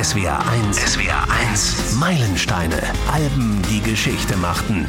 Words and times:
SWR 0.00 0.38
1. 0.46 0.76
SWR 0.76 1.26
1. 1.50 1.96
Meilensteine. 1.98 2.80
Alben, 3.12 3.60
die 3.68 3.80
Geschichte 3.80 4.36
machten. 4.36 4.88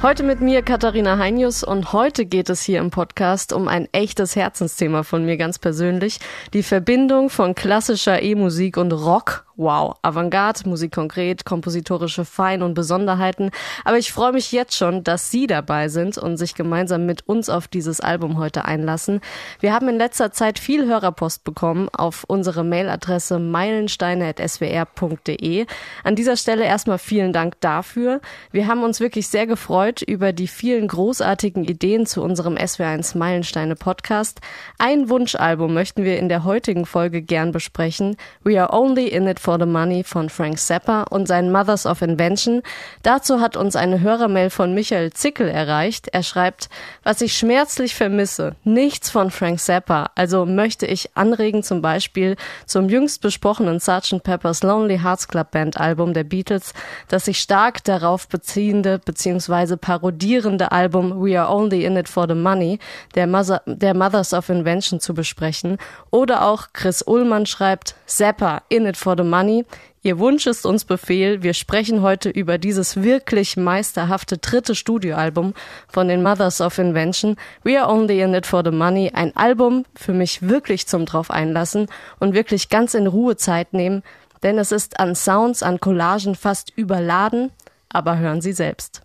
Heute 0.00 0.22
mit 0.22 0.40
mir 0.40 0.62
Katharina 0.62 1.18
Heinius 1.18 1.62
und 1.62 1.92
heute 1.92 2.24
geht 2.24 2.48
es 2.48 2.62
hier 2.62 2.78
im 2.78 2.88
Podcast 2.88 3.52
um 3.52 3.68
ein 3.68 3.88
echtes 3.92 4.36
Herzensthema 4.36 5.02
von 5.02 5.26
mir 5.26 5.36
ganz 5.36 5.58
persönlich. 5.58 6.18
Die 6.54 6.62
Verbindung 6.62 7.28
von 7.28 7.54
klassischer 7.54 8.22
E-Musik 8.22 8.78
und 8.78 8.92
Rock 8.92 9.44
Wow, 9.60 9.96
Avantgarde, 10.00 10.66
Musik 10.66 10.92
konkret, 10.92 11.44
kompositorische 11.44 12.24
Fein- 12.24 12.62
und 12.62 12.72
Besonderheiten. 12.72 13.50
Aber 13.84 13.98
ich 13.98 14.10
freue 14.10 14.32
mich 14.32 14.52
jetzt 14.52 14.74
schon, 14.74 15.04
dass 15.04 15.30
Sie 15.30 15.46
dabei 15.46 15.90
sind 15.90 16.16
und 16.16 16.38
sich 16.38 16.54
gemeinsam 16.54 17.04
mit 17.04 17.28
uns 17.28 17.50
auf 17.50 17.68
dieses 17.68 18.00
Album 18.00 18.38
heute 18.38 18.64
einlassen. 18.64 19.20
Wir 19.60 19.74
haben 19.74 19.90
in 19.90 19.98
letzter 19.98 20.32
Zeit 20.32 20.58
viel 20.58 20.86
Hörerpost 20.86 21.44
bekommen 21.44 21.90
auf 21.90 22.24
unsere 22.26 22.64
Mailadresse 22.64 23.38
meilensteine.swr.de. 23.38 25.66
An 26.04 26.16
dieser 26.16 26.38
Stelle 26.38 26.64
erstmal 26.64 26.96
vielen 26.96 27.34
Dank 27.34 27.60
dafür. 27.60 28.22
Wir 28.52 28.66
haben 28.66 28.82
uns 28.82 28.98
wirklich 28.98 29.28
sehr 29.28 29.46
gefreut 29.46 30.00
über 30.00 30.32
die 30.32 30.48
vielen 30.48 30.88
großartigen 30.88 31.64
Ideen 31.64 32.06
zu 32.06 32.22
unserem 32.22 32.54
SWR1 32.54 33.18
Meilensteine 33.18 33.76
Podcast. 33.76 34.40
Ein 34.78 35.10
Wunschalbum 35.10 35.74
möchten 35.74 36.02
wir 36.02 36.18
in 36.18 36.30
der 36.30 36.44
heutigen 36.44 36.86
Folge 36.86 37.20
gern 37.20 37.52
besprechen. 37.52 38.16
We 38.42 38.58
are 38.58 38.72
only 38.72 39.08
in 39.08 39.26
it 39.26 39.38
for 39.38 39.49
for 39.50 39.58
the 39.58 39.66
Money 39.66 40.04
von 40.04 40.28
Frank 40.28 40.60
Zappa 40.60 41.02
und 41.10 41.26
sein 41.26 41.50
Mothers 41.50 41.84
of 41.84 42.02
Invention. 42.02 42.62
Dazu 43.02 43.40
hat 43.40 43.56
uns 43.56 43.74
eine 43.74 44.00
Hörermail 44.00 44.48
von 44.48 44.74
Michael 44.74 45.12
Zickel 45.12 45.48
erreicht. 45.48 46.06
Er 46.12 46.22
schreibt, 46.22 46.68
was 47.02 47.20
ich 47.20 47.36
schmerzlich 47.36 47.96
vermisse, 47.96 48.54
nichts 48.62 49.10
von 49.10 49.32
Frank 49.32 49.58
Zappa. 49.58 50.10
Also 50.14 50.46
möchte 50.46 50.86
ich 50.86 51.16
anregen 51.16 51.64
zum 51.64 51.82
Beispiel 51.82 52.36
zum 52.64 52.88
jüngst 52.88 53.22
besprochenen 53.22 53.80
Sgt. 53.80 54.22
Pepper's 54.22 54.62
Lonely 54.62 55.00
Hearts 55.00 55.26
Club 55.26 55.50
Band 55.50 55.80
Album 55.80 56.14
der 56.14 56.22
Beatles, 56.22 56.72
das 57.08 57.24
sich 57.24 57.40
stark 57.40 57.82
darauf 57.82 58.28
beziehende 58.28 59.00
bzw. 59.00 59.74
parodierende 59.74 60.70
Album 60.70 61.20
We 61.20 61.40
Are 61.40 61.52
Only 61.52 61.84
in 61.84 61.96
It 61.96 62.08
for 62.08 62.28
the 62.28 62.36
Money 62.36 62.78
der, 63.16 63.26
Mother, 63.26 63.62
der 63.66 63.96
Mothers 63.96 64.32
of 64.32 64.48
Invention 64.48 65.00
zu 65.00 65.12
besprechen. 65.12 65.78
Oder 66.12 66.44
auch 66.44 66.68
Chris 66.72 67.02
Ullmann 67.04 67.46
schreibt 67.46 67.96
Zappa 68.06 68.62
in 68.68 68.86
It 68.86 68.96
for 68.96 69.16
the 69.16 69.24
Money 69.24 69.39
Money. 69.40 69.64
Ihr 70.02 70.18
Wunsch 70.18 70.46
ist 70.46 70.66
uns 70.66 70.84
Befehl. 70.84 71.42
Wir 71.42 71.54
sprechen 71.54 72.02
heute 72.02 72.28
über 72.28 72.58
dieses 72.58 73.02
wirklich 73.02 73.56
meisterhafte 73.56 74.36
dritte 74.36 74.74
Studioalbum 74.74 75.54
von 75.88 76.08
den 76.08 76.22
Mothers 76.22 76.60
of 76.60 76.76
Invention. 76.76 77.36
We 77.64 77.80
are 77.80 77.90
only 77.90 78.20
in 78.20 78.34
it 78.34 78.44
for 78.44 78.62
the 78.62 78.70
money. 78.70 79.10
Ein 79.14 79.34
Album 79.36 79.86
für 79.94 80.12
mich 80.12 80.46
wirklich 80.46 80.86
zum 80.86 81.06
drauf 81.06 81.30
einlassen 81.30 81.86
und 82.18 82.34
wirklich 82.34 82.68
ganz 82.68 82.92
in 82.92 83.06
Ruhe 83.06 83.36
Zeit 83.36 83.72
nehmen, 83.72 84.02
denn 84.42 84.58
es 84.58 84.72
ist 84.72 85.00
an 85.00 85.14
Sounds, 85.14 85.62
an 85.62 85.80
Collagen 85.80 86.34
fast 86.34 86.70
überladen. 86.76 87.50
Aber 87.88 88.18
hören 88.18 88.42
Sie 88.42 88.52
selbst. 88.52 89.00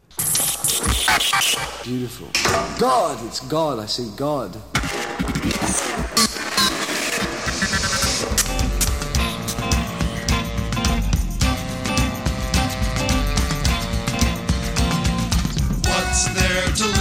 Beautiful. 1.85 2.27
God, 2.77 3.17
it's 3.25 3.41
God. 3.47 3.79
I 3.79 3.87
say 3.87 4.05
God. 4.17 4.51
to 16.55 16.94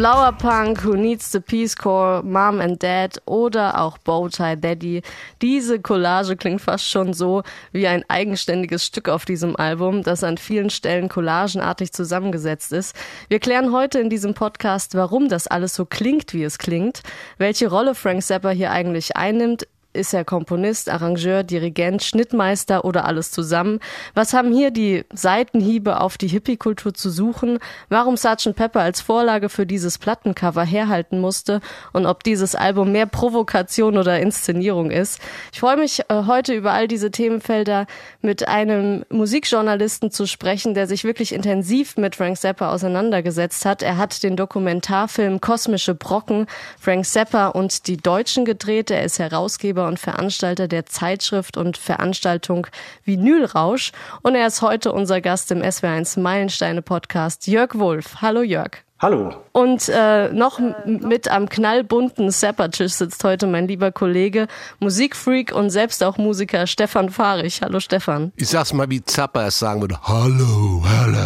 Flower 0.00 0.32
Punk, 0.32 0.82
Who 0.82 0.96
Needs 0.96 1.30
the 1.30 1.40
Peace 1.40 1.76
Corps, 1.76 2.22
Mom 2.22 2.62
and 2.62 2.82
Dad 2.82 3.20
oder 3.26 3.78
auch 3.78 3.98
Bowtie 3.98 4.56
Daddy. 4.56 5.02
Diese 5.42 5.78
Collage 5.78 6.36
klingt 6.36 6.62
fast 6.62 6.88
schon 6.88 7.12
so 7.12 7.42
wie 7.72 7.86
ein 7.86 8.02
eigenständiges 8.08 8.86
Stück 8.86 9.10
auf 9.10 9.26
diesem 9.26 9.56
Album, 9.56 10.02
das 10.02 10.24
an 10.24 10.38
vielen 10.38 10.70
Stellen 10.70 11.10
collagenartig 11.10 11.92
zusammengesetzt 11.92 12.72
ist. 12.72 12.96
Wir 13.28 13.40
klären 13.40 13.72
heute 13.72 13.98
in 13.98 14.08
diesem 14.08 14.32
Podcast, 14.32 14.94
warum 14.94 15.28
das 15.28 15.46
alles 15.46 15.74
so 15.74 15.84
klingt, 15.84 16.32
wie 16.32 16.44
es 16.44 16.56
klingt, 16.56 17.02
welche 17.36 17.68
Rolle 17.68 17.94
Frank 17.94 18.22
Zappa 18.22 18.48
hier 18.48 18.70
eigentlich 18.70 19.18
einnimmt, 19.18 19.66
ist 19.92 20.14
er 20.14 20.24
Komponist, 20.24 20.88
Arrangeur, 20.88 21.42
Dirigent, 21.42 22.02
Schnittmeister 22.02 22.84
oder 22.84 23.06
alles 23.06 23.32
zusammen? 23.32 23.80
Was 24.14 24.32
haben 24.32 24.52
hier 24.52 24.70
die 24.70 25.04
Seitenhiebe 25.12 26.00
auf 26.00 26.16
die 26.16 26.28
Hippie-Kultur 26.28 26.94
zu 26.94 27.10
suchen? 27.10 27.58
Warum 27.88 28.16
Sgt. 28.16 28.54
Pepper 28.54 28.80
als 28.80 29.00
Vorlage 29.00 29.48
für 29.48 29.66
dieses 29.66 29.98
Plattencover 29.98 30.64
herhalten 30.64 31.20
musste 31.20 31.60
und 31.92 32.06
ob 32.06 32.22
dieses 32.22 32.54
Album 32.54 32.92
mehr 32.92 33.06
Provokation 33.06 33.98
oder 33.98 34.20
Inszenierung 34.20 34.92
ist? 34.92 35.20
Ich 35.52 35.60
freue 35.60 35.76
mich 35.76 36.02
äh, 36.08 36.22
heute 36.26 36.54
über 36.54 36.72
all 36.72 36.86
diese 36.86 37.10
Themenfelder 37.10 37.86
mit 38.22 38.46
einem 38.46 39.04
Musikjournalisten 39.10 40.12
zu 40.12 40.26
sprechen, 40.26 40.74
der 40.74 40.86
sich 40.86 41.02
wirklich 41.02 41.34
intensiv 41.34 41.96
mit 41.96 42.14
Frank 42.14 42.38
Zappa 42.38 42.72
auseinandergesetzt 42.72 43.64
hat. 43.64 43.82
Er 43.82 43.96
hat 43.96 44.22
den 44.22 44.36
Dokumentarfilm 44.36 45.40
Kosmische 45.40 45.94
Brocken, 45.96 46.46
Frank 46.78 47.06
Zappa 47.06 47.48
und 47.48 47.88
die 47.88 47.96
Deutschen 47.96 48.44
gedreht. 48.44 48.90
Er 48.92 49.02
ist 49.02 49.18
Herausgeber 49.18 49.79
Herausgeber 49.80 49.88
und 49.88 49.98
Veranstalter 49.98 50.68
der 50.68 50.86
Zeitschrift 50.86 51.56
und 51.56 51.76
Veranstaltung 51.76 52.66
Vinylrausch. 53.04 53.92
Und 54.22 54.34
er 54.34 54.46
ist 54.46 54.62
heute 54.62 54.92
unser 54.92 55.20
Gast 55.20 55.50
im 55.50 55.62
SW1 55.62 56.20
Meilensteine 56.20 56.82
Podcast, 56.82 57.46
Jörg 57.46 57.78
Wolf. 57.78 58.16
Hallo 58.20 58.42
Jörg. 58.42 58.78
Hallo. 58.98 59.32
Und 59.52 59.88
äh, 59.88 60.30
noch 60.30 60.60
mit 60.84 61.30
am 61.30 61.48
knallbunten 61.48 62.30
Zappertisch 62.30 62.92
sitzt 62.92 63.24
heute 63.24 63.46
mein 63.46 63.66
lieber 63.66 63.92
Kollege, 63.92 64.46
Musikfreak 64.78 65.52
und 65.54 65.70
selbst 65.70 66.04
auch 66.04 66.18
Musiker 66.18 66.66
Stefan 66.66 67.08
Fahrich. 67.08 67.62
Hallo 67.62 67.80
Stefan. 67.80 68.32
Ich 68.36 68.48
sag's 68.48 68.74
mal, 68.74 68.90
wie 68.90 69.02
Zapper 69.02 69.46
es 69.46 69.58
sagen 69.58 69.80
würde. 69.80 69.96
Hallo, 70.02 70.84
hallo, 70.84 71.24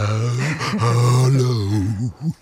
hallo. 0.78 2.34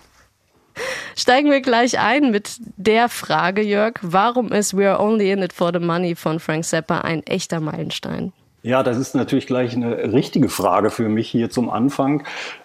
Steigen 1.16 1.50
wir 1.50 1.60
gleich 1.60 1.98
ein 1.98 2.30
mit 2.30 2.56
der 2.76 3.08
Frage, 3.08 3.62
Jörg, 3.62 3.94
warum 4.02 4.52
ist 4.52 4.76
We 4.76 4.90
Are 4.90 5.02
Only 5.02 5.30
in 5.30 5.42
It 5.42 5.52
for 5.52 5.70
the 5.72 5.78
Money 5.78 6.14
von 6.14 6.40
Frank 6.40 6.64
Zappa 6.64 7.00
ein 7.00 7.22
echter 7.24 7.60
Meilenstein? 7.60 8.32
Ja, 8.64 8.84
das 8.84 8.96
ist 8.96 9.16
natürlich 9.16 9.48
gleich 9.48 9.74
eine 9.74 10.12
richtige 10.12 10.48
Frage 10.48 10.90
für 10.90 11.08
mich 11.08 11.28
hier 11.28 11.50
zum 11.50 11.68
Anfang. 11.68 12.22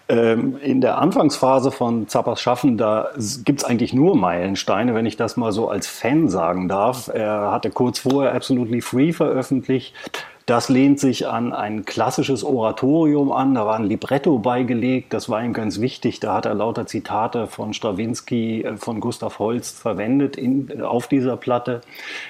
Ähm, 0.09 0.57
in 0.61 0.79
der 0.79 0.99
Anfangsphase 0.99 1.71
von 1.71 2.07
Zappas 2.07 2.39
Schaffen, 2.39 2.77
da 2.77 3.09
gibt's 3.43 3.63
eigentlich 3.63 3.93
nur 3.93 4.15
Meilensteine, 4.15 4.93
wenn 4.93 5.07
ich 5.07 5.17
das 5.17 5.37
mal 5.37 5.51
so 5.51 5.69
als 5.69 5.87
Fan 5.87 6.29
sagen 6.29 6.69
darf. 6.69 7.07
Er 7.07 7.51
hatte 7.51 7.71
kurz 7.71 7.99
vorher 7.99 8.35
Absolutely 8.35 8.81
Free 8.81 9.11
veröffentlicht 9.11 9.93
das 10.47 10.69
lehnt 10.69 10.97
sich 10.97 11.27
an 11.27 11.51
ein 11.51 11.83
klassisches 11.83 12.41
Oratorium 12.45 13.33
an. 13.33 13.53
Da 13.53 13.65
war 13.65 13.75
ein 13.75 13.83
Libretto 13.83 14.39
beigelegt. 14.39 15.13
Das 15.13 15.27
war 15.27 15.43
ihm 15.43 15.51
ganz 15.51 15.81
wichtig. 15.81 16.21
Da 16.21 16.35
hat 16.35 16.45
er 16.45 16.53
lauter 16.53 16.85
Zitate 16.85 17.47
von 17.47 17.73
Stravinsky, 17.73 18.63
äh, 18.63 18.77
von 18.77 19.01
Gustav 19.01 19.39
Holst 19.39 19.77
verwendet 19.77 20.37
in, 20.37 20.69
äh, 20.69 20.83
auf 20.83 21.07
dieser 21.07 21.35
Platte. 21.35 21.81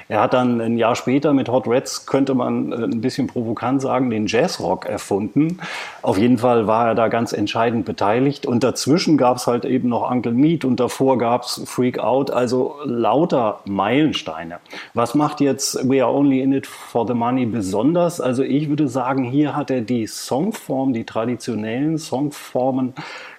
Er 0.07 0.21
hat 0.21 0.33
dann 0.33 0.59
ein 0.59 0.79
Jahr 0.79 0.95
später 0.95 1.31
mit 1.31 1.47
Hot 1.47 1.67
Reds, 1.67 2.07
könnte 2.07 2.33
man 2.33 2.71
äh, 2.71 2.75
ein 2.85 3.01
bisschen 3.01 3.27
provokant 3.27 3.83
sagen, 3.83 4.09
den 4.09 4.25
Jazzrock 4.25 4.87
erfunden. 4.87 5.59
Auf 6.01 6.17
jeden 6.17 6.39
Fall 6.39 6.65
war 6.65 6.87
er 6.87 6.95
da 6.95 7.09
ganz 7.09 7.33
entscheidend 7.33 7.85
beteiligt. 7.85 8.47
Und 8.47 8.63
dazwischen 8.63 9.17
gab 9.17 9.37
es 9.37 9.45
halt 9.45 9.63
eben 9.63 9.89
noch 9.89 10.09
Uncle 10.09 10.31
Meat 10.31 10.65
und 10.65 10.79
davor 10.79 11.19
gab 11.19 11.43
es 11.43 11.61
Freak 11.67 11.99
Out. 11.99 12.31
Also 12.31 12.77
lauter 12.83 13.59
Meilensteine. 13.65 14.57
Was 14.95 15.13
macht 15.13 15.39
jetzt 15.39 15.87
We 15.87 16.03
Are 16.03 16.11
Only 16.11 16.41
in 16.41 16.51
It 16.51 16.65
for 16.65 17.05
the 17.05 17.13
Money 17.13 17.45
besonders? 17.45 18.06
Anders. 18.07 18.21
Also 18.21 18.43
ich 18.43 18.69
würde 18.69 18.87
sagen, 18.87 19.23
hier 19.23 19.55
hat 19.55 19.69
er 19.69 19.81
die 19.81 20.07
Songform, 20.07 20.93
die 20.93 21.03
traditionellen 21.03 21.97
Songformen 21.97 22.93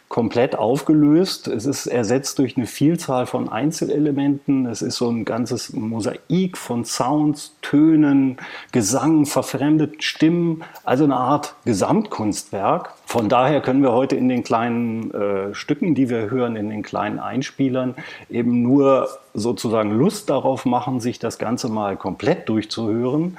komplett 0.09 0.56
aufgelöst. 0.56 1.49
Es 1.49 1.67
ist 1.67 1.87
ersetzt 1.87 2.38
durch 2.38 2.56
eine 2.56 2.65
Vielzahl 2.65 3.26
von 3.26 3.50
Einzelelementen. 3.50 4.65
Es 4.65 4.81
ist 4.81 4.97
so 4.97 5.11
ein 5.11 5.26
ganzes 5.26 5.75
Mosaik 5.75 6.56
von 6.56 6.87
Sounds, 6.87 7.56
Tönen, 7.61 8.38
Gesang, 8.73 9.26
verfremdeten 9.26 10.00
Stimmen, 10.00 10.65
also 10.82 11.05
eine 11.05 11.17
Art 11.17 11.55
Gesamtkunstwerk. 11.67 12.94
Von 13.05 13.29
daher 13.29 13.61
können 13.61 13.82
wir 13.82 13.93
heute 13.93 14.17
in 14.17 14.31
den 14.31 14.44
kleinen 14.44 15.11
äh, 15.11 15.55
Stücken, 15.55 15.94
die 15.94 16.09
wir 16.09 16.31
hören, 16.31 16.56
in 16.56 16.70
den 16.70 16.82
kleinen 16.82 17.19
Einspielern, 17.19 17.94
eben 18.31 18.62
nur 18.62 19.11
sozusagen 19.35 19.91
Lust 19.91 20.31
darauf 20.31 20.65
machen, 20.65 21.00
sich 21.00 21.19
das 21.19 21.38
Ganze 21.38 21.69
mal 21.69 21.99
komplett 21.99 22.49
durchzuhören. 22.49 23.37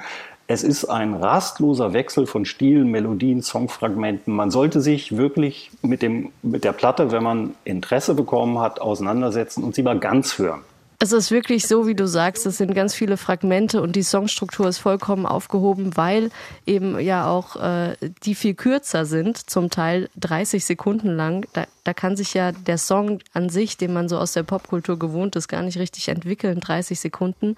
Es 0.52 0.64
ist 0.64 0.86
ein 0.86 1.14
rastloser 1.14 1.92
Wechsel 1.92 2.26
von 2.26 2.44
Stilen, 2.44 2.90
Melodien, 2.90 3.40
Songfragmenten. 3.40 4.34
Man 4.34 4.50
sollte 4.50 4.80
sich 4.80 5.16
wirklich 5.16 5.70
mit, 5.80 6.02
dem, 6.02 6.32
mit 6.42 6.64
der 6.64 6.72
Platte, 6.72 7.12
wenn 7.12 7.22
man 7.22 7.54
Interesse 7.62 8.14
bekommen 8.14 8.58
hat, 8.58 8.80
auseinandersetzen 8.80 9.62
und 9.62 9.76
sie 9.76 9.84
mal 9.84 10.00
ganz 10.00 10.38
hören. 10.38 10.62
Es 11.02 11.12
ist 11.12 11.30
wirklich 11.30 11.66
so, 11.66 11.86
wie 11.86 11.94
du 11.94 12.06
sagst, 12.06 12.44
es 12.44 12.58
sind 12.58 12.74
ganz 12.74 12.94
viele 12.94 13.16
Fragmente 13.16 13.80
und 13.80 13.96
die 13.96 14.02
Songstruktur 14.02 14.68
ist 14.68 14.76
vollkommen 14.76 15.24
aufgehoben, 15.24 15.96
weil 15.96 16.30
eben 16.66 17.00
ja 17.00 17.26
auch 17.26 17.56
äh, 17.56 17.96
die 18.24 18.34
viel 18.34 18.52
kürzer 18.52 19.06
sind, 19.06 19.48
zum 19.48 19.70
Teil 19.70 20.10
30 20.16 20.62
Sekunden 20.62 21.16
lang. 21.16 21.46
Da, 21.54 21.64
da 21.84 21.94
kann 21.94 22.18
sich 22.18 22.34
ja 22.34 22.52
der 22.52 22.76
Song 22.76 23.20
an 23.32 23.48
sich, 23.48 23.78
den 23.78 23.94
man 23.94 24.10
so 24.10 24.18
aus 24.18 24.32
der 24.32 24.42
Popkultur 24.42 24.98
gewohnt 24.98 25.36
ist, 25.36 25.48
gar 25.48 25.62
nicht 25.62 25.78
richtig 25.78 26.08
entwickeln, 26.08 26.60
30 26.60 27.00
Sekunden. 27.00 27.56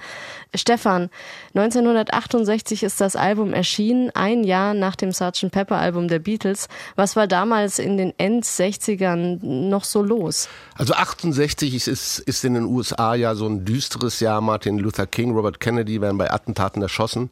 Stefan, 0.54 1.10
1968 1.56 2.84
ist 2.84 3.00
das 3.00 3.16
Album 3.16 3.52
erschienen, 3.52 4.12
ein 4.14 4.44
Jahr 4.44 4.72
nach 4.72 4.94
dem 4.94 5.10
Sgt. 5.10 5.50
Pepper 5.50 5.78
Album 5.78 6.06
der 6.06 6.20
Beatles. 6.20 6.68
Was 6.94 7.16
war 7.16 7.26
damals 7.26 7.80
in 7.80 7.96
den 7.96 8.14
End-60ern 8.18 9.44
noch 9.44 9.82
so 9.82 10.00
los? 10.00 10.48
Also 10.76 10.94
68 10.94 11.74
ist, 11.74 12.20
ist 12.20 12.44
in 12.44 12.54
den 12.54 12.66
USA 12.66 13.16
ja 13.16 13.31
so 13.34 13.46
ein 13.46 13.64
düsteres 13.64 14.20
Jahr. 14.20 14.40
Martin 14.40 14.78
Luther 14.78 15.06
King, 15.06 15.32
Robert 15.34 15.60
Kennedy 15.60 16.00
werden 16.00 16.18
bei 16.18 16.30
Attentaten 16.30 16.82
erschossen. 16.82 17.30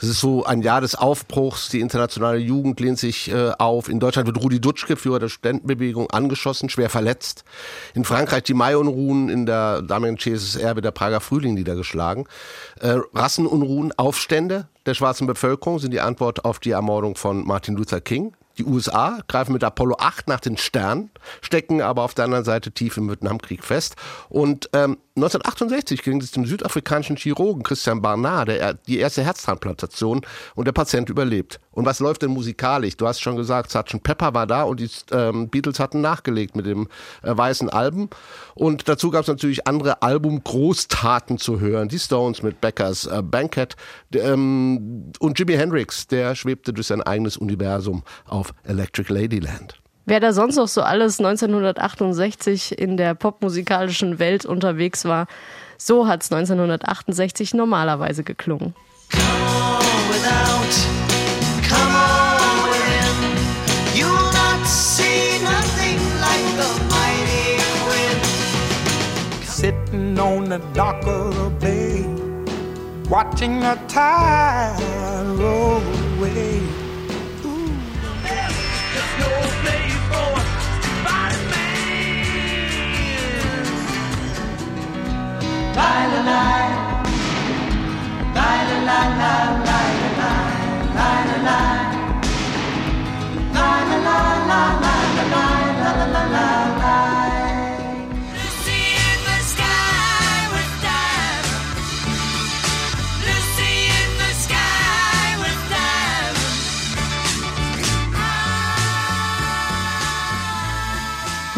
Es 0.00 0.08
ist 0.08 0.20
so 0.20 0.44
ein 0.44 0.62
Jahr 0.62 0.80
des 0.80 0.94
Aufbruchs. 0.94 1.68
Die 1.68 1.80
internationale 1.80 2.38
Jugend 2.38 2.80
lehnt 2.80 2.98
sich 2.98 3.30
äh, 3.30 3.52
auf. 3.58 3.88
In 3.88 4.00
Deutschland 4.00 4.26
wird 4.26 4.42
Rudi 4.42 4.60
Dutschke, 4.60 4.96
Führer 4.96 5.18
der 5.18 5.28
Studentenbewegung, 5.28 6.10
angeschossen, 6.10 6.68
schwer 6.68 6.90
verletzt. 6.90 7.44
In 7.94 8.04
Frankreich 8.04 8.44
die 8.44 8.54
Mai-Unruhen, 8.54 9.28
in 9.28 9.46
der 9.46 9.82
damaligen 9.82 10.18
CSSR 10.18 10.74
wird 10.76 10.84
der 10.84 10.90
Prager 10.92 11.20
Frühling 11.20 11.54
niedergeschlagen. 11.54 12.26
Äh, 12.80 12.96
Rassenunruhen, 13.14 13.92
Aufstände 13.96 14.68
der 14.86 14.94
schwarzen 14.94 15.26
Bevölkerung 15.26 15.78
sind 15.78 15.92
die 15.92 16.00
Antwort 16.00 16.44
auf 16.46 16.60
die 16.60 16.70
Ermordung 16.70 17.14
von 17.14 17.46
Martin 17.46 17.76
Luther 17.76 18.00
King. 18.00 18.32
Die 18.58 18.64
USA 18.64 19.20
greifen 19.28 19.52
mit 19.52 19.62
Apollo 19.62 19.96
8 20.00 20.26
nach 20.26 20.40
den 20.40 20.56
Sternen, 20.56 21.10
stecken 21.40 21.80
aber 21.80 22.02
auf 22.02 22.14
der 22.14 22.24
anderen 22.24 22.44
Seite 22.44 22.72
tief 22.72 22.96
im 22.96 23.08
Vietnamkrieg 23.08 23.62
fest. 23.62 23.94
Und 24.28 24.68
ähm, 24.72 24.98
1968 25.18 26.02
gelingt 26.02 26.22
es 26.22 26.30
dem 26.30 26.46
südafrikanischen 26.46 27.16
Chirurgen 27.16 27.62
Christian 27.62 28.00
Barnard 28.00 28.48
der, 28.48 28.74
die 28.74 28.98
erste 28.98 29.22
Herztransplantation 29.22 30.22
und 30.54 30.64
der 30.64 30.72
Patient 30.72 31.08
überlebt. 31.08 31.60
Und 31.72 31.86
was 31.86 32.00
läuft 32.00 32.22
denn 32.22 32.30
musikalisch? 32.30 32.96
Du 32.96 33.06
hast 33.06 33.20
schon 33.20 33.36
gesagt, 33.36 33.70
Sgt. 33.70 34.02
Pepper 34.02 34.34
war 34.34 34.46
da 34.46 34.62
und 34.62 34.80
die 34.80 34.90
ähm, 35.12 35.48
Beatles 35.48 35.78
hatten 35.78 36.00
nachgelegt 36.00 36.56
mit 36.56 36.66
dem 36.66 36.88
äh, 37.22 37.36
weißen 37.36 37.68
Album. 37.70 38.08
Und 38.54 38.88
dazu 38.88 39.10
gab 39.10 39.22
es 39.22 39.28
natürlich 39.28 39.66
andere 39.66 40.02
Album-Großtaten 40.02 41.38
zu 41.38 41.60
hören. 41.60 41.88
Die 41.88 41.98
Stones 41.98 42.42
mit 42.42 42.60
Beckers 42.60 43.06
äh, 43.06 43.22
Banquet 43.22 43.76
ähm, 44.12 45.12
und 45.18 45.38
Jimi 45.38 45.54
Hendrix, 45.54 46.06
der 46.06 46.34
schwebte 46.34 46.72
durch 46.72 46.86
sein 46.86 47.02
eigenes 47.02 47.36
Universum 47.36 48.02
auf 48.26 48.52
Electric 48.64 49.12
Ladyland. 49.12 49.80
Wer 50.08 50.20
da 50.20 50.32
sonst 50.32 50.56
noch 50.56 50.68
so 50.68 50.80
alles 50.80 51.18
1968 51.18 52.78
in 52.78 52.96
der 52.96 53.14
popmusikalischen 53.14 54.18
Welt 54.18 54.46
unterwegs 54.46 55.04
war, 55.04 55.26
so 55.76 56.08
hat 56.08 56.22
es 56.22 56.32
1968 56.32 57.52
normalerweise 57.52 58.24
geklungen. 58.24 58.74
Sitting 69.44 70.18
on 70.18 70.48
the 70.48 70.58
dock 70.72 71.06
of 71.06 71.34
the 71.34 71.50
bay, 71.60 72.06
watching 73.10 73.60
the 73.60 73.76
tide 73.88 74.80
roll 75.38 75.82
away. 76.16 76.77
la 85.78 86.20
la. 86.28 86.42
La 88.34 88.48
la 88.88 89.00
la. 89.64 89.67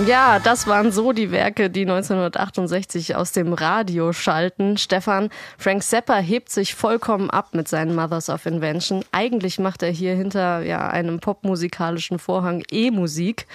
Ja, 0.07 0.39
das 0.39 0.67
waren 0.67 0.93
so 0.93 1.13
die 1.13 1.31
Werke, 1.31 1.69
die 1.69 1.83
1968 1.83 3.17
aus 3.17 3.33
dem 3.33 3.53
Radio 3.53 4.13
schalten. 4.13 4.79
Stefan, 4.79 5.29
Frank 5.59 5.83
Zappa 5.83 6.17
hebt 6.17 6.51
sich 6.51 6.75
vollkommen 6.75 7.29
ab 7.29 7.51
mit 7.53 7.69
seinen 7.69 7.95
Mothers 7.95 8.31
of 8.31 8.47
Invention. 8.47 9.05
Eigentlich 9.13 9.59
macht 9.59 9.83
er 9.83 9.91
hier 9.91 10.15
hinter 10.15 10.63
ja, 10.63 10.89
einem 10.89 11.21
popmusikalischen 11.21 12.19
Vorhang 12.19 12.63
E-Musik. 12.71 13.47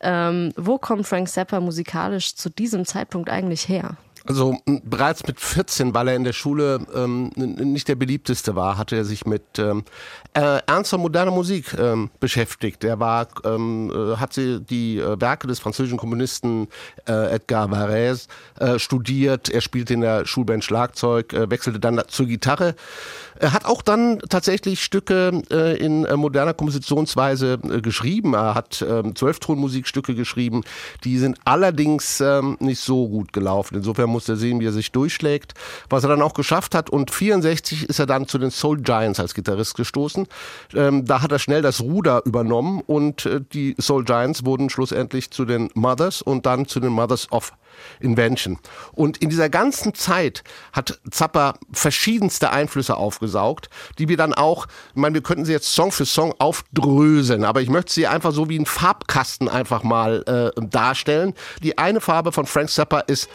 Ähm, 0.00 0.52
wo 0.56 0.78
kommt 0.78 1.06
Frank 1.06 1.28
Zappa 1.28 1.60
musikalisch 1.60 2.34
zu 2.34 2.48
diesem 2.48 2.86
Zeitpunkt 2.86 3.28
eigentlich 3.28 3.68
her? 3.68 3.96
Also 4.26 4.58
bereits 4.66 5.26
mit 5.26 5.40
14, 5.40 5.94
weil 5.94 6.08
er 6.08 6.16
in 6.16 6.24
der 6.24 6.32
Schule 6.32 6.86
ähm, 6.94 7.30
nicht 7.36 7.88
der 7.88 7.94
beliebteste 7.94 8.54
war, 8.54 8.76
hatte 8.76 8.96
er 8.96 9.04
sich 9.04 9.24
mit 9.24 9.58
ähm, 9.58 9.84
äh, 10.34 10.58
ernster 10.66 10.98
moderner 10.98 11.30
Musik 11.30 11.74
ähm, 11.78 12.10
beschäftigt. 12.20 12.84
Er 12.84 13.00
war, 13.00 13.28
ähm, 13.44 13.90
äh, 13.90 14.16
hat 14.16 14.34
sie 14.34 14.60
die 14.60 14.98
äh, 14.98 15.20
Werke 15.20 15.46
des 15.46 15.58
französischen 15.58 15.98
Komponisten 15.98 16.68
äh, 17.08 17.34
Edgar 17.34 17.70
Varese 17.70 18.28
äh, 18.58 18.78
studiert. 18.78 19.48
Er 19.48 19.62
spielte 19.62 19.94
in 19.94 20.02
der 20.02 20.26
Schulband 20.26 20.64
Schlagzeug, 20.64 21.32
äh, 21.32 21.50
wechselte 21.50 21.80
dann 21.80 22.00
zur 22.08 22.26
Gitarre. 22.26 22.74
Er 23.40 23.54
hat 23.54 23.64
auch 23.64 23.80
dann 23.80 24.18
tatsächlich 24.28 24.84
Stücke 24.84 25.42
äh, 25.50 25.74
in 25.78 26.04
äh, 26.04 26.14
moderner 26.14 26.52
Kompositionsweise 26.52 27.58
äh, 27.62 27.80
geschrieben. 27.80 28.34
Er 28.34 28.54
hat 28.54 28.84
ähm, 28.86 29.16
Zwölftonmusikstücke 29.16 30.14
geschrieben. 30.14 30.62
Die 31.04 31.16
sind 31.16 31.38
allerdings 31.46 32.20
ähm, 32.20 32.58
nicht 32.60 32.80
so 32.80 33.08
gut 33.08 33.32
gelaufen. 33.32 33.76
Insofern 33.76 34.10
muss 34.10 34.28
er 34.28 34.36
sehen, 34.36 34.60
wie 34.60 34.66
er 34.66 34.72
sich 34.72 34.92
durchschlägt. 34.92 35.54
Was 35.88 36.04
er 36.04 36.10
dann 36.10 36.20
auch 36.20 36.34
geschafft 36.34 36.74
hat. 36.74 36.90
Und 36.90 37.10
64 37.10 37.88
ist 37.88 37.98
er 37.98 38.04
dann 38.04 38.28
zu 38.28 38.36
den 38.36 38.50
Soul 38.50 38.82
Giants 38.82 39.18
als 39.18 39.32
Gitarrist 39.32 39.74
gestoßen. 39.74 40.26
Ähm, 40.74 41.06
da 41.06 41.22
hat 41.22 41.32
er 41.32 41.38
schnell 41.38 41.62
das 41.62 41.80
Ruder 41.80 42.20
übernommen 42.26 42.82
und 42.86 43.24
äh, 43.24 43.40
die 43.54 43.74
Soul 43.80 44.04
Giants 44.04 44.44
wurden 44.44 44.68
schlussendlich 44.68 45.30
zu 45.30 45.46
den 45.46 45.70
Mothers 45.72 46.20
und 46.20 46.44
dann 46.44 46.66
zu 46.66 46.78
den 46.78 46.92
Mothers 46.92 47.32
of 47.32 47.54
Invention. 48.00 48.58
Und 48.92 49.18
in 49.18 49.30
dieser 49.30 49.48
ganzen 49.48 49.94
Zeit 49.94 50.42
hat 50.72 51.00
Zappa 51.10 51.54
verschiedenste 51.72 52.50
Einflüsse 52.50 52.96
aufgesaugt, 52.96 53.68
die 53.98 54.08
wir 54.08 54.16
dann 54.16 54.34
auch, 54.34 54.66
ich 54.90 54.96
meine, 54.96 55.14
wir 55.14 55.22
könnten 55.22 55.44
sie 55.44 55.52
jetzt 55.52 55.74
Song 55.74 55.92
für 55.92 56.06
Song 56.06 56.34
aufdröseln, 56.38 57.44
aber 57.44 57.60
ich 57.60 57.70
möchte 57.70 57.92
sie 57.92 58.06
einfach 58.06 58.32
so 58.32 58.48
wie 58.48 58.58
ein 58.58 58.66
Farbkasten 58.66 59.48
einfach 59.48 59.82
mal 59.82 60.52
äh, 60.56 60.60
darstellen. 60.66 61.34
Die 61.62 61.78
eine 61.78 62.00
Farbe 62.00 62.32
von 62.32 62.46
Frank 62.46 62.70
Zappa 62.70 63.00
ist 63.00 63.28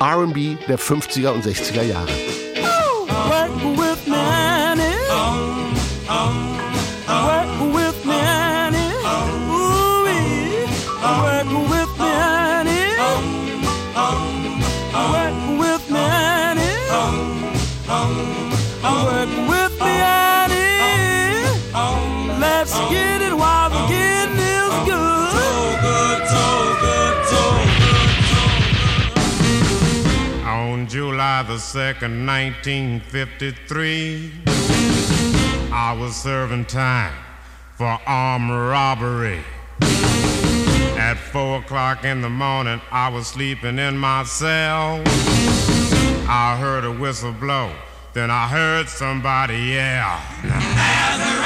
R&B 0.00 0.56
der 0.68 0.78
50er 0.78 1.30
und 1.30 1.44
60er 1.44 1.82
Jahre. 1.82 2.08
July 31.38 31.54
the 31.54 31.54
2nd, 31.54 32.26
1953, 32.26 34.32
I 35.72 35.92
was 35.92 36.16
serving 36.16 36.64
time 36.64 37.14
for 37.76 37.96
armed 38.06 38.50
robbery 38.50 39.44
At 39.80 41.14
four 41.14 41.60
o'clock 41.60 42.04
in 42.04 42.22
the 42.22 42.28
morning, 42.28 42.80
I 42.90 43.08
was 43.08 43.28
sleeping 43.28 43.78
in 43.78 43.96
my 43.96 44.24
cell. 44.24 45.00
I 46.28 46.56
heard 46.58 46.84
a 46.84 46.90
whistle 46.90 47.30
blow, 47.32 47.72
then 48.14 48.32
I 48.32 48.48
heard 48.48 48.88
somebody 48.88 49.58
yell. 49.58 51.37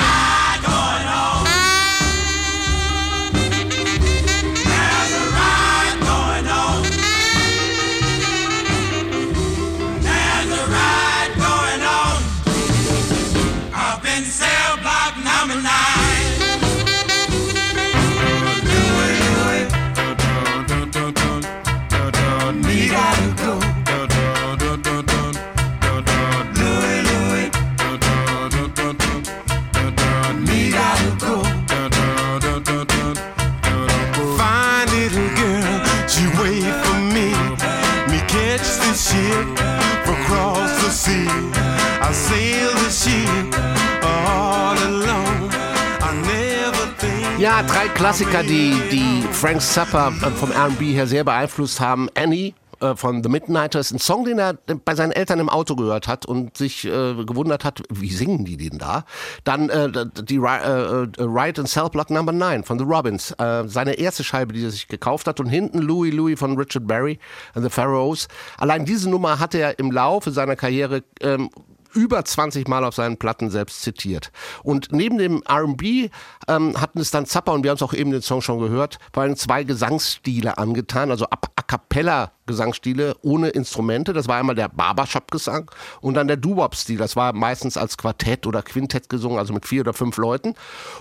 Drei 47.69 47.89
Klassiker, 47.95 48.43
die, 48.43 48.75
die 48.91 49.23
Frank 49.33 49.61
Zappa 49.61 50.09
äh, 50.09 50.31
vom 50.31 50.51
R&B 50.51 50.93
her 50.93 51.07
sehr 51.07 51.25
beeinflusst 51.25 51.81
haben. 51.81 52.09
Annie 52.15 52.55
äh, 52.81 52.97
von 52.97 53.23
The 53.23 53.29
Midnighters, 53.29 53.93
ein 53.93 53.99
Song, 53.99 54.25
den 54.25 54.39
er 54.39 54.55
bei 54.85 54.95
seinen 54.95 55.13
Eltern 55.13 55.39
im 55.39 55.49
Auto 55.49 55.77
gehört 55.77 56.09
hat 56.09 56.27
und 56.27 56.57
sich 56.57 56.85
äh, 56.85 57.25
gewundert 57.25 57.65
hat, 57.65 57.83
wie 57.91 58.11
singen 58.11 58.45
die 58.45 58.57
den 58.57 58.79
da? 58.79 59.05
Dann 59.45 59.69
äh, 59.69 59.91
die 60.23 60.37
äh, 60.37 60.39
äh, 60.39 61.07
Ride 61.19 61.61
in 61.61 61.67
Cell 61.67 61.89
Block 61.91 62.11
Number 62.11 62.33
9 62.33 62.65
von 62.65 62.79
The 62.79 62.85
Robins, 62.85 63.35
seine 63.39 63.95
erste 63.95 64.25
Scheibe, 64.25 64.53
die 64.53 64.65
er 64.65 64.71
sich 64.71 64.89
gekauft 64.89 65.27
hat 65.27 65.41
und 65.41 65.47
hinten 65.47 65.79
Louis 65.79 66.13
Louis 66.13 66.39
von 66.39 66.57
Richard 66.57 66.87
Berry 66.87 67.19
and 67.55 67.65
the 67.65 67.71
Pharaohs. 67.71 68.29
Allein 68.59 68.85
diese 68.85 69.09
Nummer 69.09 69.39
hatte 69.39 69.59
er 69.59 69.79
im 69.79 69.91
Laufe 69.91 70.31
seiner 70.31 70.57
Karriere 70.57 71.03
ähm, 71.21 71.51
über 71.95 72.25
20 72.25 72.69
Mal 72.69 72.85
auf 72.85 72.95
seinen 72.95 73.17
Platten 73.17 73.51
selbst 73.51 73.83
zitiert. 73.83 74.33
Und 74.63 74.93
neben 74.93 75.19
dem 75.19 75.43
R&B 75.43 76.11
ähm, 76.49 76.81
hatten 76.81 77.01
es 77.01 77.11
dann 77.11 77.27
Zappa, 77.27 77.53
und 77.53 77.63
wir 77.63 77.71
haben 77.71 77.77
es 77.77 77.83
auch 77.83 77.95
eben 77.95 78.11
den 78.11 78.23
Song 78.23 78.43
schon 78.43 78.59
gehört, 78.59 78.99
vor 79.13 79.23
allem 79.23 79.37
zwei 79.37 79.65
Gesangsstile 79.65 80.59
angetan, 80.59 81.11
also 81.11 81.27
A, 81.27 81.39
A 81.57 81.63
Cappella 81.63 82.33
Gesangsstile 82.47 83.17
ohne 83.23 83.51
Instrumente. 83.51 84.13
Das 84.13 84.29
war 84.29 84.37
einmal 84.37 84.55
der 84.55 84.69
Barbershop-Gesang 84.69 85.71
und 86.01 86.15
dann 86.15 86.27
der 86.27 86.37
Doo-Wop-Stil. 86.37 86.99
Das 86.99 87.17
war 87.17 87.33
meistens 87.33 87.77
als 87.77 87.97
Quartett 87.97 88.47
oder 88.47 88.63
Quintett 88.63 89.09
gesungen, 89.09 89.39
also 89.39 89.53
mit 89.53 89.67
vier 89.67 89.83
oder 89.83 89.93
fünf 89.93 90.17
Leuten. 90.17 90.55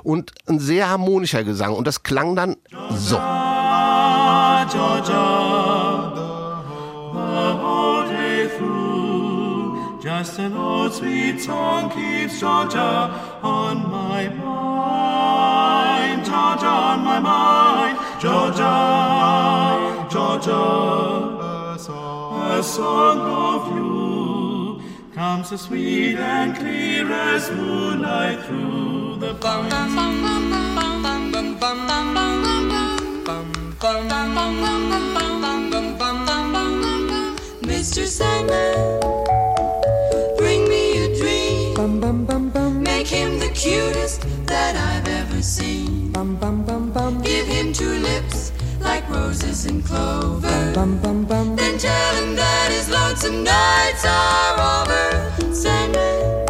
Und 0.04 0.32
ein 0.48 0.60
sehr 0.60 0.90
harmonischer 0.90 1.44
Gesang. 1.44 1.74
Und 1.74 1.88
das 1.88 2.04
klang 2.04 2.36
dann 2.36 2.58
so. 2.92 3.18
Just 10.22 10.38
an 10.38 10.54
old 10.56 10.94
sweet 10.94 11.42
song 11.42 11.90
keeps 11.90 12.40
Georgia 12.40 13.10
on 13.42 13.90
my 13.90 14.30
mind. 14.30 16.24
Georgia 16.24 16.68
on 16.68 17.04
my 17.04 17.20
mind. 17.20 17.98
Georgia, 18.22 18.76
Georgia. 20.12 20.62
A 22.54 22.62
song 22.62 23.20
of 23.20 23.76
you 23.76 24.84
comes 25.16 25.52
as 25.54 25.62
sweet 25.62 26.18
and 26.18 26.56
clear 26.56 27.12
as 27.12 27.50
moonlight 27.50 28.42
through 28.46 29.16
the 29.18 29.34
pine. 29.34 29.72
Mr. 37.64 38.06
Sandman, 38.06 39.01
Give 47.42 47.56
him 47.56 47.74
two 47.74 47.94
lips 47.96 48.52
like 48.80 49.10
roses 49.10 49.66
and 49.66 49.84
clover. 49.84 50.48
Then 50.48 51.80
tell 51.80 52.16
him 52.16 52.36
that 52.36 52.70
his 52.70 52.88
lonesome 52.88 53.44
nights 53.44 54.06
are 54.06 54.60
over. 54.78 55.52
Sandman, 55.52 56.46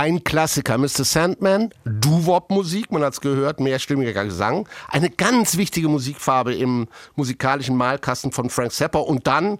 Ein 0.00 0.24
Klassiker, 0.24 0.78
Mr. 0.78 1.04
Sandman, 1.04 1.74
Doo-Wop-Musik, 1.84 2.90
man 2.90 3.02
hat 3.02 3.12
es 3.12 3.20
gehört, 3.20 3.60
mehrstimmiger 3.60 4.24
Gesang. 4.24 4.66
Eine 4.88 5.10
ganz 5.10 5.58
wichtige 5.58 5.88
Musikfarbe 5.88 6.54
im 6.54 6.88
musikalischen 7.16 7.76
Malkasten 7.76 8.32
von 8.32 8.48
Frank 8.48 8.72
Zappa. 8.72 9.00
Und 9.00 9.26
dann 9.26 9.58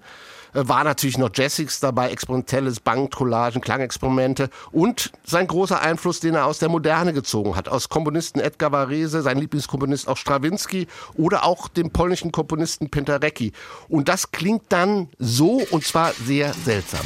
äh, 0.54 0.66
war 0.66 0.82
natürlich 0.82 1.18
noch 1.18 1.28
Jessix 1.34 1.80
dabei, 1.80 2.08
experimentelles 2.08 2.80
Bang, 2.80 3.10
Collagen, 3.10 3.60
Klangexperimente 3.60 4.48
und 4.72 5.12
sein 5.24 5.46
großer 5.46 5.82
Einfluss, 5.82 6.20
den 6.20 6.34
er 6.36 6.46
aus 6.46 6.58
der 6.58 6.70
Moderne 6.70 7.12
gezogen 7.12 7.54
hat. 7.54 7.68
Aus 7.68 7.90
Komponisten 7.90 8.40
Edgar 8.40 8.72
Varese, 8.72 9.20
sein 9.20 9.36
Lieblingskomponist 9.36 10.08
auch 10.08 10.16
Strawinski 10.16 10.86
oder 11.18 11.44
auch 11.44 11.68
dem 11.68 11.90
polnischen 11.90 12.32
Komponisten 12.32 12.88
Penderecki. 12.88 13.52
Und 13.90 14.08
das 14.08 14.32
klingt 14.32 14.62
dann 14.70 15.10
so 15.18 15.60
und 15.70 15.84
zwar 15.84 16.14
sehr 16.14 16.54
seltsam. 16.54 17.04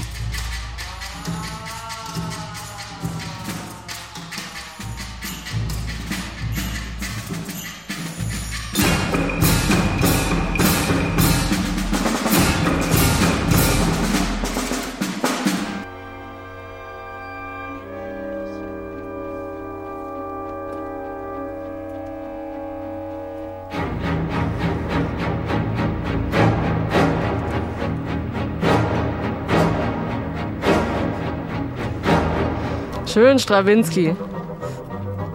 Schön, 33.14 33.38
Strawinski. 33.38 34.16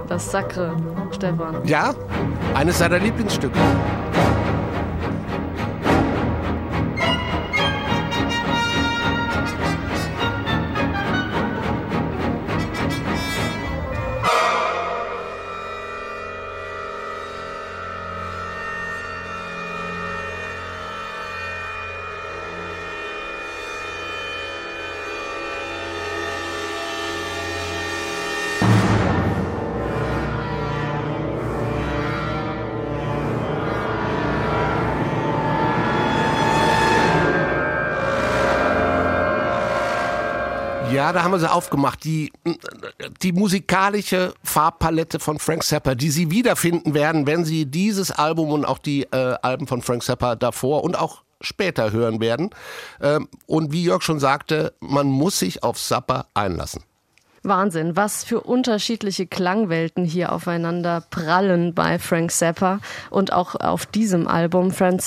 Das 0.09 0.29
Sacre, 0.29 0.75
Stefan. 1.15 1.65
Ja, 1.65 1.95
eines 2.53 2.79
seiner 2.79 2.99
Lieblingsstücke. 2.99 3.57
Ja, 41.09 41.13
da 41.13 41.23
haben 41.23 41.31
wir 41.31 41.39
sie 41.39 41.51
aufgemacht. 41.51 42.03
Die, 42.03 42.31
die 43.23 43.31
musikalische 43.31 44.35
Farbpalette 44.43 45.19
von 45.19 45.39
Frank 45.39 45.63
Zappa, 45.63 45.95
die 45.95 46.11
Sie 46.11 46.29
wiederfinden 46.29 46.93
werden, 46.93 47.25
wenn 47.25 47.45
Sie 47.45 47.65
dieses 47.65 48.11
Album 48.11 48.51
und 48.51 48.63
auch 48.63 48.77
die 48.77 49.05
äh, 49.11 49.35
Alben 49.41 49.65
von 49.65 49.81
Frank 49.81 50.03
Zappa 50.03 50.35
davor 50.35 50.83
und 50.83 50.95
auch 50.95 51.23
später 51.41 51.91
hören 51.91 52.21
werden. 52.21 52.51
Ähm, 53.01 53.27
und 53.47 53.71
wie 53.71 53.85
Jörg 53.85 54.03
schon 54.03 54.19
sagte, 54.19 54.75
man 54.81 55.07
muss 55.07 55.39
sich 55.39 55.63
auf 55.63 55.79
Zappa 55.79 56.27
einlassen. 56.35 56.83
Wahnsinn, 57.49 57.97
was 57.97 58.23
für 58.23 58.39
unterschiedliche 58.39 59.27
Klangwelten 59.27 60.05
hier 60.05 60.31
aufeinander 60.31 61.03
prallen 61.09 61.73
bei 61.73 61.99
Frank 61.99 62.31
Zappa 62.31 62.79
und 63.09 63.33
auch 63.33 63.55
auf 63.55 63.85
diesem 63.85 64.29
Album. 64.29 64.71
Frank, 64.71 65.01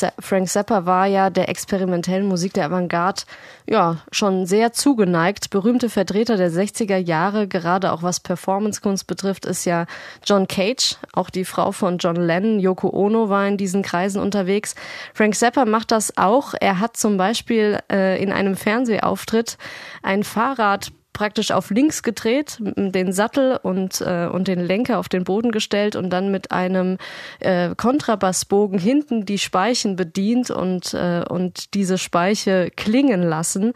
Zappa 0.49 0.85
war 0.85 1.07
ja 1.07 1.31
der 1.31 1.49
experimentellen 1.49 2.27
Musik 2.27 2.53
der 2.53 2.67
Avantgarde 2.67 3.23
ja 3.67 3.99
schon 4.11 4.45
sehr 4.45 4.73
zugeneigt. 4.73 5.49
Berühmte 5.49 5.89
Vertreter 5.89 6.37
der 6.37 6.51
60er 6.51 6.99
Jahre, 6.99 7.49
gerade 7.49 7.93
auch 7.93 8.03
was 8.03 8.21
Performancekunst 8.21 9.07
betrifft, 9.07 9.47
ist 9.47 9.65
ja 9.65 9.87
John 10.27 10.47
Cage, 10.47 10.97
auch 11.15 11.31
die 11.31 11.47
Frau 11.47 11.73
von 11.73 11.97
John 11.97 12.17
Lennon, 12.17 12.61
Yoko 12.61 12.91
Ono 12.91 13.31
war 13.31 13.47
in 13.47 13.57
diesen 13.57 13.83
Kreisen 13.83 14.21
unterwegs. 14.21 14.75
Frank 15.15 15.35
Zappa 15.37 15.65
macht 15.65 15.91
das 15.93 16.19
auch. 16.19 16.53
Er 16.61 16.81
hat 16.81 16.97
zum 16.97 17.17
Beispiel 17.17 17.79
äh, 17.91 18.23
in 18.23 18.33
einem 18.33 18.57
Fernsehauftritt 18.57 19.57
ein 20.03 20.25
Fahrrad 20.25 20.93
praktisch 21.13 21.51
auf 21.51 21.71
links 21.71 22.03
gedreht, 22.03 22.59
den 22.61 23.13
Sattel 23.13 23.59
und, 23.63 24.01
äh, 24.01 24.27
und 24.27 24.49
den 24.49 24.61
Lenker 24.61 24.99
auf 24.99 25.09
den 25.09 25.25
Boden 25.25 25.51
gestellt 25.51 25.97
und 25.97 26.11
dann 26.11 26.31
mit 26.31 26.51
einem 26.53 26.99
äh, 27.41 27.75
Kontrabassbogen 27.75 28.79
hinten 28.79 29.27
die 29.27 29.39
Speichen 29.39 29.97
bedient 29.97 30.51
und, 30.51 30.95
äh, 30.95 31.25
und 31.29 31.75
diese 31.75 31.99
Speiche 31.99 32.71
klingen 32.75 33.23
lassen. 33.23 33.73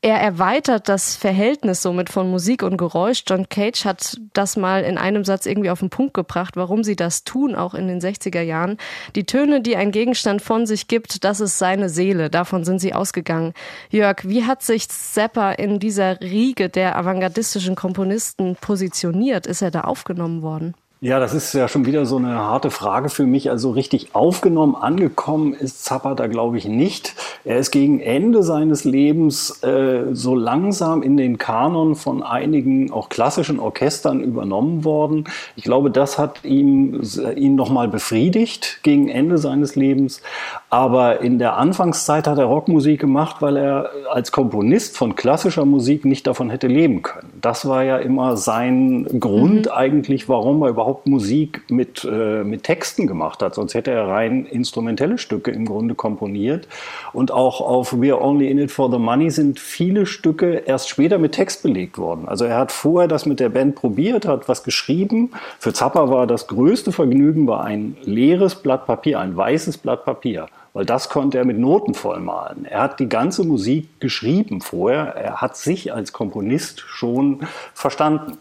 Er 0.00 0.20
erweitert 0.20 0.88
das 0.88 1.16
Verhältnis 1.16 1.82
somit 1.82 2.08
von 2.08 2.30
Musik 2.30 2.62
und 2.62 2.76
Geräusch. 2.76 3.24
John 3.26 3.48
Cage 3.48 3.84
hat 3.84 4.16
das 4.32 4.56
mal 4.56 4.84
in 4.84 4.96
einem 4.96 5.24
Satz 5.24 5.44
irgendwie 5.44 5.70
auf 5.70 5.80
den 5.80 5.90
Punkt 5.90 6.14
gebracht, 6.14 6.56
warum 6.56 6.84
sie 6.84 6.94
das 6.94 7.24
tun, 7.24 7.56
auch 7.56 7.74
in 7.74 7.88
den 7.88 8.00
60er 8.00 8.40
Jahren. 8.40 8.76
Die 9.16 9.24
Töne, 9.24 9.60
die 9.60 9.74
ein 9.74 9.90
Gegenstand 9.90 10.40
von 10.40 10.66
sich 10.66 10.86
gibt, 10.86 11.24
das 11.24 11.40
ist 11.40 11.58
seine 11.58 11.88
Seele. 11.88 12.30
Davon 12.30 12.62
sind 12.62 12.78
sie 12.78 12.94
ausgegangen. 12.94 13.54
Jörg, 13.90 14.18
wie 14.22 14.44
hat 14.44 14.62
sich 14.62 14.88
Zappa 14.88 15.50
in 15.50 15.80
dieser 15.80 16.20
Riege 16.20 16.68
der 16.68 16.94
avantgardistischen 16.94 17.74
Komponisten 17.74 18.54
positioniert? 18.54 19.48
Ist 19.48 19.62
er 19.62 19.72
da 19.72 19.80
aufgenommen 19.80 20.42
worden? 20.42 20.74
Ja, 21.00 21.20
das 21.20 21.32
ist 21.32 21.52
ja 21.52 21.68
schon 21.68 21.86
wieder 21.86 22.06
so 22.06 22.16
eine 22.16 22.34
harte 22.38 22.72
Frage 22.72 23.08
für 23.08 23.24
mich. 23.24 23.50
Also 23.50 23.70
richtig 23.70 24.16
aufgenommen, 24.16 24.74
angekommen 24.74 25.54
ist 25.54 25.84
Zappa 25.84 26.16
da, 26.16 26.26
glaube 26.26 26.58
ich, 26.58 26.66
nicht. 26.66 27.14
Er 27.44 27.58
ist 27.58 27.70
gegen 27.70 28.00
Ende 28.00 28.42
seines 28.42 28.82
Lebens 28.82 29.62
äh, 29.62 30.06
so 30.12 30.34
langsam 30.34 31.04
in 31.04 31.16
den 31.16 31.38
Kanon 31.38 31.94
von 31.94 32.24
einigen 32.24 32.90
auch 32.90 33.10
klassischen 33.10 33.60
Orchestern 33.60 34.24
übernommen 34.24 34.82
worden. 34.82 35.26
Ich 35.54 35.62
glaube, 35.62 35.92
das 35.92 36.18
hat 36.18 36.44
ihm, 36.44 37.00
ihn 37.36 37.54
nochmal 37.54 37.86
befriedigt 37.86 38.80
gegen 38.82 39.08
Ende 39.08 39.38
seines 39.38 39.76
Lebens. 39.76 40.20
Aber 40.68 41.20
in 41.20 41.38
der 41.38 41.58
Anfangszeit 41.58 42.26
hat 42.26 42.38
er 42.38 42.46
Rockmusik 42.46 43.00
gemacht, 43.00 43.36
weil 43.38 43.56
er 43.56 43.90
als 44.10 44.32
Komponist 44.32 44.96
von 44.96 45.14
klassischer 45.14 45.64
Musik 45.64 46.04
nicht 46.04 46.26
davon 46.26 46.50
hätte 46.50 46.66
leben 46.66 47.02
können. 47.02 47.32
Das 47.40 47.68
war 47.68 47.84
ja 47.84 47.98
immer 47.98 48.36
sein 48.36 49.06
Grund 49.20 49.66
mhm. 49.66 49.72
eigentlich, 49.72 50.28
warum 50.28 50.60
er 50.62 50.70
überhaupt 50.70 50.87
überhaupt 50.88 51.06
Musik 51.06 51.62
mit, 51.68 52.06
äh, 52.10 52.42
mit 52.44 52.62
Texten 52.62 53.06
gemacht 53.06 53.42
hat. 53.42 53.54
Sonst 53.54 53.74
hätte 53.74 53.90
er 53.90 54.08
rein 54.08 54.46
instrumentelle 54.46 55.18
Stücke 55.18 55.50
im 55.50 55.66
Grunde 55.66 55.94
komponiert. 55.94 56.66
Und 57.12 57.30
auch 57.30 57.60
auf 57.60 57.92
We're 57.92 58.18
Only 58.18 58.50
in 58.50 58.58
It 58.58 58.70
for 58.70 58.90
the 58.90 58.98
Money 58.98 59.30
sind 59.30 59.60
viele 59.60 60.06
Stücke 60.06 60.62
erst 60.66 60.88
später 60.88 61.18
mit 61.18 61.32
Text 61.32 61.62
belegt 61.62 61.98
worden. 61.98 62.26
Also 62.26 62.46
er 62.46 62.56
hat 62.56 62.72
vorher 62.72 63.06
das 63.06 63.26
mit 63.26 63.38
der 63.38 63.50
Band 63.50 63.74
probiert, 63.74 64.26
hat 64.26 64.48
was 64.48 64.62
geschrieben. 64.62 65.32
Für 65.58 65.74
Zappa 65.74 66.08
war 66.08 66.26
das 66.26 66.46
größte 66.46 66.90
Vergnügen 66.90 67.46
war 67.46 67.64
ein 67.64 67.96
leeres 68.04 68.54
Blatt 68.54 68.86
Papier, 68.86 69.20
ein 69.20 69.36
weißes 69.36 69.78
Blatt 69.78 70.04
Papier 70.06 70.48
weil 70.74 70.84
das 70.84 71.08
konnte 71.08 71.38
er 71.38 71.44
mit 71.44 71.58
Noten 71.58 71.92
vollmalen. 71.94 72.64
Er 72.64 72.82
hat 72.82 73.00
die 73.00 73.08
ganze 73.08 73.42
Musik 73.42 74.00
geschrieben 74.00 74.60
vorher, 74.60 75.06
er 75.16 75.40
hat 75.40 75.56
sich 75.56 75.92
als 75.92 76.12
Komponist 76.12 76.80
schon 76.86 77.40
verstanden. 77.74 78.38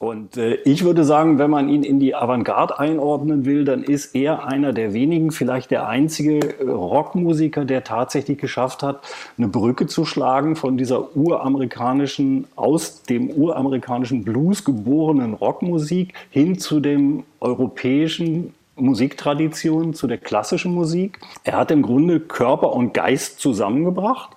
Und 0.00 0.38
äh, 0.38 0.54
ich 0.64 0.82
würde 0.82 1.04
sagen, 1.04 1.38
wenn 1.38 1.50
man 1.50 1.68
ihn 1.68 1.82
in 1.82 2.00
die 2.00 2.14
Avantgarde 2.14 2.78
einordnen 2.78 3.44
will, 3.44 3.66
dann 3.66 3.82
ist 3.82 4.14
er 4.14 4.46
einer 4.46 4.72
der 4.72 4.94
wenigen, 4.94 5.30
vielleicht 5.30 5.70
der 5.70 5.88
einzige 5.88 6.38
äh, 6.38 6.70
Rockmusiker, 6.70 7.66
der 7.66 7.84
tatsächlich 7.84 8.38
geschafft 8.38 8.82
hat, 8.82 9.02
eine 9.36 9.48
Brücke 9.48 9.86
zu 9.86 10.06
schlagen 10.06 10.56
von 10.56 10.78
dieser 10.78 11.14
uramerikanischen, 11.14 12.46
aus 12.56 13.02
dem 13.02 13.28
uramerikanischen 13.28 14.24
Blues 14.24 14.64
geborenen 14.64 15.34
Rockmusik 15.34 16.14
hin 16.30 16.58
zu 16.58 16.80
dem 16.80 17.24
europäischen 17.40 18.54
Musiktradition, 18.76 19.92
zu 19.92 20.06
der 20.06 20.16
klassischen 20.16 20.72
Musik. 20.72 21.20
Er 21.44 21.58
hat 21.58 21.70
im 21.70 21.82
Grunde 21.82 22.20
Körper 22.20 22.72
und 22.72 22.94
Geist 22.94 23.38
zusammengebracht 23.38 24.30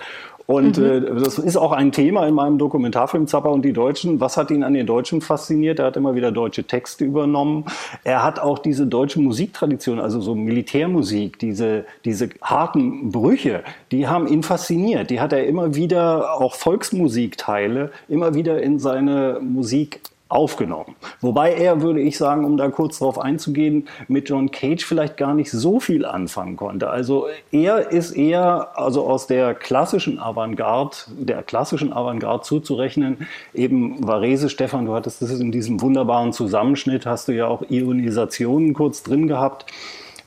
und 0.45 0.77
mhm. 0.77 0.85
äh, 0.85 1.01
das 1.23 1.37
ist 1.37 1.57
auch 1.57 1.71
ein 1.71 1.91
Thema 1.91 2.27
in 2.27 2.35
meinem 2.35 2.57
Dokumentarfilm 2.57 3.27
Zappa 3.27 3.49
und 3.49 3.63
die 3.63 3.73
Deutschen. 3.73 4.19
Was 4.19 4.35
hat 4.35 4.51
ihn 4.51 4.63
an 4.63 4.73
den 4.73 4.85
Deutschen 4.85 5.21
fasziniert? 5.21 5.79
Er 5.79 5.85
hat 5.85 5.97
immer 5.97 6.15
wieder 6.15 6.31
deutsche 6.31 6.65
Texte 6.65 7.05
übernommen. 7.05 7.65
Er 8.03 8.23
hat 8.23 8.39
auch 8.39 8.59
diese 8.59 8.85
deutsche 8.85 9.21
Musiktradition, 9.21 9.99
also 9.99 10.19
so 10.19 10.35
Militärmusik, 10.35 11.39
diese, 11.39 11.85
diese 12.03 12.29
harten 12.41 13.11
Brüche, 13.11 13.63
die 13.91 14.07
haben 14.07 14.27
ihn 14.27 14.43
fasziniert. 14.43 15.09
Die 15.09 15.21
hat 15.21 15.31
er 15.31 15.45
immer 15.45 15.75
wieder, 15.75 16.41
auch 16.41 16.55
Volksmusikteile, 16.55 17.91
immer 18.09 18.33
wieder 18.33 18.61
in 18.61 18.79
seine 18.79 19.39
Musik 19.41 20.01
aufgenommen. 20.33 20.95
Wobei 21.21 21.53
er, 21.53 21.81
würde 21.81 22.01
ich 22.01 22.17
sagen, 22.17 22.43
um 22.43 22.57
da 22.57 22.69
kurz 22.69 22.99
drauf 22.99 23.19
einzugehen, 23.19 23.87
mit 24.07 24.29
John 24.29 24.49
Cage 24.51 24.83
vielleicht 24.83 25.15
gar 25.15 25.33
nicht 25.33 25.51
so 25.51 25.79
viel 25.79 26.05
anfangen 26.05 26.55
konnte. 26.55 26.89
Also 26.89 27.27
er 27.51 27.91
ist 27.91 28.11
eher, 28.11 28.77
also 28.77 29.07
aus 29.07 29.27
der 29.27 29.53
klassischen 29.53 30.19
Avantgarde, 30.19 30.97
der 31.17 31.43
klassischen 31.43 31.93
Avantgarde 31.93 32.43
zuzurechnen, 32.43 33.27
eben 33.53 34.05
Varese, 34.05 34.49
Stefan, 34.49 34.85
du 34.85 34.93
hattest 34.93 35.21
das 35.21 35.39
in 35.39 35.51
diesem 35.51 35.81
wunderbaren 35.81 36.33
Zusammenschnitt, 36.33 37.05
hast 37.05 37.27
du 37.27 37.31
ja 37.33 37.47
auch 37.47 37.63
Ionisationen 37.69 38.73
kurz 38.73 39.03
drin 39.03 39.27
gehabt. 39.27 39.65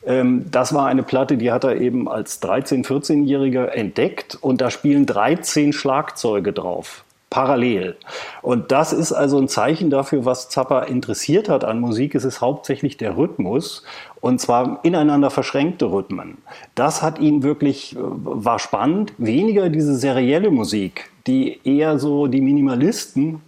Ähm, 0.06 0.46
das 0.50 0.72
war 0.72 0.86
eine 0.86 1.02
Platte, 1.02 1.36
die 1.36 1.50
hat 1.50 1.64
er 1.64 1.80
eben 1.80 2.08
als 2.08 2.40
13-, 2.40 2.86
14-Jähriger 2.86 3.66
entdeckt 3.66 4.38
und 4.40 4.60
da 4.60 4.70
spielen 4.70 5.04
13 5.04 5.72
Schlagzeuge 5.72 6.52
drauf 6.52 7.05
parallel. 7.30 7.96
Und 8.42 8.70
das 8.72 8.92
ist 8.92 9.12
also 9.12 9.38
ein 9.38 9.48
Zeichen 9.48 9.90
dafür, 9.90 10.24
was 10.24 10.48
Zappa 10.48 10.82
interessiert 10.82 11.48
hat 11.48 11.64
an 11.64 11.80
Musik. 11.80 12.14
Es 12.14 12.24
ist 12.24 12.40
hauptsächlich 12.40 12.96
der 12.96 13.16
Rhythmus 13.16 13.82
und 14.20 14.40
zwar 14.40 14.80
ineinander 14.84 15.30
verschränkte 15.30 15.86
Rhythmen. 15.86 16.38
Das 16.74 17.02
hat 17.02 17.18
ihn 17.18 17.42
wirklich, 17.42 17.96
äh, 17.96 17.98
war 18.00 18.58
spannend. 18.58 19.12
Weniger 19.18 19.68
diese 19.68 19.96
serielle 19.96 20.50
Musik, 20.50 21.10
die 21.26 21.60
eher 21.64 21.98
so 21.98 22.26
die 22.26 22.40
Minimalisten 22.40 23.42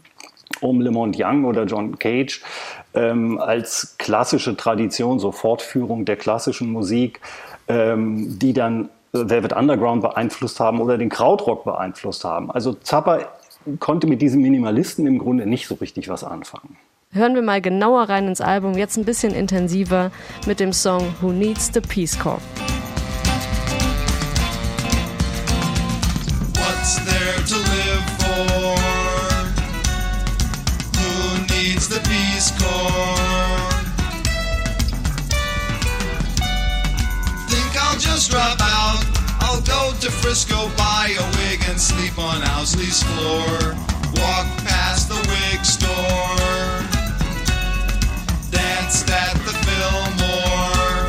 um 0.61 0.81
Le 0.81 0.91
Monde 0.91 1.19
Young 1.23 1.45
oder 1.45 1.65
John 1.65 1.99
Cage 1.99 2.43
ähm, 2.95 3.39
als 3.39 3.97
klassische 3.99 4.57
Tradition, 4.57 5.19
so 5.19 5.31
Fortführung 5.31 6.05
der 6.05 6.17
klassischen 6.17 6.73
Musik, 6.73 7.21
ähm, 7.69 8.39
die 8.39 8.53
dann 8.53 8.89
Velvet 9.13 9.53
Underground 9.53 10.03
beeinflusst 10.03 10.61
haben 10.61 10.81
oder 10.81 10.99
den 10.99 11.09
Krautrock 11.09 11.65
beeinflusst 11.65 12.25
haben. 12.25 12.51
Also 12.51 12.75
Zappa 12.75 13.21
konnte 13.79 14.07
mit 14.07 14.23
diesen 14.23 14.43
Minimalisten 14.43 15.07
im 15.07 15.19
Grunde 15.19 15.47
nicht 15.47 15.67
so 15.67 15.75
richtig 15.77 16.09
was 16.09 16.25
anfangen. 16.25 16.77
Hören 17.11 17.35
wir 17.35 17.43
mal 17.43 17.61
genauer 17.61 18.09
rein 18.09 18.29
ins 18.29 18.41
Album, 18.41 18.77
jetzt 18.77 18.97
ein 18.97 19.05
bisschen 19.05 19.35
intensiver 19.35 20.11
mit 20.47 20.61
dem 20.61 20.73
Song 20.73 21.03
Who 21.21 21.33
Needs 21.33 21.71
the 21.73 21.81
Peace 21.81 22.19
Corps. 22.19 22.41
Go 39.79 39.93
to 40.01 40.11
Frisco, 40.11 40.69
buy 40.77 41.15
a 41.23 41.25
wig, 41.39 41.61
and 41.69 41.79
sleep 41.81 42.19
on 42.19 42.41
Owsley's 42.57 43.03
floor. 43.03 43.77
Walk 44.21 44.47
past 44.67 45.09
the 45.09 45.21
wig 45.33 45.61
store, 45.65 46.69
danced 48.51 49.09
at 49.11 49.37
the 49.47 49.55
Fillmore. 49.65 51.09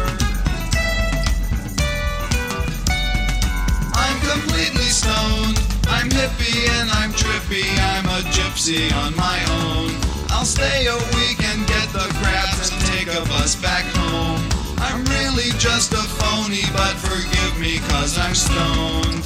I'm 4.05 4.19
completely 4.33 4.89
stoned. 5.01 5.57
I'm 5.95 6.09
hippie 6.09 6.69
and 6.77 6.89
I'm 6.91 7.11
trippy. 7.13 7.67
I'm 7.91 8.05
a 8.17 8.21
gypsy 8.35 8.93
on 9.03 9.15
my 9.15 9.39
own. 9.61 9.89
I'll 10.29 10.45
stay 10.45 10.85
a 10.85 10.99
week 11.17 11.39
and 11.43 11.65
get 11.67 11.87
the 11.89 12.07
crabs 12.19 12.71
and 12.71 12.81
take 12.93 13.07
a 13.07 13.21
bus 13.31 13.55
back 13.55 13.85
home. 13.95 14.48
I'm 14.91 15.05
really 15.05 15.51
just 15.59 15.93
a 15.93 15.97
phony, 15.97 16.63
but 16.73 16.95
forgive 16.97 17.59
me 17.59 17.77
cause 17.89 18.17
I'm 18.17 18.33
stoned. 18.33 19.23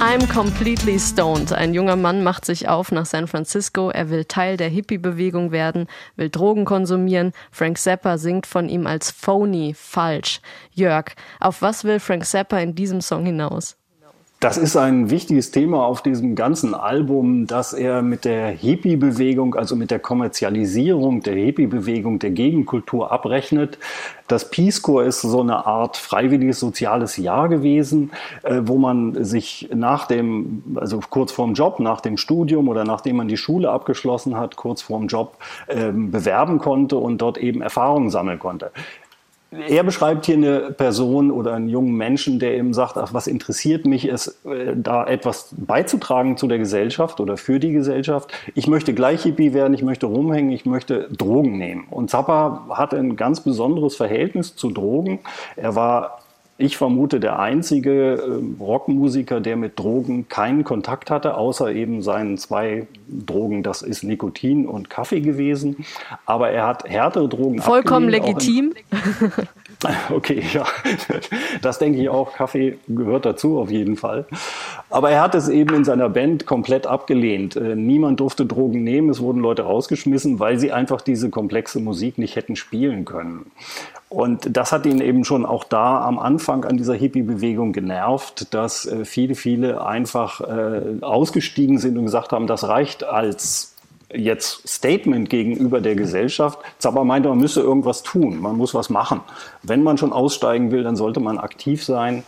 I'm 0.00 0.26
completely 0.28 0.98
stoned. 0.98 1.52
Ein 1.52 1.74
junger 1.74 1.96
Mann 1.96 2.22
macht 2.22 2.44
sich 2.44 2.68
auf 2.68 2.92
nach 2.92 3.06
San 3.06 3.26
Francisco. 3.26 3.90
Er 3.90 4.10
will 4.10 4.24
Teil 4.24 4.56
der 4.56 4.68
Hippie-Bewegung 4.68 5.52
werden, 5.52 5.86
will 6.16 6.28
Drogen 6.28 6.64
konsumieren. 6.64 7.32
Frank 7.50 7.78
Zappa 7.78 8.18
singt 8.18 8.46
von 8.46 8.68
ihm 8.68 8.86
als 8.86 9.10
phony, 9.10 9.74
falsch. 9.74 10.40
Jörg, 10.72 11.14
auf 11.40 11.62
was 11.62 11.84
will 11.84 12.00
Frank 12.00 12.24
Zappa 12.24 12.58
in 12.58 12.74
diesem 12.74 13.00
Song 13.00 13.24
hinaus? 13.26 13.76
Das 14.40 14.56
ist 14.56 14.76
ein 14.76 15.10
wichtiges 15.10 15.50
Thema 15.50 15.84
auf 15.84 16.00
diesem 16.00 16.36
ganzen 16.36 16.72
Album, 16.72 17.48
dass 17.48 17.72
er 17.72 18.02
mit 18.02 18.24
der 18.24 18.50
Hippie-Bewegung, 18.50 19.56
also 19.56 19.74
mit 19.74 19.90
der 19.90 19.98
Kommerzialisierung 19.98 21.24
der 21.24 21.34
Hippie-Bewegung, 21.34 22.20
der 22.20 22.30
Gegenkultur 22.30 23.10
abrechnet. 23.10 23.80
Das 24.28 24.48
Peace 24.48 24.80
Corps 24.80 25.04
ist 25.04 25.22
so 25.22 25.40
eine 25.40 25.66
Art 25.66 25.96
freiwilliges 25.96 26.60
soziales 26.60 27.16
Jahr 27.16 27.48
gewesen, 27.48 28.12
äh, 28.44 28.60
wo 28.62 28.78
man 28.78 29.24
sich 29.24 29.70
nach 29.74 30.06
dem, 30.06 30.62
also 30.76 31.00
kurz 31.10 31.32
vorm 31.32 31.54
Job, 31.54 31.80
nach 31.80 32.00
dem 32.00 32.16
Studium 32.16 32.68
oder 32.68 32.84
nachdem 32.84 33.16
man 33.16 33.26
die 33.26 33.36
Schule 33.36 33.68
abgeschlossen 33.68 34.36
hat, 34.36 34.54
kurz 34.54 34.82
vorm 34.82 35.08
Job 35.08 35.36
äh, 35.66 35.90
bewerben 35.90 36.60
konnte 36.60 36.96
und 36.96 37.18
dort 37.18 37.38
eben 37.38 37.60
Erfahrungen 37.60 38.10
sammeln 38.10 38.38
konnte. 38.38 38.70
Er 39.50 39.82
beschreibt 39.82 40.26
hier 40.26 40.36
eine 40.36 40.72
Person 40.72 41.30
oder 41.30 41.54
einen 41.54 41.70
jungen 41.70 41.94
Menschen, 41.94 42.38
der 42.38 42.54
eben 42.54 42.74
sagt, 42.74 42.98
ach, 42.98 43.14
was 43.14 43.26
interessiert 43.26 43.86
mich, 43.86 44.06
ist, 44.06 44.44
äh, 44.44 44.74
da 44.76 45.06
etwas 45.06 45.54
beizutragen 45.56 46.36
zu 46.36 46.48
der 46.48 46.58
Gesellschaft 46.58 47.18
oder 47.18 47.38
für 47.38 47.58
die 47.58 47.72
Gesellschaft. 47.72 48.30
Ich 48.54 48.66
möchte 48.66 48.92
gleich 48.92 49.22
Hippie 49.22 49.54
werden, 49.54 49.72
ich 49.72 49.82
möchte 49.82 50.04
rumhängen, 50.04 50.50
ich 50.50 50.66
möchte 50.66 51.08
Drogen 51.16 51.56
nehmen. 51.56 51.86
Und 51.88 52.10
Zappa 52.10 52.66
hatte 52.68 52.98
ein 52.98 53.16
ganz 53.16 53.40
besonderes 53.40 53.96
Verhältnis 53.96 54.54
zu 54.54 54.70
Drogen. 54.70 55.20
Er 55.56 55.74
war 55.74 56.18
ich 56.60 56.76
vermute, 56.76 57.20
der 57.20 57.38
einzige 57.38 58.14
äh, 58.14 58.62
Rockmusiker, 58.62 59.40
der 59.40 59.56
mit 59.56 59.78
Drogen 59.78 60.28
keinen 60.28 60.64
Kontakt 60.64 61.08
hatte, 61.08 61.36
außer 61.36 61.72
eben 61.72 62.02
seinen 62.02 62.36
zwei 62.36 62.88
Drogen, 63.06 63.62
das 63.62 63.82
ist 63.82 64.02
Nikotin 64.02 64.66
und 64.66 64.90
Kaffee 64.90 65.20
gewesen. 65.20 65.86
Aber 66.26 66.50
er 66.50 66.66
hat 66.66 66.88
härtere 66.88 67.28
Drogen 67.28 67.62
Vollkommen 67.62 68.08
legitim. 68.08 68.74
Okay, 70.10 70.42
ja, 70.52 70.64
das 71.62 71.78
denke 71.78 72.00
ich 72.00 72.08
auch. 72.08 72.32
Kaffee 72.34 72.78
gehört 72.88 73.24
dazu 73.24 73.58
auf 73.58 73.70
jeden 73.70 73.96
Fall. 73.96 74.26
Aber 74.90 75.10
er 75.10 75.22
hat 75.22 75.34
es 75.34 75.48
eben 75.48 75.74
in 75.74 75.84
seiner 75.84 76.08
Band 76.08 76.46
komplett 76.46 76.86
abgelehnt. 76.86 77.56
Äh, 77.56 77.76
niemand 77.76 78.20
durfte 78.20 78.44
Drogen 78.44 78.82
nehmen. 78.82 79.08
Es 79.08 79.20
wurden 79.20 79.40
Leute 79.40 79.62
rausgeschmissen, 79.62 80.40
weil 80.40 80.58
sie 80.58 80.72
einfach 80.72 81.00
diese 81.00 81.30
komplexe 81.30 81.78
Musik 81.80 82.18
nicht 82.18 82.34
hätten 82.34 82.56
spielen 82.56 83.04
können. 83.04 83.46
Und 84.08 84.56
das 84.56 84.72
hat 84.72 84.86
ihn 84.86 85.00
eben 85.00 85.24
schon 85.24 85.46
auch 85.46 85.64
da 85.64 86.00
am 86.02 86.18
Anfang 86.18 86.64
an 86.64 86.76
dieser 86.76 86.94
Hippie-Bewegung 86.94 87.72
genervt, 87.72 88.52
dass 88.54 88.86
äh, 88.86 89.04
viele, 89.04 89.34
viele 89.34 89.84
einfach 89.86 90.40
äh, 90.40 91.02
ausgestiegen 91.02 91.78
sind 91.78 91.98
und 91.98 92.06
gesagt 92.06 92.32
haben, 92.32 92.46
das 92.46 92.66
reicht 92.66 93.04
als 93.04 93.74
jetzt 94.12 94.66
Statement 94.66 95.28
gegenüber 95.28 95.80
der 95.80 95.94
Gesellschaft. 95.94 96.58
Zappa 96.78 97.04
meinte, 97.04 97.28
man 97.28 97.38
müsse 97.38 97.60
irgendwas 97.60 98.02
tun, 98.02 98.40
man 98.40 98.56
muss 98.56 98.74
was 98.74 98.90
machen. 98.90 99.20
Wenn 99.62 99.82
man 99.82 99.98
schon 99.98 100.12
aussteigen 100.12 100.70
will, 100.70 100.82
dann 100.82 100.96
sollte 100.96 101.20
man 101.20 101.38
aktiv 101.38 101.84
sein. 101.84 102.24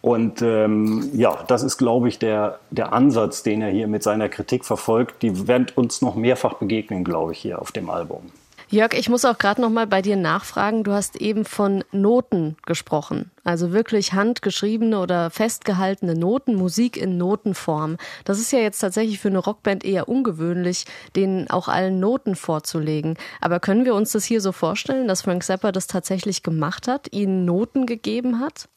Und 0.00 0.42
ähm, 0.42 1.10
ja, 1.12 1.38
das 1.48 1.62
ist, 1.62 1.76
glaube 1.76 2.08
ich, 2.08 2.18
der, 2.18 2.60
der 2.70 2.92
Ansatz, 2.92 3.42
den 3.42 3.62
er 3.62 3.70
hier 3.70 3.88
mit 3.88 4.02
seiner 4.02 4.28
Kritik 4.28 4.64
verfolgt. 4.64 5.22
Die 5.22 5.48
wird 5.48 5.76
uns 5.76 6.02
noch 6.02 6.14
mehrfach 6.14 6.54
begegnen, 6.54 7.04
glaube 7.04 7.32
ich, 7.32 7.38
hier 7.38 7.60
auf 7.60 7.72
dem 7.72 7.90
Album. 7.90 8.30
Jörg, 8.70 8.92
ich 8.92 9.08
muss 9.08 9.24
auch 9.24 9.38
gerade 9.38 9.62
noch 9.62 9.70
mal 9.70 9.86
bei 9.86 10.02
dir 10.02 10.16
nachfragen. 10.16 10.84
Du 10.84 10.92
hast 10.92 11.16
eben 11.16 11.46
von 11.46 11.84
Noten 11.90 12.54
gesprochen, 12.66 13.30
also 13.42 13.72
wirklich 13.72 14.12
handgeschriebene 14.12 15.00
oder 15.00 15.30
festgehaltene 15.30 16.14
Noten, 16.14 16.54
Musik 16.54 16.98
in 16.98 17.16
Notenform. 17.16 17.96
Das 18.26 18.38
ist 18.38 18.52
ja 18.52 18.58
jetzt 18.58 18.80
tatsächlich 18.80 19.20
für 19.20 19.28
eine 19.28 19.38
Rockband 19.38 19.86
eher 19.86 20.06
ungewöhnlich, 20.06 20.84
denen 21.16 21.48
auch 21.48 21.68
allen 21.68 21.98
Noten 21.98 22.36
vorzulegen. 22.36 23.16
Aber 23.40 23.58
können 23.58 23.86
wir 23.86 23.94
uns 23.94 24.12
das 24.12 24.26
hier 24.26 24.42
so 24.42 24.52
vorstellen, 24.52 25.08
dass 25.08 25.22
Frank 25.22 25.44
Zappa 25.44 25.72
das 25.72 25.86
tatsächlich 25.86 26.42
gemacht 26.42 26.88
hat, 26.88 27.10
ihnen 27.10 27.46
Noten 27.46 27.86
gegeben 27.86 28.38
hat? 28.38 28.68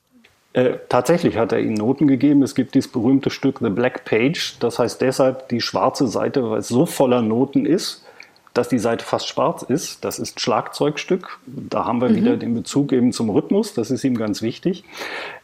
Äh, 0.54 0.78
tatsächlich 0.88 1.36
hat 1.36 1.52
er 1.52 1.60
ihnen 1.60 1.74
Noten 1.74 2.08
gegeben. 2.08 2.44
Es 2.44 2.56
gibt 2.56 2.76
dieses 2.76 2.90
berühmte 2.90 3.30
Stück 3.30 3.60
The 3.60 3.70
Black 3.70 4.06
Page. 4.06 4.56
Das 4.62 4.80
heißt 4.80 5.02
deshalb 5.02 5.50
die 5.50 5.60
schwarze 5.60 6.08
Seite, 6.08 6.50
weil 6.50 6.60
es 6.60 6.70
so 6.70 6.86
voller 6.86 7.22
Noten 7.22 7.66
ist 7.66 8.01
dass 8.54 8.68
die 8.68 8.80
Seite 8.80 9.06
fast 9.06 9.28
schwarz 9.28 9.64
ist. 9.64 10.04
Das 10.04 10.20
ist 10.20 10.40
Schlagzeugstück. 10.42 11.40
Da 11.46 11.86
haben 11.86 12.02
wir 12.02 12.10
mhm. 12.10 12.16
wieder 12.16 12.38
den 12.38 12.54
Bezug 12.54 12.92
eben 12.92 13.14
zum 13.14 13.30
Rhythmus. 13.30 13.74
Das 13.74 13.92
ist 13.92 14.04
ihm 14.04 14.18
ganz 14.18 14.42
wichtig. 14.42 14.84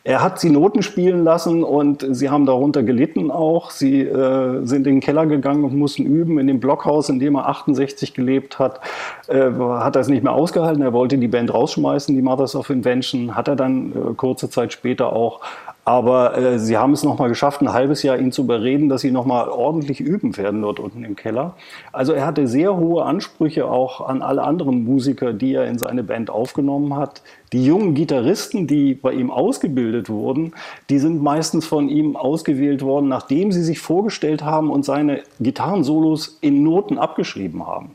Er 0.04 0.22
hat 0.22 0.40
sie 0.40 0.50
Noten 0.50 0.84
spielen 0.84 1.24
lassen 1.24 1.64
und 1.64 2.06
sie 2.10 2.30
haben 2.30 2.46
darunter 2.46 2.84
gelitten 2.84 3.32
auch. 3.32 3.72
Sie 3.72 4.02
äh, 4.02 4.66
sind 4.66 4.88
in 4.88 4.96
den 4.96 5.00
Keller 5.00 5.26
gegangen 5.26 5.64
und 5.64 5.76
mussten 5.76 6.06
üben. 6.06 6.38
In 6.40 6.48
dem 6.48 6.60
Blockhaus, 6.60 7.10
in 7.10 7.20
dem 7.20 7.36
er 7.36 7.48
68 7.48 8.14
gelebt 8.14 8.60
hat, 8.60 8.82
äh, 9.28 9.52
hat 9.52 9.96
er 9.96 10.02
es 10.02 10.08
nicht 10.10 10.24
mehr 10.24 10.34
ausgehalten. 10.34 10.82
Er 10.82 10.94
wollte 10.94 11.18
die 11.18 11.28
Band 11.28 11.54
rausschmeißen, 11.54 12.14
die 12.14 12.22
Mothers 12.22 12.56
of 12.56 12.70
Invention. 12.70 13.36
Hat 13.36 13.48
er 13.48 13.56
dann 13.56 13.92
äh, 13.92 14.14
kurze 14.16 14.50
Zeit 14.50 14.74
später 14.74 15.14
auch 15.14 15.42
aber 15.88 16.38
äh, 16.38 16.60
sie 16.60 16.76
haben 16.76 16.92
es 16.92 17.04
nochmal 17.04 17.30
geschafft, 17.30 17.62
ein 17.62 17.72
halbes 17.72 18.04
Jahr 18.04 18.20
ihn 18.20 18.34
zu 18.34 18.42
überreden, 18.42 18.90
dass 18.90 19.00
sie 19.00 19.12
nochmal 19.12 19.48
ordentlich 19.48 20.02
üben 20.02 20.36
werden 20.36 20.62
dort 20.62 20.82
unten 20.82 21.06
im 21.06 21.16
Keller. 21.16 21.56
Also 21.94 22.12
er 22.12 22.26
hatte 22.26 22.46
sehr 22.46 22.76
hohe 22.76 23.06
Ansprüche 23.06 23.72
auch 23.72 24.02
an 24.02 24.22
alle 24.22 24.44
anderen 24.44 24.84
Musiker, 24.84 25.32
die 25.32 25.54
er 25.54 25.66
in 25.66 25.80
seine 25.80 26.04
Band 26.04 26.30
aufgenommen 26.30 26.98
hat. 26.98 27.22
Die 27.54 27.64
jungen 27.64 27.94
Gitarristen, 27.94 28.68
die 28.68 28.96
bei 28.96 29.14
ihm 29.14 29.32
ausgebildet 29.32 30.10
wurden, 30.10 30.52
die 30.90 31.00
sind 31.00 31.24
meistens 31.24 31.66
von 31.66 31.88
ihm 31.88 32.18
ausgewählt 32.18 32.82
worden, 32.82 33.08
nachdem 33.08 33.54
sie 33.54 33.64
sich 33.64 33.80
vorgestellt 33.80 34.44
haben 34.44 34.70
und 34.70 34.84
seine 34.84 35.22
Gitarrensolos 35.40 36.38
in 36.42 36.64
Noten 36.64 36.98
abgeschrieben 36.98 37.66
haben. 37.66 37.92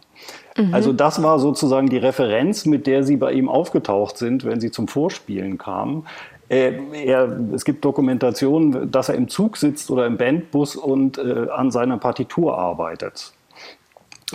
Mhm. 0.57 0.75
Also 0.75 0.93
das 0.93 1.23
war 1.23 1.39
sozusagen 1.39 1.89
die 1.89 1.99
Referenz, 1.99 2.67
mit 2.67 2.87
der 2.87 3.05
sie 3.05 3.17
bei 3.17 3.33
ihm 3.33 3.49
aufgetaucht 3.49 4.19
sind, 4.19 4.45
wenn 4.45 4.61
sie 4.61 4.71
zum 4.71 4.89
Vorspielen 4.89 5.59
kamen. 5.59 6.07
Äh, 6.53 7.07
er, 7.07 7.39
es 7.55 7.65
gibt 7.65 7.83
Dokumentationen, 7.83 8.91
dass 8.91 9.09
er 9.09 9.15
im 9.15 9.29
Zug 9.29 9.57
sitzt 9.57 9.91
oder 9.91 10.07
im 10.07 10.19
Bandbus 10.19 10.77
und 10.77 11.17
äh, 11.17 11.49
an 11.51 11.71
seiner 11.71 11.97
Partitur 11.97 12.59
arbeitet. 12.59 13.33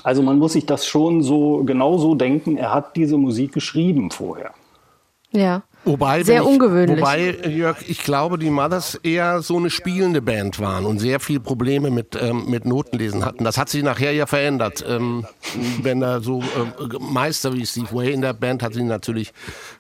Also 0.03 0.23
man 0.23 0.39
muss 0.39 0.53
sich 0.53 0.65
das 0.65 0.87
schon 0.87 1.21
so 1.21 1.63
genau 1.63 1.99
so 1.99 2.15
denken. 2.15 2.57
Er 2.57 2.73
hat 2.73 2.95
diese 2.95 3.17
Musik 3.17 3.51
geschrieben 3.53 4.09
vorher. 4.09 4.51
Ja. 5.31 5.61
Wobei, 5.87 6.23
sehr 6.23 6.41
ich, 6.41 6.47
ungewöhnlich. 6.47 6.99
Wobei, 6.99 7.37
Jörg, 7.47 7.77
ich 7.87 8.03
glaube, 8.03 8.37
die 8.37 8.49
Mothers 8.49 8.95
eher 9.03 9.41
so 9.41 9.57
eine 9.57 9.69
spielende 9.69 10.21
Band 10.21 10.59
waren 10.59 10.85
und 10.85 10.99
sehr 10.99 11.19
viel 11.19 11.39
Probleme 11.39 11.89
mit, 11.91 12.17
ähm, 12.21 12.45
mit 12.49 12.65
Notenlesen 12.65 13.23
hatten. 13.23 13.43
Das 13.43 13.57
hat 13.57 13.69
sich 13.69 13.83
nachher 13.83 14.11
ja 14.11 14.25
verändert. 14.25 14.83
Ähm, 14.87 15.25
wenn 15.81 16.01
da 16.01 16.19
so 16.19 16.41
äh, 16.41 16.97
Meister 16.99 17.53
wie 17.53 17.65
Steve 17.65 17.87
Way 17.91 18.11
in 18.11 18.21
der 18.21 18.33
Band 18.33 18.63
hat 18.63 18.73
sie 18.73 18.83
natürlich 18.83 19.31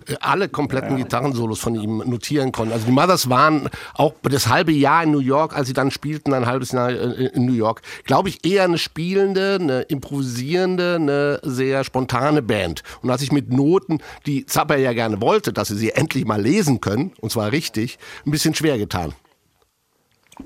äh, 0.07 0.15
alle 0.21 0.47
kompletten 0.47 0.95
Gitarrensolos 0.95 1.59
von 1.59 1.75
ihm 1.75 1.97
notieren 2.05 2.51
können. 2.51 2.71
Also 2.71 2.85
die 2.85 2.91
Mothers 2.91 3.29
waren 3.29 3.69
auch 3.93 4.13
das 4.23 4.47
halbe 4.47 4.71
Jahr 4.71 5.03
in 5.03 5.11
New 5.11 5.19
York, 5.19 5.55
als 5.55 5.67
sie 5.67 5.73
dann 5.73 5.91
spielten, 5.91 6.33
ein 6.33 6.45
halbes 6.45 6.71
Jahr 6.71 6.89
äh, 6.89 7.25
in 7.33 7.45
New 7.45 7.53
York, 7.53 7.81
glaube 8.05 8.29
ich, 8.29 8.45
eher 8.45 8.63
eine 8.63 8.77
spielende, 8.77 9.57
eine 9.59 9.81
improvisierende, 9.81 10.95
eine 10.95 11.39
sehr 11.43 11.83
spontane 11.83 12.41
Band. 12.41 12.83
Und 13.01 13.09
als 13.09 13.21
ich 13.21 13.31
mit 13.31 13.51
Noten, 13.51 13.99
die 14.25 14.45
Zappa 14.45 14.75
ja 14.75 14.93
gerne 14.93 15.21
wollte, 15.21 15.51
dass 15.51 15.67
sie 15.67 15.75
sie 15.75 15.96
endlich 15.97 16.25
mal 16.25 16.41
lesen 16.41 16.79
können, 16.79 17.11
und 17.19 17.31
zwar 17.31 17.51
richtig, 17.51 17.97
ein 18.25 18.31
bisschen 18.31 18.55
schwer 18.55 18.77
getan. 18.77 19.13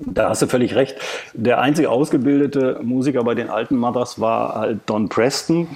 Da 0.00 0.30
hast 0.30 0.40
du 0.40 0.46
völlig 0.46 0.74
recht. 0.74 0.96
Der 1.34 1.60
einzige 1.60 1.90
ausgebildete 1.90 2.80
Musiker 2.82 3.24
bei 3.24 3.34
den 3.34 3.50
alten 3.50 3.76
Mothers 3.76 4.20
war 4.20 4.54
halt 4.54 4.80
Don 4.86 5.10
Preston 5.10 5.68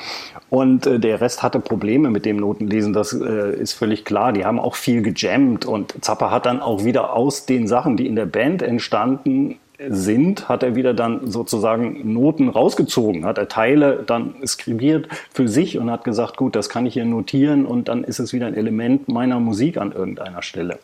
und 0.49 0.87
äh, 0.87 0.99
der 0.99 1.21
Rest 1.21 1.43
hatte 1.43 1.61
Probleme 1.61 2.09
mit 2.09 2.25
dem 2.25 2.39
Notenlesen. 2.39 2.95
Das 2.95 3.13
äh, 3.13 3.53
ist 3.61 3.75
völlig 3.75 4.07
klar. 4.07 4.33
Die 4.33 4.47
haben 4.47 4.59
auch 4.59 4.75
viel 4.75 5.03
gejammt 5.03 5.67
und 5.67 6.03
Zappa 6.03 6.31
hat 6.31 6.47
dann 6.47 6.61
auch 6.61 6.85
wieder 6.85 7.13
aus 7.13 7.45
den 7.45 7.69
Sachen, 7.69 7.99
die 7.99 8.07
in 8.07 8.17
der 8.17 8.27
Band 8.27 8.63
entstanden 8.63 9.59
sind, 9.89 10.49
hat 10.49 10.63
er 10.63 10.75
wieder 10.75 10.95
dann 10.95 11.31
sozusagen 11.31 12.13
Noten 12.13 12.49
rausgezogen, 12.49 13.25
hat 13.25 13.39
er 13.39 13.49
Teile 13.49 14.03
dann 14.07 14.35
skribiert 14.47 15.09
für 15.33 15.49
sich 15.49 15.79
und 15.79 15.91
hat 15.91 16.05
gesagt, 16.05 16.37
gut, 16.37 16.57
das 16.57 16.69
kann 16.69 16.87
ich 16.87 16.95
hier 16.95 17.05
notieren 17.05 17.67
und 17.67 17.89
dann 17.89 18.05
ist 18.05 18.19
es 18.19 18.33
wieder 18.33 18.47
ein 18.47 18.55
Element 18.55 19.09
meiner 19.09 19.41
Musik 19.41 19.77
an 19.77 19.93
irgendeiner 19.93 20.43
Stelle. 20.43 20.79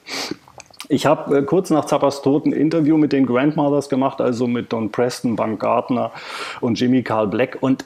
Ich 0.88 1.06
habe 1.06 1.38
äh, 1.38 1.42
kurz 1.42 1.70
nach 1.70 1.86
Zappas 1.86 2.22
Tod 2.22 2.44
ein 2.44 2.52
Interview 2.52 2.96
mit 2.96 3.12
den 3.12 3.24
Grandmothers 3.24 3.88
gemacht, 3.88 4.20
also 4.20 4.46
mit 4.46 4.72
Don 4.72 4.90
Preston, 4.90 5.36
Bank 5.36 5.60
Gardner 5.60 6.10
und 6.60 6.78
Jimmy 6.78 7.02
Carl 7.02 7.28
Black. 7.28 7.58
Und 7.60 7.84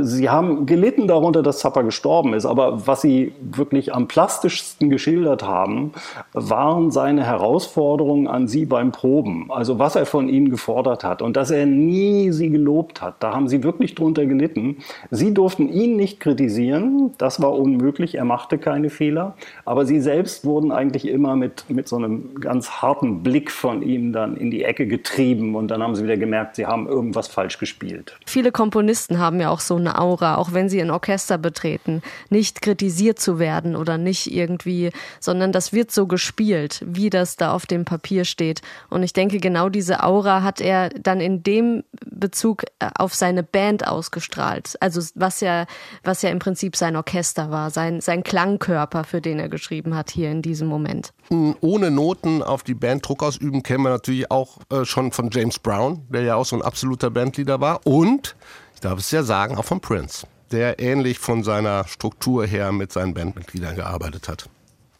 Sie 0.00 0.30
haben 0.30 0.66
gelitten 0.66 1.06
darunter, 1.06 1.42
dass 1.42 1.60
Zappa 1.60 1.82
gestorben 1.82 2.34
ist, 2.34 2.46
aber 2.46 2.86
was 2.86 3.02
Sie 3.02 3.32
wirklich 3.40 3.94
am 3.94 4.08
plastischsten 4.08 4.90
geschildert 4.90 5.42
haben, 5.42 5.92
waren 6.32 6.90
seine 6.90 7.24
Herausforderungen 7.24 8.26
an 8.26 8.48
Sie 8.48 8.66
beim 8.66 8.92
Proben. 8.92 9.50
Also 9.50 9.78
was 9.78 9.96
er 9.96 10.06
von 10.06 10.28
Ihnen 10.28 10.50
gefordert 10.50 11.04
hat 11.04 11.22
und 11.22 11.36
dass 11.36 11.50
er 11.50 11.66
nie 11.66 12.32
Sie 12.32 12.50
gelobt 12.50 13.02
hat. 13.02 13.16
Da 13.20 13.34
haben 13.34 13.48
Sie 13.48 13.62
wirklich 13.62 13.94
drunter 13.94 14.26
gelitten. 14.26 14.78
Sie 15.10 15.34
durften 15.34 15.68
ihn 15.68 15.96
nicht 15.96 16.20
kritisieren, 16.20 17.12
das 17.18 17.40
war 17.42 17.52
unmöglich, 17.52 18.14
er 18.14 18.24
machte 18.24 18.58
keine 18.58 18.90
Fehler, 18.90 19.36
aber 19.64 19.86
Sie 19.86 20.00
selbst 20.00 20.44
wurden 20.44 20.72
eigentlich 20.72 21.06
immer 21.06 21.36
mit, 21.36 21.64
mit 21.68 21.88
so 21.88 21.96
einem 21.96 22.34
ganz 22.40 22.82
harten 22.82 23.22
Blick 23.22 23.50
von 23.50 23.82
ihm 23.82 24.12
dann 24.12 24.36
in 24.36 24.50
die 24.50 24.64
Ecke 24.64 24.86
getrieben 24.86 25.54
und 25.54 25.68
dann 25.68 25.82
haben 25.82 25.94
Sie 25.94 26.04
wieder 26.04 26.16
gemerkt, 26.16 26.56
Sie 26.56 26.66
haben 26.66 26.86
irgendwas 26.86 27.28
falsch 27.28 27.58
gespielt. 27.58 28.18
Viele 28.26 28.52
Komponisten 28.52 29.18
haben 29.18 29.40
ja 29.40 29.50
auch 29.50 29.60
so 29.60 29.78
eine 29.82 29.98
Aura, 29.98 30.36
auch 30.36 30.52
wenn 30.52 30.68
sie 30.68 30.80
ein 30.80 30.90
Orchester 30.90 31.38
betreten, 31.38 32.02
nicht 32.30 32.62
kritisiert 32.62 33.18
zu 33.18 33.38
werden 33.38 33.76
oder 33.76 33.98
nicht 33.98 34.32
irgendwie, 34.32 34.90
sondern 35.20 35.52
das 35.52 35.72
wird 35.72 35.90
so 35.90 36.06
gespielt, 36.06 36.82
wie 36.86 37.10
das 37.10 37.36
da 37.36 37.52
auf 37.52 37.66
dem 37.66 37.84
Papier 37.84 38.24
steht. 38.24 38.62
Und 38.88 39.02
ich 39.02 39.12
denke, 39.12 39.38
genau 39.38 39.68
diese 39.68 40.02
Aura 40.02 40.42
hat 40.42 40.60
er 40.60 40.88
dann 40.90 41.20
in 41.20 41.42
dem 41.42 41.84
Bezug 42.04 42.64
äh, 42.78 42.88
auf 42.94 43.14
seine 43.14 43.42
Band 43.42 43.86
ausgestrahlt. 43.86 44.76
Also 44.80 45.00
was 45.14 45.40
ja, 45.40 45.66
was 46.04 46.22
ja 46.22 46.30
im 46.30 46.38
Prinzip 46.38 46.76
sein 46.76 46.96
Orchester 46.96 47.50
war, 47.50 47.70
sein, 47.70 48.00
sein 48.00 48.22
Klangkörper, 48.22 49.04
für 49.04 49.20
den 49.20 49.38
er 49.38 49.48
geschrieben 49.48 49.94
hat 49.94 50.10
hier 50.10 50.30
in 50.30 50.42
diesem 50.42 50.68
Moment. 50.68 51.12
Ohne 51.60 51.90
Noten 51.90 52.42
auf 52.42 52.62
die 52.62 52.74
Band 52.74 53.06
Druck 53.06 53.22
ausüben 53.22 53.62
kennen 53.62 53.84
wir 53.84 53.90
natürlich 53.90 54.30
auch 54.30 54.58
äh, 54.70 54.84
schon 54.84 55.12
von 55.12 55.30
James 55.30 55.58
Brown, 55.58 56.06
der 56.08 56.22
ja 56.22 56.36
auch 56.36 56.46
so 56.46 56.56
ein 56.56 56.62
absoluter 56.62 57.10
Bandleader 57.10 57.60
war. 57.60 57.80
Und, 57.84 58.36
darf 58.84 58.98
es 58.98 59.10
ja 59.10 59.22
sagen, 59.22 59.56
auch 59.56 59.64
von 59.64 59.80
Prince, 59.80 60.26
der 60.50 60.78
ähnlich 60.78 61.18
von 61.18 61.42
seiner 61.42 61.86
Struktur 61.86 62.46
her 62.46 62.72
mit 62.72 62.92
seinen 62.92 63.14
Bandmitgliedern 63.14 63.76
gearbeitet 63.76 64.28
hat. 64.28 64.48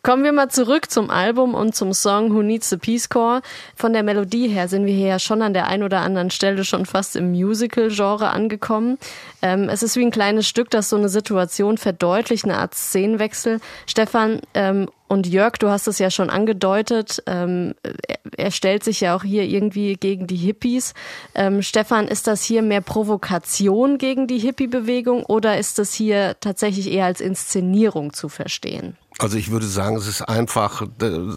Kommen 0.05 0.25
wir 0.25 0.33
mal 0.33 0.49
zurück 0.49 0.91
zum 0.91 1.11
Album 1.11 1.55
und 1.55 1.77
zum 1.77 1.93
Song 1.93 2.35
Who 2.35 2.43
Needs 2.43 2.69
the 2.71 2.77
Peace 2.77 3.09
Corps. 3.09 3.41
Von 3.77 3.93
der 3.93 4.03
Melodie 4.03 4.49
her 4.49 4.67
sind 4.67 4.85
wir 4.85 4.93
hier 4.93 5.07
ja 5.07 5.19
schon 5.21 5.43
an 5.43 5.55
der 5.55 5.69
einen 5.69 5.85
oder 5.85 6.01
anderen 6.01 6.31
Stelle 6.31 6.65
schon 6.65 6.87
fast 6.87 7.15
im 7.15 7.31
Musical-Genre 7.31 8.31
angekommen. 8.31 8.99
Ähm, 9.43 9.69
es 9.69 9.85
ist 9.85 9.95
wie 9.95 10.05
ein 10.05 10.11
kleines 10.11 10.49
Stück, 10.49 10.71
das 10.71 10.89
so 10.89 10.97
eine 10.97 11.09
Situation 11.09 11.79
verdeutlicht, 11.79 12.45
eine 12.45 12.57
Art 12.57 12.75
Szenenwechsel. 12.75 13.61
Stefan 13.87 14.41
ähm, 14.55 14.89
und 15.07 15.29
Jörg, 15.29 15.53
du 15.59 15.69
hast 15.69 15.87
es 15.87 16.01
ja 16.01 16.11
schon 16.11 16.31
angedeutet, 16.31 17.23
ähm, 17.27 17.77
er, 17.85 18.19
er, 18.37 18.51
stellt 18.51 18.83
sich 18.83 19.03
ja 19.03 19.15
auch 19.15 19.23
hier 19.23 19.45
irgendwie 19.45 19.95
gegen 19.95 20.27
die 20.27 20.35
Hippies. 20.35 20.95
Ähm, 21.37 21.63
Stefan, 21.63 22.09
ist 22.09 22.27
das 22.27 22.43
hier 22.43 22.63
mehr 22.63 22.81
Provokation 22.81 23.99
gegen 23.99 24.27
die 24.27 24.39
Hippie-Bewegung 24.39 25.25
oder 25.25 25.59
ist 25.59 25.79
das 25.79 25.95
hier 25.95 26.35
tatsächlich 26.41 26.91
eher 26.91 27.05
als 27.05 27.21
Inszenierung 27.21 28.13
zu 28.13 28.29
verstehen? 28.29 28.97
Also 29.19 29.37
ich 29.37 29.51
würde 29.51 29.67
sagen, 29.67 29.97
es 29.97 30.07
ist 30.07 30.23
einfach 30.23 30.85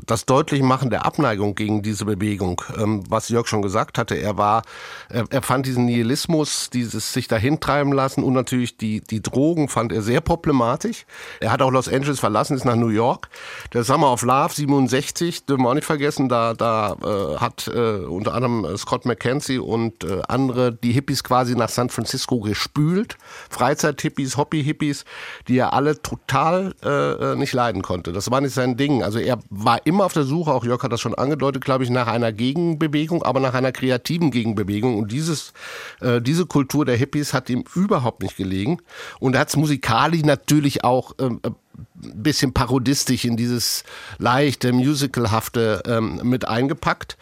das 0.05 0.25
Deutlichmachen 0.25 0.89
der 0.89 1.05
Abneigung 1.05 1.55
gegen 1.55 1.81
diese 1.81 2.05
Bewegung. 2.05 2.61
Ähm, 2.77 3.03
was 3.09 3.29
Jörg 3.29 3.47
schon 3.47 3.61
gesagt 3.61 3.97
hatte, 3.97 4.15
er 4.15 4.37
war, 4.37 4.63
er 5.09 5.41
fand 5.41 5.65
diesen 5.65 5.85
Nihilismus, 5.85 6.69
dieses 6.69 7.13
sich 7.13 7.27
dahin 7.27 7.59
treiben 7.59 7.91
lassen 7.91 8.23
und 8.23 8.33
natürlich 8.33 8.77
die, 8.77 9.01
die 9.01 9.21
Drogen 9.21 9.67
fand 9.67 9.91
er 9.91 10.01
sehr 10.01 10.21
problematisch. 10.21 11.05
Er 11.41 11.51
hat 11.51 11.61
auch 11.61 11.69
Los 11.69 11.87
Angeles 11.89 12.19
verlassen, 12.19 12.55
ist 12.55 12.65
nach 12.65 12.75
New 12.75 12.87
York. 12.87 13.29
Der 13.73 13.83
Summer 13.83 14.11
of 14.11 14.23
Love 14.23 14.53
67, 14.53 15.45
dürfen 15.45 15.63
wir 15.63 15.69
auch 15.69 15.75
nicht 15.75 15.85
vergessen, 15.85 16.29
da, 16.29 16.53
da 16.53 16.93
äh, 16.93 17.37
hat 17.37 17.67
äh, 17.67 17.97
unter 18.05 18.33
anderem 18.33 18.77
Scott 18.77 19.05
McKenzie 19.05 19.59
und 19.59 20.03
äh, 20.05 20.21
andere 20.27 20.71
die 20.71 20.93
Hippies 20.93 21.23
quasi 21.23 21.55
nach 21.55 21.69
San 21.69 21.89
Francisco 21.89 22.39
gespült. 22.39 23.17
Freizeit-Hippies, 23.49 24.37
Hobby-Hippies, 24.37 25.05
die 25.47 25.57
er 25.57 25.73
alle 25.73 26.01
total 26.01 26.73
äh, 26.83 27.35
nicht 27.35 27.53
leiden 27.53 27.64
konnte. 27.81 28.11
Das 28.11 28.31
war 28.31 28.41
nicht 28.41 28.53
sein 28.53 28.77
Ding. 28.77 29.03
Also 29.03 29.19
er 29.19 29.39
war 29.49 29.85
immer 29.85 30.05
auf 30.05 30.13
der 30.13 30.23
Suche, 30.23 30.51
auch 30.51 30.63
Jörg 30.63 30.81
hat 30.83 30.91
das 30.91 31.01
schon 31.01 31.15
angedeutet, 31.15 31.63
glaube 31.63 31.83
ich, 31.83 31.89
nach 31.89 32.07
einer 32.07 32.31
Gegenbewegung, 32.31 33.23
aber 33.23 33.39
nach 33.39 33.53
einer 33.53 33.71
kreativen 33.71 34.31
Gegenbewegung. 34.31 34.97
Und 34.97 35.11
dieses, 35.11 35.53
äh, 36.01 36.21
diese 36.21 36.45
Kultur 36.45 36.85
der 36.85 36.95
Hippies 36.95 37.33
hat 37.33 37.49
ihm 37.49 37.63
überhaupt 37.75 38.23
nicht 38.23 38.37
gelegen. 38.37 38.79
Und 39.19 39.35
er 39.35 39.41
hat 39.41 39.49
es 39.49 39.55
musikalisch 39.55 40.23
natürlich 40.23 40.83
auch 40.83 41.13
ähm, 41.19 41.39
äh, 41.43 41.49
ein 41.49 42.23
bisschen 42.23 42.53
parodistisch 42.53 43.25
in 43.25 43.37
dieses 43.37 43.83
leichte, 44.17 44.71
musicalhafte 44.71 45.83
ähm, 45.87 46.21
mit 46.23 46.47
eingepackt. 46.47 47.17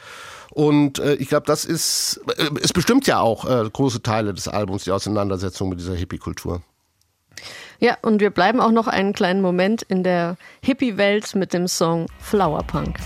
Und 0.51 0.99
äh, 0.99 1.15
ich 1.15 1.29
glaube, 1.29 1.47
das 1.47 1.65
ist, 1.65 2.21
äh, 2.38 2.49
es 2.62 2.73
bestimmt 2.73 3.08
ja 3.08 3.19
auch 3.19 3.45
äh, 3.45 3.67
große 3.67 4.03
Teile 4.03 4.34
des 4.34 4.47
Albums, 4.47 4.84
die 4.84 4.91
Auseinandersetzung 4.91 5.69
mit 5.69 5.79
dieser 5.79 5.95
Hippie-Kultur. 5.95 6.62
Ja, 7.84 7.98
und 8.02 8.22
wir 8.22 8.30
bleiben 8.30 8.62
auch 8.62 8.72
noch 8.72 8.88
einen 8.88 9.12
kleinen 9.12 9.41
Moment 9.41 9.82
in 9.82 10.04
der 10.04 10.38
Hippie-Welt 10.63 11.36
mit 11.36 11.52
dem 11.52 11.67
Song 11.67 12.06
Flower 12.17 12.63
Punk. 12.63 12.98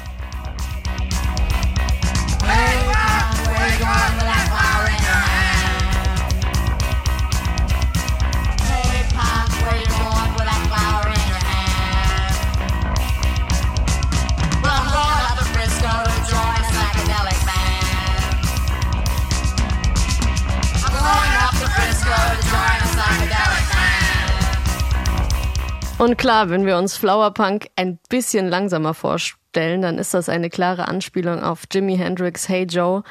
Und 26.00 26.20
klar, 26.20 26.52
wenn 26.52 26.68
wir 26.68 26.78
uns 26.78 26.96
Flowerpunk 26.96 27.70
ein 27.76 27.98
bisschen 28.08 28.48
langsamer 28.48 28.94
vorstellen, 28.94 29.82
dann 29.82 29.98
ist 29.98 30.14
das 30.14 30.30
eine 30.30 30.52
klare 30.52 30.88
Anspielung 30.88 31.42
auf 31.42 31.64
Jimi 31.72 31.98
Hendrix 31.98 32.48
Hey 32.48 32.66
Joe, 32.66 33.02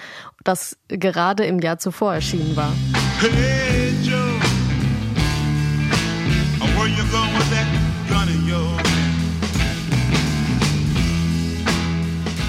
das 0.44 0.79
gerade 0.87 1.44
im 1.46 1.59
Jahr 1.59 1.79
zuvor 1.79 2.14
erschienen 2.14 2.55
war. 2.55 2.72
Hey 3.18 3.92
Joe, 4.05 4.16
where 6.77 6.87
you 6.87 7.03
going 7.11 7.35
with 7.37 7.51
that 7.51 7.66
gun 8.09 8.29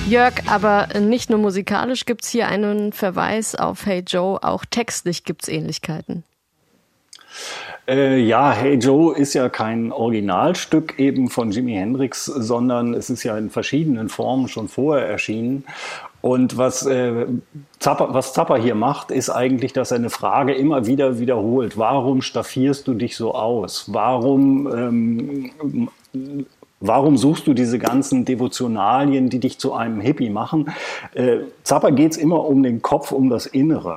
Jörg, 0.08 0.36
aber 0.46 0.88
nicht 1.00 1.30
nur 1.30 1.40
musikalisch 1.40 2.06
gibt's 2.06 2.30
hier 2.30 2.48
einen 2.48 2.94
Verweis 2.94 3.56
auf 3.56 3.86
Hey 3.86 4.04
Joe, 4.08 4.42
auch 4.42 4.64
textlich 4.64 5.24
gibt's 5.26 5.50
Ähnlichkeiten. 5.50 6.24
Äh, 7.88 8.20
ja, 8.20 8.52
Hey 8.52 8.76
Joe 8.76 9.16
ist 9.16 9.34
ja 9.34 9.48
kein 9.48 9.94
Originalstück 9.94 11.00
eben 11.00 11.30
von 11.30 11.52
Jimi 11.52 11.74
Hendrix, 11.74 12.26
sondern 12.26 12.94
es 12.94 13.10
ist 13.10 13.24
ja 13.24 13.38
in 13.38 13.50
verschiedenen 13.50 14.10
Formen 14.10 14.50
schon 14.50 14.68
vorher 14.68 15.08
erschienen. 15.08 15.64
Und 16.20 16.58
was, 16.58 16.86
äh, 16.86 17.26
Zappa, 17.80 18.14
was 18.14 18.34
Zappa 18.34 18.58
hier 18.58 18.76
macht, 18.76 19.12
ist 19.12 19.30
eigentlich, 19.30 19.72
dass 19.72 19.92
er 19.92 19.98
eine 19.98 20.10
Frage 20.10 20.54
immer 20.54 20.86
wieder 20.86 21.20
wiederholt. 21.20 21.78
Warum 21.78 22.22
staffierst 22.22 22.88
du 22.88 22.94
dich 22.94 23.16
so 23.16 23.34
aus? 23.34 23.86
Warum, 23.94 24.68
ähm, 24.76 25.90
warum 26.82 27.16
suchst 27.16 27.48
du 27.48 27.54
diese 27.54 27.80
ganzen 27.80 28.26
Devotionalien, 28.26 29.30
die 29.30 29.40
dich 29.40 29.60
zu 29.60 29.74
einem 29.74 30.02
Hippie 30.02 30.30
machen? 30.30 30.72
Äh, 31.14 31.38
Zappa 31.64 31.92
geht 31.92 32.12
es 32.12 32.18
immer 32.18 32.44
um 32.44 32.64
den 32.64 32.82
Kopf, 32.82 33.14
um 33.14 33.30
das 33.30 33.46
Innere. 33.46 33.96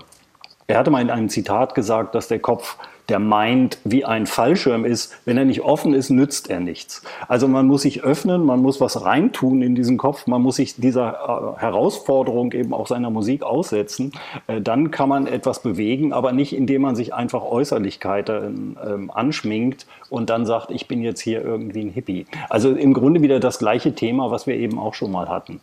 Er 0.68 0.78
hatte 0.78 0.92
mal 0.92 1.02
in 1.02 1.10
einem 1.10 1.28
Zitat 1.28 1.74
gesagt, 1.74 2.14
dass 2.14 2.28
der 2.28 2.38
Kopf 2.38 2.76
der 3.10 3.18
meint, 3.18 3.78
wie 3.84 4.04
ein 4.04 4.26
Fallschirm 4.26 4.84
ist. 4.84 5.12
Wenn 5.24 5.36
er 5.36 5.44
nicht 5.44 5.62
offen 5.62 5.92
ist, 5.92 6.10
nützt 6.10 6.48
er 6.48 6.60
nichts. 6.60 7.02
Also 7.28 7.48
man 7.48 7.66
muss 7.66 7.82
sich 7.82 8.02
öffnen, 8.02 8.44
man 8.44 8.62
muss 8.62 8.80
was 8.80 9.04
reintun 9.04 9.62
in 9.62 9.74
diesen 9.74 9.98
Kopf, 9.98 10.26
man 10.26 10.40
muss 10.42 10.56
sich 10.56 10.76
dieser 10.76 11.54
äh, 11.56 11.60
Herausforderung 11.60 12.52
eben 12.52 12.72
auch 12.72 12.86
seiner 12.86 13.10
Musik 13.10 13.42
aussetzen. 13.42 14.12
Äh, 14.46 14.60
dann 14.60 14.90
kann 14.90 15.08
man 15.08 15.26
etwas 15.26 15.62
bewegen, 15.62 16.12
aber 16.12 16.32
nicht 16.32 16.54
indem 16.56 16.82
man 16.82 16.96
sich 16.96 17.12
einfach 17.12 17.42
Äußerlichkeiten 17.42 18.76
ähm, 18.86 19.10
anschminkt 19.10 19.86
und 20.08 20.30
dann 20.30 20.46
sagt, 20.46 20.70
ich 20.70 20.88
bin 20.88 21.02
jetzt 21.02 21.20
hier 21.20 21.42
irgendwie 21.42 21.80
ein 21.80 21.90
Hippie. 21.90 22.26
Also 22.48 22.70
im 22.70 22.94
Grunde 22.94 23.22
wieder 23.22 23.40
das 23.40 23.58
gleiche 23.58 23.94
Thema, 23.94 24.30
was 24.30 24.46
wir 24.46 24.54
eben 24.54 24.78
auch 24.78 24.94
schon 24.94 25.10
mal 25.10 25.28
hatten. 25.28 25.60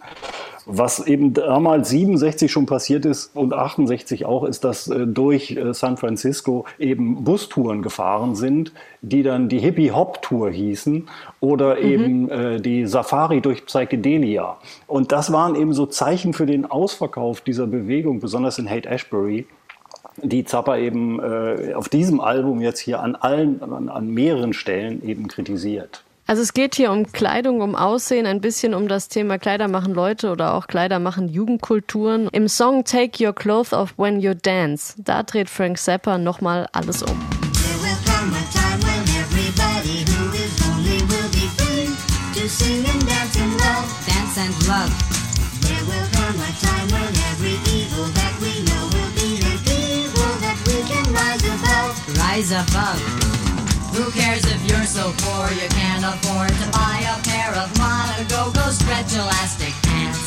Was 0.69 1.08
eben 1.08 1.34
damals 1.34 1.89
67 1.89 2.51
schon 2.51 2.65
passiert 2.65 3.06
ist 3.06 3.34
und 3.34 3.53
68 3.53 4.25
auch, 4.25 4.43
ist, 4.43 4.65
dass 4.65 4.89
äh, 4.89 5.08
durch 5.08 5.51
äh, 5.51 5.73
San 5.73 5.95
Francisco 5.95 6.65
eben 6.77 7.23
Bustouren 7.23 7.82
gefahren 7.82 8.36
sind, 8.36 8.73
die 9.01 9.23
dann 9.23 9.47
die 9.47 9.60
Hippie-Hop-Tour 9.60 10.51
hießen 10.51 11.08
oder 11.39 11.75
mhm. 11.75 11.82
eben 11.82 12.30
äh, 12.30 12.60
die 12.60 12.86
Safari 12.86 13.39
durch 13.39 13.65
Psychedelia. 13.65 14.58
Und 14.88 15.13
das 15.13 15.32
waren 15.32 15.56
eben 15.56 15.71
so 15.71 15.86
Zeichen 15.86 16.34
für 16.34 16.45
den 16.45 16.65
Ausverkauf 16.65 17.39
dieser 17.39 17.65
Bewegung, 17.65 18.19
besonders 18.19 18.60
in 18.60 18.69
Haight 18.69 18.88
Ashbury 18.88 19.45
die 20.21 20.45
Zappa 20.45 20.77
eben 20.77 21.19
äh, 21.19 21.73
auf 21.75 21.89
diesem 21.89 22.19
Album 22.19 22.60
jetzt 22.60 22.80
hier 22.80 23.01
an 23.01 23.15
allen, 23.15 23.62
an, 23.62 23.88
an 23.88 24.10
mehreren 24.10 24.53
Stellen 24.53 25.08
eben 25.08 25.27
kritisiert. 25.27 26.03
Also 26.28 26.42
es 26.42 26.54
geht 26.54 26.76
hier 26.76 26.92
um 26.92 27.10
Kleidung, 27.10 27.62
um 27.62 27.74
Aussehen, 27.74 28.26
ein 28.26 28.42
bisschen 28.42 28.74
um 28.74 28.90
das 28.90 29.08
Thema 29.08 29.40
Kleider 29.40 29.70
machen 29.70 29.94
Leute 29.94 30.30
oder 30.30 30.56
auch 30.56 30.68
Kleider 30.68 31.00
machen 31.00 31.30
Jugendkulturen. 31.30 32.28
Im 32.34 32.50
Song 32.50 32.84
Take 32.84 33.26
Your 33.26 33.34
Clothes 33.34 33.72
Off 33.72 33.94
When 33.98 34.20
You 34.20 34.34
Dance, 34.34 34.96
da 34.98 35.24
dreht 35.24 35.50
Frank 35.50 35.78
Zappa 35.78 36.18
nochmal 36.18 36.68
alles 36.74 37.02
um. 37.02 37.18
Rise 52.38 52.58
above. 52.58 53.37
Who 53.97 54.12
cares 54.12 54.45
if 54.45 54.62
you're 54.69 54.86
so 54.86 55.12
poor 55.17 55.49
you 55.49 55.67
can't 55.69 56.05
afford 56.05 56.49
to 56.49 56.67
buy 56.69 57.01
a 57.01 57.17
pair 57.27 57.49
of 57.57 57.67
modern 57.79 58.27
go-go 58.27 58.69
stretch 58.69 59.12
elastic 59.15 59.73
pants? 59.81 60.21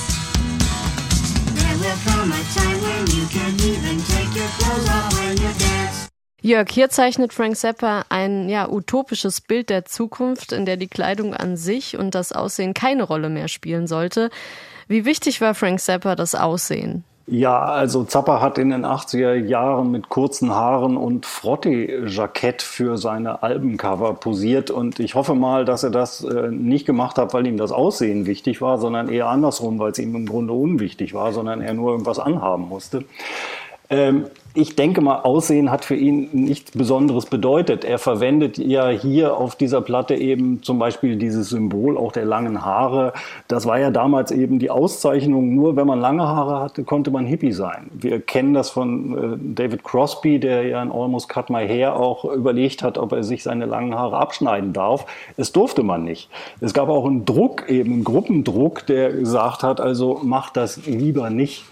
There 1.54 1.76
will 1.78 1.98
come 2.04 2.33
a 2.33 2.42
time 2.50 2.80
when 2.83 3.06
you 3.14 3.26
can 3.30 3.54
even 3.62 4.02
take 4.11 4.35
your 4.35 4.48
clothes 4.59 4.88
off 4.88 5.14
when 5.14 5.37
you 5.37 5.52
dance. 5.61 6.09
Jörg, 6.42 6.68
hier 6.68 6.90
zeichnet 6.90 7.33
Frank 7.33 7.56
Zappa 7.56 8.06
ein 8.09 8.48
ja, 8.48 8.68
utopisches 8.68 9.40
Bild 9.40 9.70
der 9.70 9.85
Zukunft, 9.85 10.50
in 10.50 10.66
der 10.66 10.76
die 10.76 10.88
Kleidung 10.88 11.33
an 11.33 11.56
sich 11.56 11.96
und 11.96 12.16
das 12.16 12.33
Aussehen 12.33 12.74
keine 12.74 13.04
Rolle 13.04 13.28
mehr 13.28 13.46
spielen 13.46 13.87
sollte. 13.87 14.30
Wie 14.88 15.04
wichtig 15.04 15.40
war 15.40 15.54
Frank 15.54 15.78
Zappa 15.78 16.16
das 16.16 16.35
Aussehen? 16.35 17.04
Ja, 17.33 17.61
also 17.61 18.03
Zappa 18.03 18.40
hat 18.40 18.59
in 18.59 18.71
den 18.71 18.85
80er 18.85 19.35
Jahren 19.35 19.93
mit 19.93 20.09
kurzen 20.09 20.51
Haaren 20.51 20.97
und 20.97 21.27
Frottee-Jackett 21.27 22.61
für 22.61 22.99
seine 22.99 23.45
Albencover 23.45 24.14
posiert 24.14 24.73
und 24.73 24.99
ich 24.99 25.14
hoffe 25.14 25.37
mal, 25.37 25.64
dass 25.64 25.85
er 25.85 25.90
das 25.90 26.25
äh, 26.25 26.49
nicht 26.51 26.87
gemacht 26.87 27.19
hat, 27.19 27.33
weil 27.33 27.47
ihm 27.47 27.57
das 27.57 27.71
Aussehen 27.71 28.27
wichtig 28.27 28.61
war, 28.61 28.79
sondern 28.79 29.09
eher 29.09 29.29
andersrum, 29.29 29.79
weil 29.79 29.93
es 29.93 30.01
ihm 30.01 30.16
im 30.16 30.27
Grunde 30.27 30.55
unwichtig 30.55 31.14
war, 31.14 31.33
sondern 31.33 31.61
er 31.61 31.73
nur 31.73 31.93
irgendwas 31.93 32.19
anhaben 32.19 32.69
musste. 32.69 33.05
Ähm, 33.90 34.25
ich 34.53 34.75
denke 34.75 35.01
mal, 35.01 35.21
Aussehen 35.21 35.71
hat 35.71 35.85
für 35.85 35.95
ihn 35.95 36.29
nichts 36.33 36.73
Besonderes 36.73 37.27
bedeutet. 37.27 37.85
Er 37.85 37.99
verwendet 37.99 38.59
ja 38.59 38.89
hier 38.89 39.37
auf 39.37 39.55
dieser 39.55 39.81
Platte 39.81 40.17
eben 40.17 40.63
zum 40.63 40.79
Beispiel 40.81 41.17
dieses 41.17 41.51
Symbol 41.51 41.97
auch 41.97 42.11
der 42.11 42.25
langen 42.25 42.65
Haare. 42.65 43.13
Das 43.47 43.67
war 43.67 43.79
ja 43.79 43.91
damals 43.91 44.33
eben 44.33 44.59
die 44.59 44.71
Auszeichnung. 44.71 45.55
Nur 45.55 45.77
wenn 45.77 45.87
man 45.87 46.01
lange 46.01 46.27
Haare 46.27 46.61
hatte, 46.61 46.83
konnte 46.83 47.13
man 47.13 47.27
Hippie 47.27 47.53
sein. 47.53 47.91
Wir 47.93 48.21
kennen 48.21 48.53
das 48.53 48.71
von 48.71 49.17
äh, 49.17 49.55
David 49.55 49.85
Crosby, 49.85 50.41
der 50.41 50.67
ja 50.67 50.83
in 50.83 50.91
Almost 50.91 51.29
Cut 51.29 51.49
My 51.49 51.69
Hair 51.69 51.95
auch 51.95 52.25
überlegt 52.25 52.83
hat, 52.83 52.99
ob 52.99 53.13
er 53.13 53.23
sich 53.23 53.45
seine 53.45 53.67
langen 53.67 53.95
Haare 53.95 54.17
abschneiden 54.17 54.73
darf. 54.73 55.07
Es 55.37 55.53
durfte 55.53 55.85
man 55.85 56.03
nicht. 56.03 56.29
Es 56.61 56.75
gab 56.75 56.89
auch 56.89 57.07
einen 57.07 57.25
Druck, 57.25 57.69
eben 57.69 57.93
einen 57.93 58.05
Gruppendruck, 58.05 58.85
der 58.87 59.13
gesagt 59.13 59.63
hat, 59.63 59.81
also 59.81 60.21
macht 60.25 60.57
das 60.57 60.87
lieber 60.87 61.31
nicht. 61.31 61.65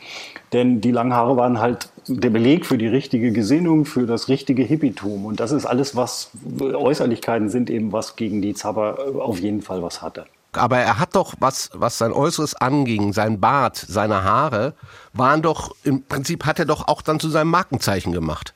Denn 0.53 0.81
die 0.81 0.93
langen 0.93 1.13
Haare 1.13 1.37
waren 1.37 1.61
halt 1.61 1.91
der 2.09 2.31
Beleg 2.31 2.67
für 2.67 2.79
die 2.79 2.87
richtige 2.87 3.33
Gesinnung, 3.33 3.85
für 3.85 4.07
das 4.07 4.29
richtige 4.29 4.63
Hippietum. 4.63 5.27
Und 5.27 5.41
das 5.41 5.53
ist 5.53 5.67
alles, 5.67 5.95
was 5.95 6.31
Äußerlichkeiten 6.61 7.49
sind, 7.49 7.71
eben 7.71 7.93
was 7.93 8.17
gegen 8.17 8.43
die 8.43 8.55
Zapper 8.55 8.99
auf 9.19 9.39
jeden 9.39 9.63
Fall 9.63 9.83
was 9.83 10.03
hatte. 10.03 10.27
Aber 10.53 10.79
er 10.79 10.99
hat 10.99 11.15
doch, 11.15 11.35
was, 11.41 11.71
was 11.75 11.99
sein 11.99 12.13
Äußeres 12.13 12.55
anging, 12.55 13.13
sein 13.13 13.39
Bart, 13.39 13.77
seine 13.77 14.25
Haare, 14.25 14.73
waren 15.13 15.43
doch, 15.43 15.75
im 15.85 16.03
Prinzip 16.03 16.47
hat 16.47 16.59
er 16.59 16.65
doch 16.65 16.89
auch 16.89 17.03
dann 17.03 17.21
zu 17.21 17.29
seinem 17.29 17.51
Markenzeichen 17.51 18.13
gemacht. 18.13 18.55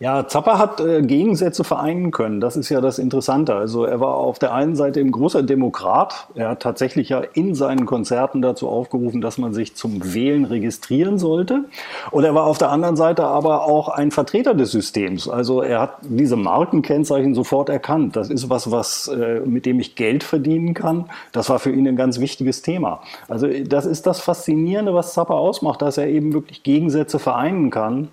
Ja, 0.00 0.28
Zappa 0.28 0.58
hat 0.58 0.80
äh, 0.80 1.02
Gegensätze 1.02 1.64
vereinen 1.64 2.12
können. 2.12 2.40
Das 2.40 2.56
ist 2.56 2.68
ja 2.68 2.80
das 2.80 2.98
Interessante. 2.98 3.54
Also 3.54 3.84
er 3.84 4.00
war 4.00 4.14
auf 4.14 4.38
der 4.38 4.54
einen 4.54 4.76
Seite 4.76 5.00
ein 5.00 5.10
großer 5.10 5.42
Demokrat. 5.42 6.28
Er 6.34 6.50
hat 6.50 6.62
tatsächlich 6.62 7.08
ja 7.08 7.22
in 7.34 7.54
seinen 7.54 7.84
Konzerten 7.84 8.40
dazu 8.40 8.68
aufgerufen, 8.68 9.20
dass 9.20 9.38
man 9.38 9.52
sich 9.54 9.74
zum 9.74 10.14
Wählen 10.14 10.44
registrieren 10.44 11.18
sollte. 11.18 11.64
Und 12.12 12.24
er 12.24 12.34
war 12.34 12.44
auf 12.44 12.58
der 12.58 12.70
anderen 12.70 12.96
Seite 12.96 13.24
aber 13.24 13.64
auch 13.64 13.88
ein 13.88 14.12
Vertreter 14.12 14.54
des 14.54 14.70
Systems. 14.70 15.28
Also 15.28 15.62
er 15.62 15.80
hat 15.80 15.98
diese 16.02 16.36
Markenkennzeichen 16.36 17.34
sofort 17.34 17.68
erkannt. 17.68 18.14
Das 18.14 18.30
ist 18.30 18.48
was, 18.48 18.70
was 18.70 19.08
äh, 19.08 19.40
mit 19.40 19.66
dem 19.66 19.80
ich 19.80 19.96
Geld 19.96 20.22
verdienen 20.22 20.74
kann. 20.74 21.06
Das 21.32 21.50
war 21.50 21.58
für 21.58 21.72
ihn 21.72 21.88
ein 21.88 21.96
ganz 21.96 22.20
wichtiges 22.20 22.62
Thema. 22.62 23.00
Also 23.28 23.48
das 23.48 23.86
ist 23.86 24.06
das 24.06 24.20
Faszinierende, 24.20 24.94
was 24.94 25.14
Zappa 25.14 25.34
ausmacht, 25.34 25.82
dass 25.82 25.98
er 25.98 26.06
eben 26.06 26.32
wirklich 26.32 26.62
Gegensätze 26.62 27.18
vereinen 27.18 27.70
kann 27.70 28.08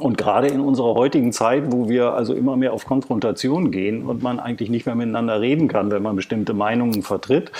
und 0.00 0.18
gerade 0.18 0.48
in 0.48 0.60
unserer 0.60 0.94
heutigen 0.94 1.32
Zeit, 1.32 1.64
wo 1.72 1.88
wir 1.88 2.14
also 2.14 2.34
immer 2.34 2.56
mehr 2.56 2.72
auf 2.72 2.86
Konfrontation 2.86 3.70
gehen 3.70 4.06
und 4.06 4.22
man 4.22 4.40
eigentlich 4.40 4.70
nicht 4.70 4.86
mehr 4.86 4.94
miteinander 4.94 5.40
reden 5.40 5.68
kann, 5.68 5.90
wenn 5.90 6.02
man 6.02 6.16
bestimmte 6.16 6.54
Meinungen 6.54 7.02
vertritt, 7.02 7.52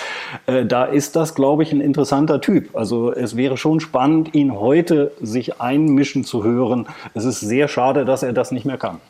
äh, 0.47 0.65
da 0.65 0.85
ist 0.85 1.17
das, 1.17 1.35
glaube 1.35 1.63
ich, 1.63 1.73
ein 1.73 1.81
interessanter 1.81 2.41
Typ. 2.41 2.75
Also 2.75 3.13
es 3.13 3.37
wäre 3.37 3.57
schon 3.57 3.81
spannend, 3.81 4.35
ihn 4.35 4.59
heute 4.59 5.13
sich 5.21 5.61
einmischen 5.61 6.25
zu 6.25 6.45
hören. 6.45 6.87
Es 7.15 7.25
ist 7.25 7.41
sehr 7.41 7.69
schade, 7.69 8.05
dass 8.05 8.23
er 8.23 8.33
das 8.33 8.51
nicht 8.51 8.65
mehr 8.65 8.79
kann. 8.79 9.01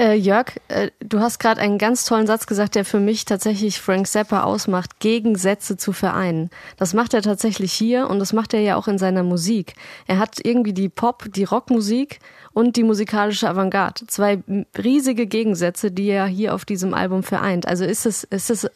Äh, 0.00 0.14
Jörg, 0.14 0.52
äh, 0.68 0.92
du 1.00 1.18
hast 1.18 1.40
gerade 1.40 1.60
einen 1.60 1.76
ganz 1.76 2.04
tollen 2.04 2.28
Satz 2.28 2.46
gesagt, 2.46 2.76
der 2.76 2.84
für 2.84 3.00
mich 3.00 3.24
tatsächlich 3.24 3.80
Frank 3.80 4.06
Zappa 4.06 4.44
ausmacht, 4.44 5.00
Gegensätze 5.00 5.76
zu 5.76 5.92
vereinen. 5.92 6.50
Das 6.76 6.94
macht 6.94 7.14
er 7.14 7.22
tatsächlich 7.22 7.72
hier 7.72 8.08
und 8.08 8.20
das 8.20 8.32
macht 8.32 8.54
er 8.54 8.60
ja 8.60 8.76
auch 8.76 8.86
in 8.86 8.98
seiner 8.98 9.24
Musik. 9.24 9.74
Er 10.06 10.20
hat 10.20 10.38
irgendwie 10.40 10.72
die 10.72 10.88
Pop, 10.88 11.24
die 11.32 11.42
Rockmusik 11.42 12.20
und 12.52 12.76
die 12.76 12.84
musikalische 12.84 13.48
Avantgarde. 13.48 14.06
Zwei 14.06 14.40
riesige 14.76 15.26
Gegensätze, 15.26 15.90
die 15.90 16.06
er 16.10 16.26
hier 16.26 16.54
auf 16.54 16.64
diesem 16.64 16.94
Album 16.94 17.24
vereint. 17.24 17.66
Also 17.66 17.84
ist 17.84 18.06
es, 18.06 18.22
ist 18.22 18.50
es 18.50 18.64
äh, 18.64 18.70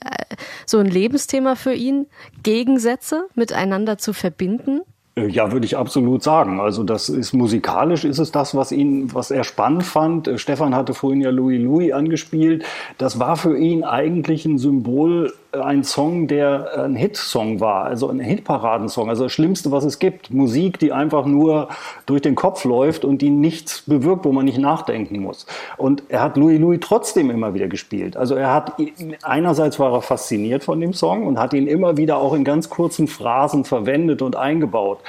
so 0.66 0.78
ein 0.78 0.86
Lebensthema 0.86 1.54
für 1.54 1.72
ihn, 1.72 2.06
Gegensätze 2.42 3.28
miteinander 3.36 3.96
zu 3.96 4.12
verbinden? 4.12 4.80
Äh, 5.14 5.28
ja, 5.28 5.52
würde 5.52 5.66
ich 5.66 5.76
absolut 5.76 6.22
sagen. 6.22 6.60
Also 6.60 6.84
das 6.84 7.08
ist 7.08 7.32
musikalisch 7.32 8.04
ist 8.04 8.18
es 8.18 8.32
das, 8.32 8.54
was 8.54 8.72
ihn, 8.72 9.14
was 9.14 9.30
er 9.30 9.44
spannend 9.44 9.84
fand. 9.84 10.28
Äh, 10.28 10.38
Stefan 10.38 10.74
hatte 10.74 10.94
vorhin 10.94 11.20
ja 11.20 11.30
Louis 11.30 11.60
Louis 11.60 11.92
angespielt. 11.92 12.64
Das 12.98 13.18
war 13.18 13.36
für 13.36 13.56
ihn 13.56 13.84
eigentlich 13.84 14.44
ein 14.46 14.58
Symbol 14.58 15.32
ein 15.52 15.84
Song, 15.84 16.28
der 16.28 16.84
ein 16.84 16.96
Hitsong 16.96 17.60
war, 17.60 17.84
also 17.84 18.08
ein 18.08 18.20
Hitparadensong, 18.20 19.08
also 19.08 19.24
das 19.24 19.32
Schlimmste, 19.32 19.70
was 19.70 19.84
es 19.84 19.98
gibt. 19.98 20.30
Musik, 20.30 20.78
die 20.78 20.92
einfach 20.92 21.26
nur 21.26 21.68
durch 22.06 22.22
den 22.22 22.34
Kopf 22.34 22.64
läuft 22.64 23.04
und 23.04 23.20
die 23.20 23.30
nichts 23.30 23.82
bewirkt, 23.82 24.24
wo 24.24 24.32
man 24.32 24.46
nicht 24.46 24.58
nachdenken 24.58 25.20
muss. 25.20 25.46
Und 25.76 26.04
er 26.08 26.22
hat 26.22 26.36
Louis 26.36 26.58
Louis 26.58 26.80
trotzdem 26.80 27.30
immer 27.30 27.52
wieder 27.54 27.68
gespielt. 27.68 28.16
Also 28.16 28.34
er 28.34 28.52
hat, 28.52 28.72
einerseits 29.22 29.78
war 29.78 29.92
er 29.92 30.02
fasziniert 30.02 30.64
von 30.64 30.80
dem 30.80 30.94
Song 30.94 31.26
und 31.26 31.38
hat 31.38 31.52
ihn 31.52 31.66
immer 31.66 31.96
wieder 31.96 32.16
auch 32.16 32.34
in 32.34 32.44
ganz 32.44 32.70
kurzen 32.70 33.06
Phrasen 33.06 33.64
verwendet 33.64 34.22
und 34.22 34.36
eingebaut. 34.36 35.00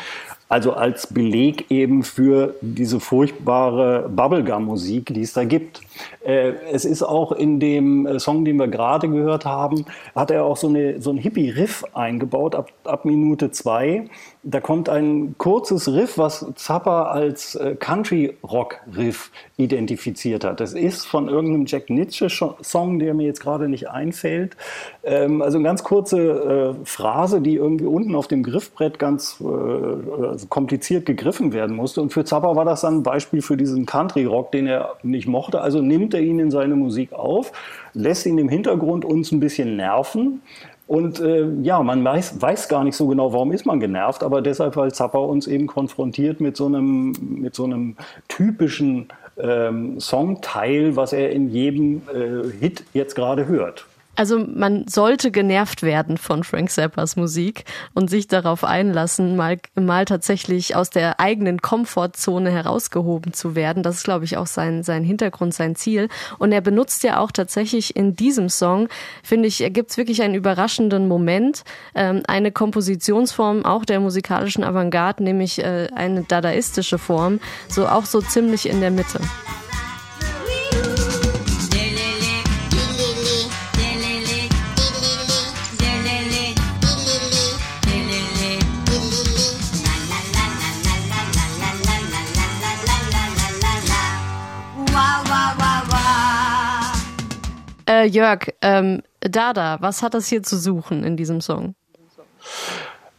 Also 0.53 0.73
als 0.73 1.07
Beleg 1.07 1.71
eben 1.71 2.03
für 2.03 2.53
diese 2.61 2.99
furchtbare 2.99 4.07
Bubblegum-Musik, 4.07 5.11
die 5.11 5.23
es 5.23 5.33
da 5.33 5.45
gibt. 5.45 5.81
Äh, 6.23 6.51
es 6.71 6.85
ist 6.85 7.01
auch 7.01 7.31
in 7.31 7.59
dem 7.59 8.05
äh, 8.05 8.19
Song, 8.19 8.45
den 8.45 8.57
wir 8.57 8.67
gerade 8.67 9.09
gehört 9.09 9.45
haben, 9.45 9.85
hat 10.13 10.29
er 10.29 10.45
auch 10.45 10.57
so, 10.57 10.67
eine, 10.67 11.01
so 11.01 11.09
ein 11.09 11.17
Hippie-Riff 11.17 11.83
eingebaut 11.95 12.53
ab, 12.53 12.71
ab 12.83 13.03
Minute 13.03 13.49
zwei. 13.49 14.05
Da 14.43 14.61
kommt 14.61 14.89
ein 14.89 15.33
kurzes 15.39 15.91
Riff, 15.91 16.19
was 16.19 16.45
Zappa 16.53 17.05
als 17.05 17.55
äh, 17.55 17.75
Country-Rock-Riff 17.75 19.31
identifiziert 19.57 20.43
hat. 20.43 20.59
Das 20.59 20.73
ist 20.73 21.07
von 21.07 21.29
irgendeinem 21.29 21.65
Jack 21.65 21.89
Nietzsche-Song, 21.89 22.99
der 22.99 23.15
mir 23.15 23.25
jetzt 23.25 23.41
gerade 23.41 23.67
nicht 23.67 23.89
einfällt. 23.89 24.55
Ähm, 25.03 25.41
also 25.41 25.57
eine 25.57 25.65
ganz 25.65 25.83
kurze 25.83 26.75
Phrase, 26.83 27.41
die 27.41 27.55
irgendwie 27.55 27.85
unten 27.85 28.13
auf 28.13 28.27
dem 28.27 28.43
Griffbrett 28.43 28.99
ganz 28.99 29.41
kompliziert 30.49 31.05
gegriffen 31.05 31.53
werden 31.53 31.75
musste. 31.75 32.01
Und 32.01 32.13
für 32.13 32.23
Zappa 32.23 32.55
war 32.55 32.65
das 32.65 32.81
dann 32.81 32.97
ein 32.97 33.03
Beispiel 33.03 33.41
für 33.41 33.57
diesen 33.57 33.85
Country-Rock, 33.85 34.51
den 34.51 34.67
er 34.67 34.95
nicht 35.03 35.27
mochte. 35.27 35.61
Also 35.61 35.81
nimmt 35.81 36.13
er 36.13 36.21
ihn 36.21 36.39
in 36.39 36.51
seine 36.51 36.75
Musik 36.75 37.13
auf, 37.13 37.51
lässt 37.93 38.25
ihn 38.25 38.37
im 38.37 38.49
Hintergrund 38.49 39.05
uns 39.05 39.31
ein 39.31 39.39
bisschen 39.39 39.75
nerven. 39.75 40.41
Und 40.85 41.19
äh, 41.21 41.47
ja, 41.61 41.81
man 41.81 42.03
weiß, 42.03 42.41
weiß 42.41 42.67
gar 42.67 42.83
nicht 42.83 42.95
so 42.95 43.07
genau, 43.07 43.31
warum 43.31 43.51
ist 43.51 43.65
man 43.65 43.79
genervt, 43.79 44.21
aber 44.21 44.41
deshalb, 44.41 44.75
weil 44.75 44.93
Zappa 44.93 45.17
uns 45.17 45.47
eben 45.47 45.65
konfrontiert 45.65 46.41
mit 46.41 46.57
so 46.57 46.65
einem, 46.65 47.13
mit 47.21 47.55
so 47.55 47.63
einem 47.63 47.95
typischen 48.27 49.07
ähm, 49.37 49.99
Songteil, 49.99 50.95
was 50.95 51.13
er 51.13 51.31
in 51.31 51.49
jedem 51.49 52.01
äh, 52.13 52.49
Hit 52.59 52.83
jetzt 52.93 53.15
gerade 53.15 53.47
hört. 53.47 53.85
Also 54.15 54.37
man 54.39 54.87
sollte 54.87 55.31
genervt 55.31 55.81
werden 55.81 56.17
von 56.17 56.43
Frank 56.43 56.69
Zappas 56.69 57.15
Musik 57.15 57.65
und 57.95 58.11
sich 58.11 58.27
darauf 58.27 58.63
einlassen, 58.63 59.35
mal, 59.35 59.57
mal 59.73 60.05
tatsächlich 60.05 60.75
aus 60.75 60.91
der 60.91 61.19
eigenen 61.19 61.61
Komfortzone 61.61 62.51
herausgehoben 62.51 63.33
zu 63.33 63.55
werden. 63.55 63.81
Das 63.81 63.97
ist, 63.97 64.03
glaube 64.03 64.25
ich, 64.25 64.37
auch 64.37 64.45
sein, 64.45 64.83
sein 64.83 65.03
Hintergrund, 65.03 65.55
sein 65.55 65.75
Ziel. 65.75 66.09
Und 66.37 66.51
er 66.51 66.61
benutzt 66.61 67.03
ja 67.03 67.19
auch 67.19 67.31
tatsächlich 67.31 67.95
in 67.95 68.15
diesem 68.15 68.49
Song, 68.49 68.87
finde 69.23 69.47
ich, 69.47 69.57
gibt 69.73 69.89
es 69.89 69.97
wirklich 69.97 70.21
einen 70.21 70.35
überraschenden 70.35 71.07
Moment, 71.07 71.63
ähm, 71.95 72.21
eine 72.27 72.51
Kompositionsform 72.51 73.65
auch 73.65 73.83
der 73.83 73.99
musikalischen 73.99 74.63
Avantgarde, 74.63 75.23
nämlich 75.23 75.57
äh, 75.57 75.87
eine 75.95 76.23
dadaistische 76.23 76.99
Form, 76.99 77.39
so 77.67 77.87
auch 77.87 78.05
so 78.05 78.21
ziemlich 78.21 78.69
in 78.69 78.79
der 78.79 78.91
Mitte. 78.91 79.19
Äh, 97.93 98.07
Jörg, 98.07 98.47
ähm, 98.61 99.03
Dada, 99.19 99.77
was 99.79 100.01
hat 100.01 100.15
das 100.15 100.25
hier 100.25 100.41
zu 100.41 100.57
suchen 100.57 101.03
in 101.03 101.15
diesem 101.15 101.41
Song? 101.41 101.75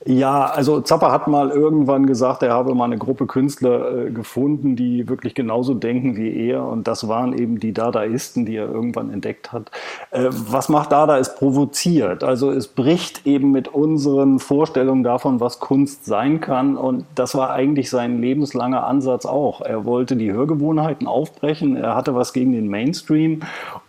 Ja, 0.06 0.46
also 0.46 0.82
Zappa 0.82 1.10
hat 1.12 1.28
mal 1.28 1.50
irgendwann 1.50 2.06
gesagt, 2.06 2.42
er 2.42 2.52
habe 2.52 2.74
mal 2.74 2.84
eine 2.84 2.98
Gruppe 2.98 3.26
Künstler 3.26 4.06
äh, 4.06 4.10
gefunden, 4.10 4.76
die 4.76 5.08
wirklich 5.08 5.34
genauso 5.34 5.72
denken 5.72 6.16
wie 6.16 6.48
er. 6.48 6.66
Und 6.66 6.87
das 6.87 7.08
waren 7.08 7.32
eben 7.38 7.58
die 7.58 7.72
Dadaisten, 7.72 8.44
die 8.44 8.56
er 8.56 8.68
irgendwann 8.68 9.10
entdeckt 9.10 9.52
hat. 9.52 9.70
Äh, 10.10 10.26
was 10.30 10.68
macht 10.68 10.92
Dada? 10.92 11.16
Es 11.18 11.34
provoziert. 11.37 12.22
Also 12.22 12.50
es 12.50 12.68
bricht 12.68 13.27
eben 13.27 13.50
mit 13.50 13.68
unseren 13.68 14.40
Vorstellungen 14.40 15.04
davon, 15.04 15.40
was 15.40 15.58
Kunst 15.58 16.04
sein 16.04 16.40
kann. 16.42 16.77
Und 16.77 17.06
das 17.14 17.35
war 17.35 17.52
eigentlich 17.52 17.88
sein 17.88 18.20
lebenslanger 18.20 18.87
Ansatz 18.87 19.25
auch. 19.25 19.62
Er 19.62 19.87
wollte 19.87 20.16
die 20.16 20.33
Hörgewohnheiten 20.33 21.06
aufbrechen. 21.06 21.77
Er 21.77 21.94
hatte 21.94 22.14
was 22.14 22.35
gegen 22.35 22.52
den 22.52 22.68
Mainstream. 22.68 23.40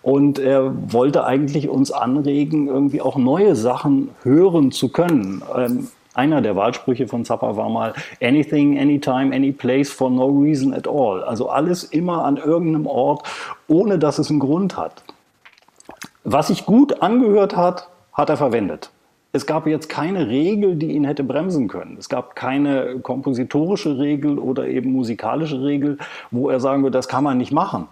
Und 0.06 0.38
er 0.38 0.72
wollte 0.93 1.26
eigentlich 1.26 1.68
uns 1.68 1.91
anregen, 1.91 2.68
irgendwie 2.68 3.01
auch 3.01 3.18
neue 3.18 3.56
Sachen 3.56 4.12
hören 4.22 4.72
zu 4.72 4.89
können. 4.89 5.41
Ähm, 5.58 5.88
einer 6.14 6.43
der 6.43 6.56
Wahlsprüche 6.56 7.08
von 7.08 7.26
Zappa 7.26 7.58
war 7.58 7.70
mal 7.70 7.95
Anything, 8.22 8.78
anytime, 8.80 9.36
any 9.36 9.51
place 9.51 9.89
for 9.89 10.12
no 10.12 10.28
reason 10.28 10.76
at 10.76 10.88
all. 10.88 11.24
Also 11.24 11.49
alles 11.49 11.86
immer 11.86 12.24
an 12.24 12.38
irgendeinem 12.38 12.86
Ort, 12.86 13.28
ohne 13.68 13.97
dass 13.97 14.20
es 14.20 14.30
einen 14.30 14.39
Grund 14.39 14.78
hat. 14.78 15.01
Was 16.24 16.49
sich 16.49 16.68
gut 16.68 17.01
angehört 17.01 17.58
hat, 17.58 17.89
hat 18.14 18.30
er 18.30 18.38
verwendet. 18.38 18.91
Es 19.32 19.47
gab 19.47 19.66
jetzt 19.66 19.89
keine 19.89 20.28
Regel, 20.28 20.76
die 20.76 20.91
ihn 20.91 21.06
hätte 21.06 21.24
bremsen 21.24 21.68
können. 21.68 21.97
Es 21.97 22.10
gab 22.10 22.36
keine 22.36 22.99
kompositorische 22.99 23.97
Regel 23.97 24.38
oder 24.38 24.68
eben 24.68 24.91
musikalische 24.91 25.64
Regel, 25.64 25.97
wo 26.30 26.51
er 26.51 26.60
sagen 26.60 26.84
würde, 26.84 26.95
das 26.95 27.08
kann 27.08 27.24
man 27.24 27.39
nicht 27.39 27.51
machen. 27.51 27.88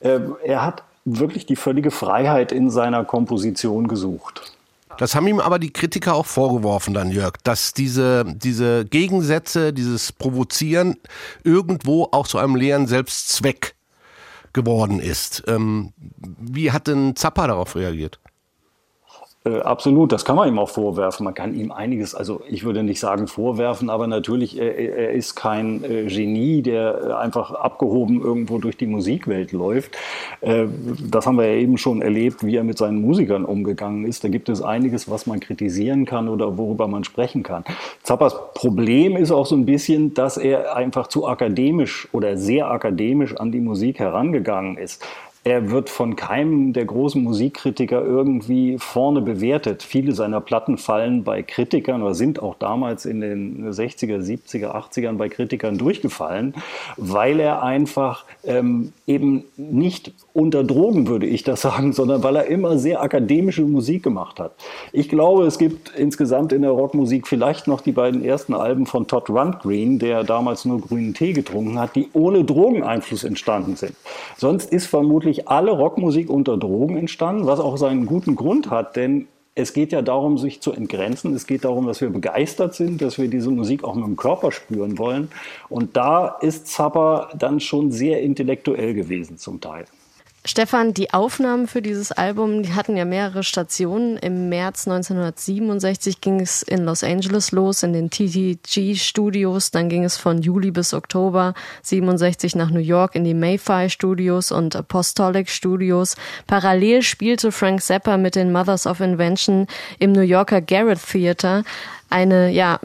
Äh, 0.00 0.20
er 0.44 0.64
hat 0.64 0.82
wirklich 1.16 1.46
die 1.46 1.56
völlige 1.56 1.90
Freiheit 1.90 2.52
in 2.52 2.70
seiner 2.70 3.04
Komposition 3.04 3.88
gesucht. 3.88 4.52
Das 4.98 5.14
haben 5.14 5.28
ihm 5.28 5.38
aber 5.38 5.60
die 5.60 5.72
Kritiker 5.72 6.14
auch 6.14 6.26
vorgeworfen 6.26 6.92
dann, 6.92 7.12
Jörg, 7.12 7.34
dass 7.44 7.72
diese, 7.72 8.24
diese 8.26 8.84
Gegensätze, 8.84 9.72
dieses 9.72 10.12
Provozieren 10.12 10.96
irgendwo 11.44 12.08
auch 12.10 12.26
zu 12.26 12.38
einem 12.38 12.56
leeren 12.56 12.88
Selbstzweck 12.88 13.76
geworden 14.52 14.98
ist. 14.98 15.44
Ähm, 15.46 15.92
wie 15.96 16.72
hat 16.72 16.88
denn 16.88 17.14
Zappa 17.14 17.46
darauf 17.46 17.76
reagiert? 17.76 18.18
Äh, 19.48 19.60
absolut, 19.60 20.12
das 20.12 20.24
kann 20.24 20.36
man 20.36 20.48
ihm 20.48 20.58
auch 20.58 20.68
vorwerfen. 20.68 21.24
Man 21.24 21.34
kann 21.34 21.54
ihm 21.54 21.72
einiges, 21.72 22.14
also 22.14 22.40
ich 22.48 22.64
würde 22.64 22.82
nicht 22.82 23.00
sagen 23.00 23.26
vorwerfen, 23.26 23.90
aber 23.90 24.06
natürlich, 24.06 24.58
er, 24.58 24.76
er 24.76 25.10
ist 25.12 25.34
kein 25.34 25.84
äh, 25.84 26.04
Genie, 26.06 26.62
der 26.62 27.00
äh, 27.02 27.12
einfach 27.12 27.52
abgehoben 27.52 28.20
irgendwo 28.20 28.58
durch 28.58 28.76
die 28.76 28.86
Musikwelt 28.86 29.52
läuft. 29.52 29.96
Äh, 30.40 30.66
das 31.10 31.26
haben 31.26 31.36
wir 31.36 31.46
ja 31.46 31.58
eben 31.58 31.78
schon 31.78 32.02
erlebt, 32.02 32.44
wie 32.44 32.56
er 32.56 32.64
mit 32.64 32.78
seinen 32.78 33.00
Musikern 33.00 33.44
umgegangen 33.44 34.04
ist. 34.04 34.24
Da 34.24 34.28
gibt 34.28 34.48
es 34.48 34.62
einiges, 34.62 35.10
was 35.10 35.26
man 35.26 35.40
kritisieren 35.40 36.04
kann 36.04 36.28
oder 36.28 36.58
worüber 36.58 36.88
man 36.88 37.04
sprechen 37.04 37.42
kann. 37.42 37.64
Zappas 38.02 38.36
Problem 38.54 39.16
ist 39.16 39.30
auch 39.30 39.46
so 39.46 39.56
ein 39.56 39.66
bisschen, 39.66 40.14
dass 40.14 40.36
er 40.36 40.76
einfach 40.76 41.06
zu 41.06 41.26
akademisch 41.26 42.08
oder 42.12 42.36
sehr 42.36 42.70
akademisch 42.70 43.36
an 43.36 43.52
die 43.52 43.60
Musik 43.60 43.98
herangegangen 43.98 44.76
ist 44.76 45.02
er 45.48 45.70
wird 45.70 45.88
von 45.88 46.14
keinem 46.14 46.74
der 46.74 46.84
großen 46.84 47.24
Musikkritiker 47.24 48.04
irgendwie 48.04 48.76
vorne 48.78 49.22
bewertet. 49.22 49.82
Viele 49.82 50.12
seiner 50.12 50.42
Platten 50.42 50.76
fallen 50.76 51.24
bei 51.24 51.42
Kritikern 51.42 52.02
oder 52.02 52.12
sind 52.12 52.42
auch 52.42 52.54
damals 52.58 53.06
in 53.06 53.22
den 53.22 53.72
60er, 53.72 54.18
70er, 54.18 54.74
80ern 54.74 55.16
bei 55.16 55.30
Kritikern 55.30 55.78
durchgefallen, 55.78 56.52
weil 56.98 57.40
er 57.40 57.62
einfach 57.62 58.26
ähm, 58.44 58.92
eben 59.06 59.44
nicht 59.56 60.12
unter 60.34 60.64
Drogen, 60.64 61.08
würde 61.08 61.24
ich 61.26 61.44
das 61.44 61.62
sagen, 61.62 61.94
sondern 61.94 62.22
weil 62.22 62.36
er 62.36 62.44
immer 62.44 62.78
sehr 62.78 63.00
akademische 63.00 63.62
Musik 63.62 64.02
gemacht 64.02 64.38
hat. 64.40 64.52
Ich 64.92 65.08
glaube, 65.08 65.46
es 65.46 65.56
gibt 65.56 65.94
insgesamt 65.96 66.52
in 66.52 66.60
der 66.60 66.72
Rockmusik 66.72 67.26
vielleicht 67.26 67.68
noch 67.68 67.80
die 67.80 67.92
beiden 67.92 68.22
ersten 68.22 68.52
Alben 68.52 68.84
von 68.84 69.06
Todd 69.06 69.30
Rundgren, 69.30 69.98
der 69.98 70.24
damals 70.24 70.66
nur 70.66 70.82
grünen 70.82 71.14
Tee 71.14 71.32
getrunken 71.32 71.78
hat, 71.78 71.96
die 71.96 72.10
ohne 72.12 72.44
Drogeneinfluss 72.44 73.24
entstanden 73.24 73.76
sind. 73.76 73.94
Sonst 74.36 74.70
ist 74.70 74.86
vermutlich 74.88 75.37
alle 75.46 75.70
Rockmusik 75.70 76.30
unter 76.30 76.56
Drogen 76.56 76.96
entstanden, 76.96 77.46
was 77.46 77.60
auch 77.60 77.76
seinen 77.76 78.06
guten 78.06 78.34
Grund 78.34 78.70
hat, 78.70 78.96
denn 78.96 79.28
es 79.58 79.72
geht 79.72 79.90
ja 79.92 80.02
darum, 80.02 80.38
sich 80.38 80.60
zu 80.60 80.72
entgrenzen. 80.72 81.34
Es 81.34 81.46
geht 81.46 81.64
darum, 81.64 81.86
dass 81.86 82.00
wir 82.00 82.10
begeistert 82.10 82.74
sind, 82.74 83.02
dass 83.02 83.18
wir 83.18 83.28
diese 83.28 83.50
Musik 83.50 83.82
auch 83.82 83.96
mit 83.96 84.04
dem 84.04 84.16
Körper 84.16 84.52
spüren 84.52 84.98
wollen. 84.98 85.30
Und 85.68 85.96
da 85.96 86.28
ist 86.28 86.68
Zappa 86.68 87.30
dann 87.36 87.58
schon 87.58 87.90
sehr 87.90 88.22
intellektuell 88.22 88.94
gewesen 88.94 89.36
zum 89.36 89.60
Teil. 89.60 89.86
Stefan, 90.50 90.94
die 90.94 91.12
Aufnahmen 91.12 91.66
für 91.66 91.82
dieses 91.82 92.10
Album, 92.10 92.62
die 92.62 92.72
hatten 92.72 92.96
ja 92.96 93.04
mehrere 93.04 93.42
Stationen. 93.42 94.16
Im 94.16 94.48
März 94.48 94.88
1967 94.88 96.22
ging 96.22 96.40
es 96.40 96.62
in 96.62 96.86
Los 96.86 97.04
Angeles 97.04 97.52
los, 97.52 97.82
in 97.82 97.92
den 97.92 98.08
TTG 98.08 98.94
Studios. 98.96 99.72
Dann 99.72 99.90
ging 99.90 100.04
es 100.04 100.16
von 100.16 100.40
Juli 100.40 100.70
bis 100.70 100.94
Oktober 100.94 101.52
67 101.82 102.56
nach 102.56 102.70
New 102.70 102.80
York 102.80 103.14
in 103.14 103.24
die 103.24 103.34
Mayfly 103.34 103.90
Studios 103.90 104.50
und 104.50 104.74
Apostolic 104.74 105.50
Studios. 105.50 106.16
Parallel 106.46 107.02
spielte 107.02 107.52
Frank 107.52 107.82
Zappa 107.82 108.16
mit 108.16 108.34
den 108.34 108.50
Mothers 108.50 108.86
of 108.86 109.00
Invention 109.00 109.66
im 109.98 110.12
New 110.12 110.22
Yorker 110.22 110.62
Garrett 110.62 111.00
Theater 111.12 111.62
eine, 112.10 112.50
ja, 112.50 112.80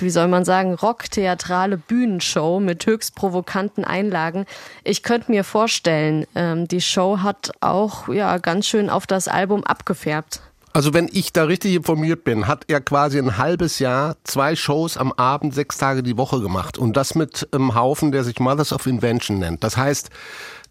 wie 0.00 0.10
soll 0.10 0.28
man 0.28 0.44
sagen, 0.44 0.74
rocktheatrale 0.74 1.76
Bühnenshow 1.76 2.60
mit 2.60 2.86
höchst 2.86 3.14
provokanten 3.14 3.84
Einlagen. 3.84 4.46
Ich 4.84 5.02
könnte 5.02 5.30
mir 5.30 5.44
vorstellen, 5.44 6.26
ähm, 6.34 6.68
die 6.68 6.80
Show 6.80 7.18
hat 7.22 7.52
auch 7.60 8.08
ja 8.08 8.38
ganz 8.38 8.66
schön 8.66 8.90
auf 8.90 9.06
das 9.06 9.28
Album 9.28 9.64
abgefärbt. 9.64 10.40
Also 10.72 10.94
wenn 10.94 11.08
ich 11.10 11.32
da 11.32 11.44
richtig 11.44 11.74
informiert 11.74 12.24
bin, 12.24 12.46
hat 12.46 12.64
er 12.68 12.80
quasi 12.80 13.18
ein 13.18 13.36
halbes 13.38 13.78
Jahr 13.78 14.16
zwei 14.22 14.54
Shows 14.54 14.96
am 14.96 15.12
Abend, 15.12 15.54
sechs 15.54 15.78
Tage 15.78 16.02
die 16.02 16.16
Woche 16.16 16.40
gemacht. 16.40 16.78
Und 16.78 16.96
das 16.96 17.14
mit 17.14 17.48
einem 17.52 17.74
Haufen, 17.74 18.12
der 18.12 18.22
sich 18.22 18.38
Mothers 18.38 18.72
of 18.72 18.86
Invention 18.86 19.38
nennt. 19.38 19.64
Das 19.64 19.76
heißt, 19.76 20.10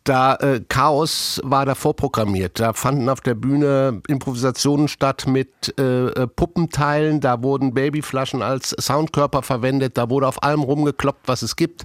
da 0.07 0.35
äh, 0.35 0.61
Chaos 0.69 1.41
war 1.43 1.65
da 1.65 1.75
vorprogrammiert. 1.75 2.59
Da 2.59 2.73
fanden 2.73 3.09
auf 3.09 3.19
der 3.19 3.35
Bühne 3.35 4.01
Improvisationen 4.07 4.87
statt 4.87 5.25
mit 5.27 5.77
äh, 5.77 6.07
äh, 6.07 6.27
Puppenteilen. 6.27 7.19
Da 7.19 7.43
wurden 7.43 7.73
Babyflaschen 7.73 8.41
als 8.41 8.69
Soundkörper 8.79 9.41
verwendet. 9.41 9.97
Da 9.97 10.09
wurde 10.09 10.27
auf 10.27 10.41
allem 10.43 10.61
rumgekloppt, 10.61 11.27
was 11.27 11.41
es 11.41 11.55
gibt. 11.57 11.83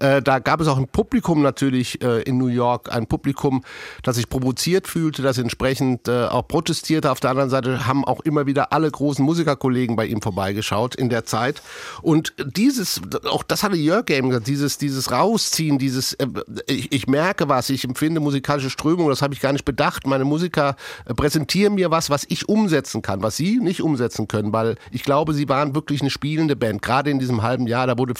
Äh, 0.00 0.20
da 0.20 0.40
gab 0.40 0.60
es 0.60 0.68
auch 0.68 0.76
ein 0.76 0.88
Publikum 0.88 1.40
natürlich 1.40 2.02
äh, 2.02 2.22
in 2.22 2.36
New 2.36 2.48
York, 2.48 2.94
ein 2.94 3.06
Publikum, 3.06 3.64
das 4.02 4.16
sich 4.16 4.28
provoziert 4.28 4.86
fühlte, 4.86 5.22
das 5.22 5.38
entsprechend 5.38 6.06
äh, 6.08 6.26
auch 6.26 6.46
protestierte. 6.46 7.10
Auf 7.10 7.20
der 7.20 7.30
anderen 7.30 7.50
Seite 7.50 7.86
haben 7.86 8.04
auch 8.04 8.20
immer 8.20 8.46
wieder 8.46 8.72
alle 8.72 8.90
großen 8.90 9.24
Musikerkollegen 9.24 9.96
bei 9.96 10.06
ihm 10.06 10.20
vorbeigeschaut 10.20 10.94
in 10.94 11.08
der 11.08 11.24
Zeit. 11.24 11.62
Und 12.02 12.34
dieses, 12.44 13.00
auch 13.24 13.42
das 13.42 13.62
hatte 13.62 13.76
Jörg 13.76 14.10
eben 14.10 14.28
gesagt, 14.28 14.48
dieses, 14.48 14.76
dieses 14.76 15.10
Rausziehen, 15.10 15.78
dieses, 15.78 16.12
äh, 16.14 16.26
ich, 16.66 16.92
ich 16.92 17.06
merke, 17.06 17.48
was, 17.54 17.70
ich 17.70 17.84
empfinde 17.84 18.20
musikalische 18.20 18.70
Strömung, 18.70 19.08
das 19.08 19.22
habe 19.22 19.32
ich 19.32 19.40
gar 19.40 19.52
nicht 19.52 19.64
bedacht. 19.64 20.06
Meine 20.06 20.24
Musiker 20.24 20.76
äh, 21.06 21.14
präsentieren 21.14 21.74
mir 21.74 21.90
was, 21.90 22.10
was 22.10 22.24
ich 22.28 22.48
umsetzen 22.48 23.00
kann, 23.00 23.22
was 23.22 23.36
sie 23.36 23.58
nicht 23.58 23.80
umsetzen 23.80 24.26
können, 24.28 24.52
weil 24.52 24.76
ich 24.90 25.04
glaube, 25.04 25.34
sie 25.34 25.48
waren 25.48 25.74
wirklich 25.74 26.00
eine 26.00 26.10
spielende 26.10 26.56
Band. 26.56 26.82
Gerade 26.82 27.10
in 27.10 27.18
diesem 27.18 27.42
halben 27.42 27.66
Jahr, 27.66 27.86
da 27.86 27.96
wurde, 27.96 28.14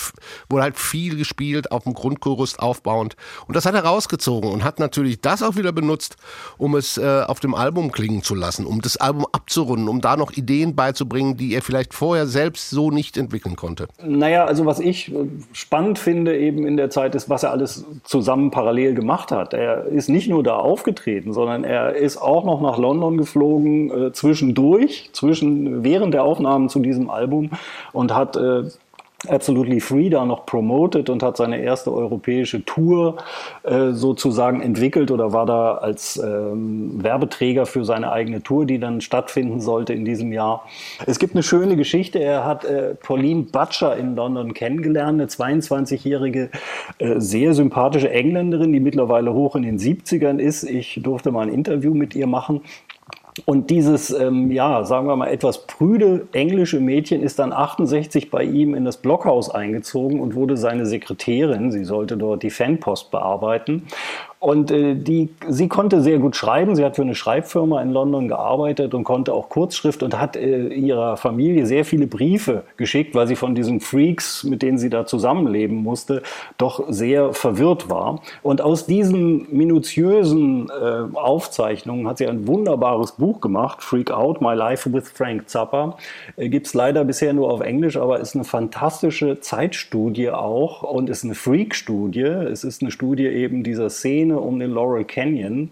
wurde 0.48 0.62
halt 0.62 0.78
viel 0.78 1.16
gespielt, 1.16 1.72
auf 1.72 1.84
dem 1.84 1.94
Grundgerüst 1.94 2.60
aufbauend. 2.60 3.16
Und 3.46 3.56
das 3.56 3.66
hat 3.66 3.74
er 3.74 3.84
rausgezogen 3.84 4.50
und 4.50 4.62
hat 4.62 4.78
natürlich 4.78 5.20
das 5.20 5.42
auch 5.42 5.56
wieder 5.56 5.72
benutzt, 5.72 6.16
um 6.58 6.76
es 6.76 6.96
äh, 6.96 7.24
auf 7.26 7.40
dem 7.40 7.54
Album 7.54 7.90
klingen 7.90 8.22
zu 8.22 8.34
lassen, 8.34 8.66
um 8.66 8.80
das 8.80 8.96
Album 8.96 9.26
abzurunden, 9.32 9.88
um 9.88 10.00
da 10.00 10.16
noch 10.16 10.32
Ideen 10.32 10.76
beizubringen, 10.76 11.36
die 11.36 11.54
er 11.54 11.62
vielleicht 11.62 11.92
vorher 11.92 12.26
selbst 12.26 12.70
so 12.70 12.90
nicht 12.90 13.16
entwickeln 13.16 13.56
konnte. 13.56 13.88
Naja, 14.02 14.44
also 14.44 14.64
was 14.64 14.78
ich 14.78 15.12
äh, 15.12 15.26
spannend 15.52 15.98
finde 15.98 16.38
eben 16.38 16.66
in 16.66 16.76
der 16.76 16.90
Zeit 16.90 17.14
ist, 17.14 17.28
was 17.28 17.42
er 17.42 17.50
alles 17.50 17.84
zusammen 18.04 18.50
parallel 18.50 18.94
gemacht 18.94 19.23
gemacht 19.24 19.30
hat. 19.32 19.54
Er 19.54 19.86
ist 19.86 20.08
nicht 20.08 20.28
nur 20.28 20.42
da 20.42 20.56
aufgetreten, 20.56 21.32
sondern 21.32 21.64
er 21.64 21.94
ist 21.94 22.16
auch 22.16 22.44
noch 22.44 22.60
nach 22.60 22.78
London 22.78 23.16
geflogen, 23.16 23.90
äh, 23.90 24.12
zwischendurch, 24.12 25.10
zwischen, 25.12 25.84
während 25.84 26.14
der 26.14 26.24
Aufnahmen 26.24 26.68
zu 26.68 26.80
diesem 26.80 27.10
Album 27.10 27.50
und 27.92 28.14
hat 28.14 28.36
äh, 28.36 28.64
Absolutely 29.28 29.80
Free 29.80 30.10
da 30.10 30.24
noch 30.24 30.46
promoted 30.46 31.10
und 31.10 31.22
hat 31.22 31.36
seine 31.36 31.60
erste 31.60 31.92
europäische 31.92 32.64
Tour 32.64 33.16
äh, 33.62 33.92
sozusagen 33.92 34.60
entwickelt 34.60 35.10
oder 35.10 35.32
war 35.32 35.46
da 35.46 35.74
als 35.76 36.16
ähm, 36.16 37.02
Werbeträger 37.02 37.66
für 37.66 37.84
seine 37.84 38.12
eigene 38.12 38.42
Tour, 38.42 38.66
die 38.66 38.78
dann 38.78 39.00
stattfinden 39.00 39.60
sollte 39.60 39.92
in 39.92 40.04
diesem 40.04 40.32
Jahr. 40.32 40.66
Es 41.06 41.18
gibt 41.18 41.34
eine 41.34 41.42
schöne 41.42 41.76
Geschichte. 41.76 42.18
Er 42.18 42.44
hat 42.44 42.64
äh, 42.64 42.94
Pauline 42.94 43.42
Butcher 43.44 43.96
in 43.96 44.16
London 44.16 44.54
kennengelernt, 44.54 45.20
eine 45.20 45.26
22-jährige, 45.26 46.50
äh, 46.98 47.20
sehr 47.20 47.54
sympathische 47.54 48.10
Engländerin, 48.10 48.72
die 48.72 48.80
mittlerweile 48.80 49.32
hoch 49.32 49.56
in 49.56 49.62
den 49.62 49.78
70ern 49.78 50.38
ist. 50.38 50.64
Ich 50.64 51.00
durfte 51.02 51.30
mal 51.30 51.46
ein 51.46 51.52
Interview 51.52 51.94
mit 51.94 52.14
ihr 52.14 52.26
machen 52.26 52.62
und 53.46 53.70
dieses, 53.70 54.10
ähm, 54.10 54.50
ja, 54.52 54.84
sagen 54.84 55.08
wir 55.08 55.16
mal, 55.16 55.26
etwas 55.26 55.66
prüde 55.66 56.28
englische 56.32 56.78
Mädchen 56.78 57.20
ist 57.20 57.40
dann 57.40 57.52
68 57.52 58.30
bei 58.30 58.44
ihm 58.44 58.74
in 58.74 58.84
das 58.84 58.98
Blockhaus 58.98 59.50
eingezogen 59.50 60.20
und 60.20 60.36
wurde 60.36 60.56
seine 60.56 60.86
Sekretärin. 60.86 61.72
Sie 61.72 61.84
sollte 61.84 62.16
dort 62.16 62.44
die 62.44 62.50
Fanpost 62.50 63.10
bearbeiten. 63.10 63.86
Und 64.44 64.70
äh, 64.70 64.94
die, 64.94 65.30
sie 65.48 65.68
konnte 65.68 66.02
sehr 66.02 66.18
gut 66.18 66.36
schreiben. 66.36 66.76
Sie 66.76 66.84
hat 66.84 66.96
für 66.96 67.02
eine 67.02 67.14
Schreibfirma 67.14 67.80
in 67.80 67.92
London 67.92 68.28
gearbeitet 68.28 68.92
und 68.92 69.02
konnte 69.02 69.32
auch 69.32 69.48
Kurzschrift 69.48 70.02
und 70.02 70.20
hat 70.20 70.36
äh, 70.36 70.66
ihrer 70.66 71.16
Familie 71.16 71.64
sehr 71.64 71.86
viele 71.86 72.06
Briefe 72.06 72.64
geschickt, 72.76 73.14
weil 73.14 73.26
sie 73.26 73.36
von 73.36 73.54
diesen 73.54 73.80
Freaks, 73.80 74.44
mit 74.44 74.60
denen 74.60 74.76
sie 74.76 74.90
da 74.90 75.06
zusammenleben 75.06 75.82
musste, 75.82 76.22
doch 76.58 76.84
sehr 76.90 77.32
verwirrt 77.32 77.88
war. 77.88 78.20
Und 78.42 78.60
aus 78.60 78.84
diesen 78.84 79.46
minutiösen 79.50 80.68
äh, 80.68 81.16
Aufzeichnungen 81.16 82.06
hat 82.06 82.18
sie 82.18 82.26
ein 82.26 82.46
wunderbares 82.46 83.12
Buch 83.12 83.40
gemacht, 83.40 83.82
Freak 83.82 84.10
Out, 84.10 84.42
My 84.42 84.52
Life 84.52 84.92
with 84.92 85.08
Frank 85.08 85.48
Zappa. 85.48 85.96
Äh, 86.36 86.50
Gibt 86.50 86.66
es 86.66 86.74
leider 86.74 87.02
bisher 87.04 87.32
nur 87.32 87.50
auf 87.50 87.62
Englisch, 87.62 87.96
aber 87.96 88.20
ist 88.20 88.34
eine 88.34 88.44
fantastische 88.44 89.40
Zeitstudie 89.40 90.28
auch 90.28 90.82
und 90.82 91.08
ist 91.08 91.24
eine 91.24 91.34
Freak-Studie. 91.34 92.20
Es 92.20 92.62
ist 92.62 92.82
eine 92.82 92.90
Studie 92.90 93.24
eben 93.28 93.64
dieser 93.64 93.88
Szene 93.88 94.33
um 94.42 94.58
den 94.58 94.70
Laurel 94.70 95.04
Canyon 95.04 95.70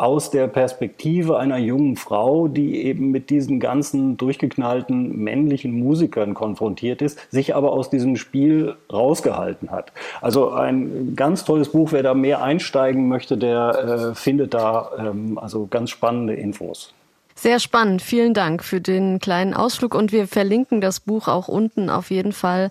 aus 0.00 0.30
der 0.30 0.46
Perspektive 0.46 1.38
einer 1.38 1.58
jungen 1.58 1.96
Frau, 1.96 2.48
die 2.48 2.84
eben 2.84 3.10
mit 3.10 3.28
diesen 3.28 3.60
ganzen 3.60 4.16
durchgeknallten 4.16 5.16
männlichen 5.16 5.72
Musikern 5.72 6.32
konfrontiert 6.32 7.02
ist, 7.02 7.18
sich 7.30 7.54
aber 7.54 7.72
aus 7.72 7.90
diesem 7.90 8.16
Spiel 8.16 8.76
rausgehalten 8.90 9.70
hat. 9.70 9.92
Also 10.22 10.50
ein 10.52 11.14
ganz 11.16 11.44
tolles 11.44 11.70
Buch. 11.70 11.92
Wer 11.92 12.02
da 12.02 12.14
mehr 12.14 12.42
einsteigen 12.42 13.08
möchte, 13.08 13.36
der 13.36 14.12
äh, 14.12 14.14
findet 14.14 14.54
da 14.54 14.90
ähm, 14.98 15.38
also 15.38 15.66
ganz 15.66 15.90
spannende 15.90 16.34
Infos. 16.34 16.94
Sehr 17.40 17.58
spannend. 17.58 18.02
Vielen 18.02 18.34
Dank 18.34 18.62
für 18.62 18.82
den 18.82 19.18
kleinen 19.18 19.54
Ausflug 19.54 19.94
und 19.94 20.12
wir 20.12 20.28
verlinken 20.28 20.82
das 20.82 21.00
Buch 21.00 21.26
auch 21.26 21.48
unten 21.48 21.88
auf 21.88 22.10
jeden 22.10 22.34
Fall 22.34 22.68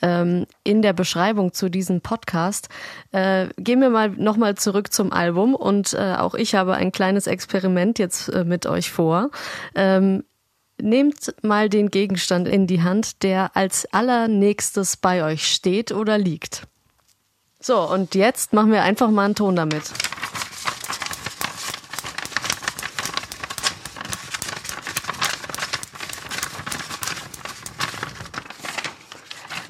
ähm, 0.00 0.46
in 0.62 0.80
der 0.80 0.92
Beschreibung 0.92 1.52
zu 1.52 1.68
diesem 1.68 2.02
Podcast. 2.02 2.68
Äh, 3.10 3.48
gehen 3.56 3.80
wir 3.80 3.90
mal 3.90 4.10
nochmal 4.10 4.54
zurück 4.54 4.92
zum 4.92 5.12
Album 5.12 5.56
und 5.56 5.94
äh, 5.94 6.14
auch 6.16 6.36
ich 6.36 6.54
habe 6.54 6.74
ein 6.74 6.92
kleines 6.92 7.26
Experiment 7.26 7.98
jetzt 7.98 8.28
äh, 8.28 8.44
mit 8.44 8.66
euch 8.66 8.92
vor. 8.92 9.30
Ähm, 9.74 10.22
Nehmt 10.80 11.34
mal 11.42 11.68
den 11.68 11.90
Gegenstand 11.90 12.46
in 12.46 12.68
die 12.68 12.82
Hand, 12.82 13.24
der 13.24 13.56
als 13.56 13.92
allernächstes 13.92 14.96
bei 14.96 15.24
euch 15.24 15.46
steht 15.48 15.90
oder 15.90 16.16
liegt. 16.16 16.68
So, 17.60 17.80
und 17.88 18.14
jetzt 18.14 18.52
machen 18.52 18.70
wir 18.70 18.82
einfach 18.82 19.10
mal 19.10 19.24
einen 19.24 19.34
Ton 19.34 19.54
damit. 19.54 19.92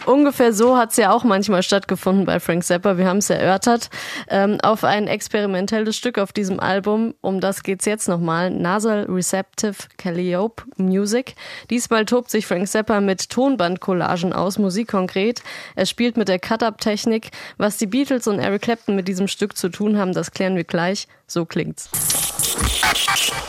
Ungefähr 0.06 0.52
so 0.52 0.76
hat 0.76 0.90
es 0.90 0.96
ja 0.96 1.12
auch 1.12 1.22
manchmal 1.22 1.62
stattgefunden 1.62 2.24
bei 2.24 2.40
Frank 2.40 2.64
Zappa. 2.64 2.98
Wir 2.98 3.06
haben 3.06 3.18
es 3.18 3.30
erörtert. 3.30 3.88
Ähm, 4.28 4.58
auf 4.62 4.84
ein 4.84 5.06
experimentelles 5.06 5.96
Stück 5.96 6.18
auf 6.18 6.32
diesem 6.32 6.58
Album, 6.58 7.14
um 7.20 7.40
das 7.40 7.62
geht's 7.62 7.84
jetzt 7.84 8.08
nochmal. 8.08 8.50
Nasal 8.50 9.06
Receptive 9.08 9.74
Calliope 9.98 10.64
Music. 10.76 11.34
Diesmal 11.70 12.04
tobt 12.04 12.30
sich 12.30 12.46
Frank 12.46 12.66
Zappa 12.68 13.00
mit 13.00 13.30
Tonbandcollagen 13.30 14.32
aus, 14.32 14.58
Musik 14.58 14.88
konkret. 14.88 15.42
Er 15.76 15.86
spielt 15.86 16.16
mit 16.16 16.28
der 16.28 16.38
Cut-Up-Technik. 16.38 17.30
Was 17.56 17.76
die 17.76 17.86
Beatles 17.86 18.26
und 18.26 18.40
Eric 18.40 18.62
Clapton 18.62 18.96
mit 18.96 19.06
diesem 19.06 19.28
Stück 19.28 19.56
zu 19.56 19.68
tun 19.68 19.98
haben, 19.98 20.12
das 20.12 20.32
klären 20.32 20.56
wir 20.56 20.64
gleich. 20.64 21.06
So 21.26 21.44
klingt's. 21.44 21.88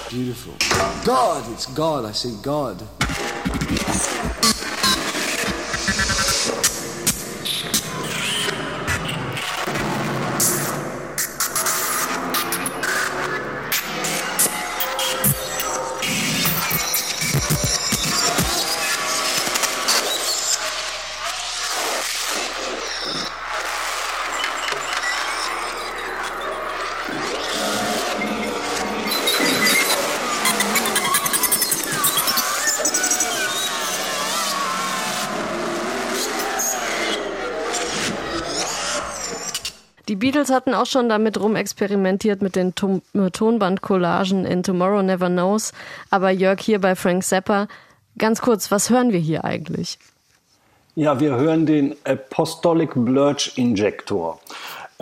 Beautiful. 0.10 0.54
God, 1.04 1.44
it's 1.52 1.66
God. 1.74 2.06
I 2.06 2.14
say 2.14 2.32
God. 2.44 2.78
Beatles 40.34 40.50
hatten 40.52 40.74
auch 40.74 40.88
schon 40.88 41.10
damit 41.10 41.40
rumexperimentiert 41.40 42.42
mit 42.42 42.56
den 42.56 42.74
Ton 42.74 43.04
Tonbandcollagen 43.34 44.46
in 44.46 44.64
Tomorrow 44.64 45.04
Never 45.04 45.30
Knows. 45.30 45.74
Aber 46.10 46.32
Jörg 46.32 46.60
hier 46.60 46.82
bei 46.82 46.96
Frank 46.96 47.24
Zappa. 47.24 47.68
Ganz 48.18 48.42
kurz, 48.42 48.72
was 48.72 48.90
hören 48.90 49.12
wir 49.12 49.20
hier 49.20 49.46
eigentlich? 49.46 50.00
Ja, 50.96 51.20
wir 51.20 51.36
hören 51.36 51.68
den 51.68 51.96
Apostolic 52.04 52.92
Blurch 52.96 53.54
Injector. 53.58 54.40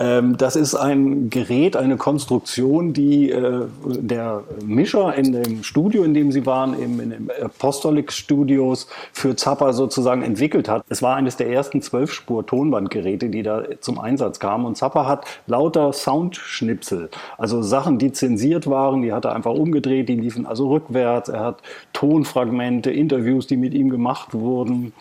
Ähm, 0.02 0.36
Das 0.36 0.56
ist 0.56 0.74
ein 0.74 1.30
Gerät, 1.30 1.76
eine 1.76 1.96
Konstruktion, 1.96 2.92
die 2.92 3.30
äh, 3.30 3.66
der 3.84 4.42
Mischer 4.64 5.14
in 5.14 5.32
dem 5.32 5.62
Studio, 5.62 6.02
in 6.02 6.12
dem 6.12 6.32
sie 6.32 6.44
waren, 6.44 6.74
eben 6.82 6.98
in 6.98 7.10
den 7.10 7.30
Apostolic 7.40 8.10
Studios 8.10 8.88
für 9.12 9.36
Zappa 9.36 9.72
sozusagen 9.72 10.22
entwickelt 10.22 10.68
hat. 10.68 10.84
Es 10.88 11.02
war 11.02 11.14
eines 11.14 11.36
der 11.36 11.50
ersten 11.50 11.82
Zwölfspur-Tonbandgeräte, 11.82 13.28
die 13.28 13.44
da 13.44 13.62
zum 13.80 14.00
Einsatz 14.00 14.40
kamen. 14.40 14.64
Und 14.66 14.76
Zappa 14.76 15.06
hat 15.06 15.24
lauter 15.46 15.92
Soundschnipsel, 15.92 17.08
also 17.38 17.62
Sachen, 17.62 17.98
die 17.98 18.10
zensiert 18.12 18.66
waren, 18.66 19.02
die 19.02 19.12
hat 19.12 19.24
er 19.24 19.36
einfach 19.36 19.52
umgedreht, 19.52 20.08
die 20.08 20.16
liefen 20.16 20.46
also 20.46 20.68
rückwärts. 20.70 21.28
Er 21.28 21.44
hat 21.44 21.62
Tonfragmente, 21.92 22.90
Interviews, 22.90 23.46
die 23.46 23.56
mit 23.56 23.72
ihm 23.72 23.88
gemacht 23.88 24.34
wurden 24.34 24.92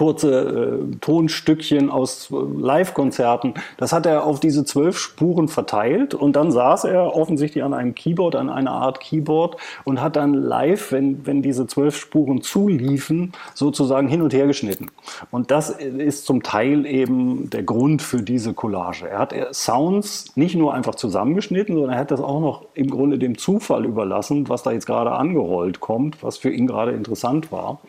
kurze 0.00 0.80
äh, 0.80 0.96
Tonstückchen 1.02 1.90
aus 1.90 2.30
äh, 2.30 2.34
Live-Konzerten. 2.34 3.52
Das 3.76 3.92
hat 3.92 4.06
er 4.06 4.24
auf 4.24 4.40
diese 4.40 4.64
zwölf 4.64 4.98
Spuren 4.98 5.46
verteilt 5.46 6.14
und 6.14 6.36
dann 6.36 6.52
saß 6.52 6.84
er 6.84 7.14
offensichtlich 7.14 7.62
an 7.62 7.74
einem 7.74 7.94
Keyboard, 7.94 8.34
an 8.34 8.48
einer 8.48 8.70
Art 8.70 9.00
Keyboard 9.00 9.58
und 9.84 10.00
hat 10.00 10.16
dann 10.16 10.32
live, 10.32 10.90
wenn, 10.92 11.26
wenn 11.26 11.42
diese 11.42 11.66
zwölf 11.66 11.98
Spuren 11.98 12.40
zuliefen, 12.40 13.32
sozusagen 13.52 14.08
hin 14.08 14.22
und 14.22 14.32
her 14.32 14.46
geschnitten. 14.46 14.86
Und 15.30 15.50
das 15.50 15.68
ist 15.68 16.24
zum 16.24 16.42
Teil 16.42 16.86
eben 16.86 17.50
der 17.50 17.62
Grund 17.62 18.00
für 18.00 18.22
diese 18.22 18.54
Collage. 18.54 19.06
Er 19.06 19.18
hat 19.18 19.34
Sounds 19.54 20.34
nicht 20.34 20.54
nur 20.54 20.72
einfach 20.72 20.94
zusammengeschnitten, 20.94 21.74
sondern 21.74 21.92
er 21.92 22.00
hat 22.00 22.10
das 22.10 22.22
auch 22.22 22.40
noch 22.40 22.64
im 22.72 22.88
Grunde 22.88 23.18
dem 23.18 23.36
Zufall 23.36 23.84
überlassen, 23.84 24.48
was 24.48 24.62
da 24.62 24.72
jetzt 24.72 24.86
gerade 24.86 25.12
angerollt 25.12 25.80
kommt, 25.80 26.22
was 26.22 26.38
für 26.38 26.48
ihn 26.50 26.66
gerade 26.66 26.92
interessant 26.92 27.52
war 27.52 27.80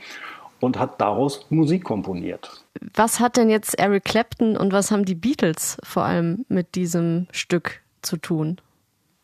und 0.62 0.80
hat 0.80 1.01
daraus 1.01 1.45
Musik 1.49 1.84
komponiert. 1.84 2.64
Was 2.93 3.20
hat 3.20 3.36
denn 3.36 3.49
jetzt 3.49 3.78
Eric 3.78 4.05
Clapton 4.05 4.55
und 4.55 4.72
was 4.72 4.91
haben 4.91 5.03
die 5.03 5.16
Beatles 5.16 5.78
vor 5.84 6.03
allem 6.03 6.45
mit 6.47 6.76
diesem 6.76 7.28
Stück 7.32 7.82
zu 8.01 8.16
tun? 8.16 8.57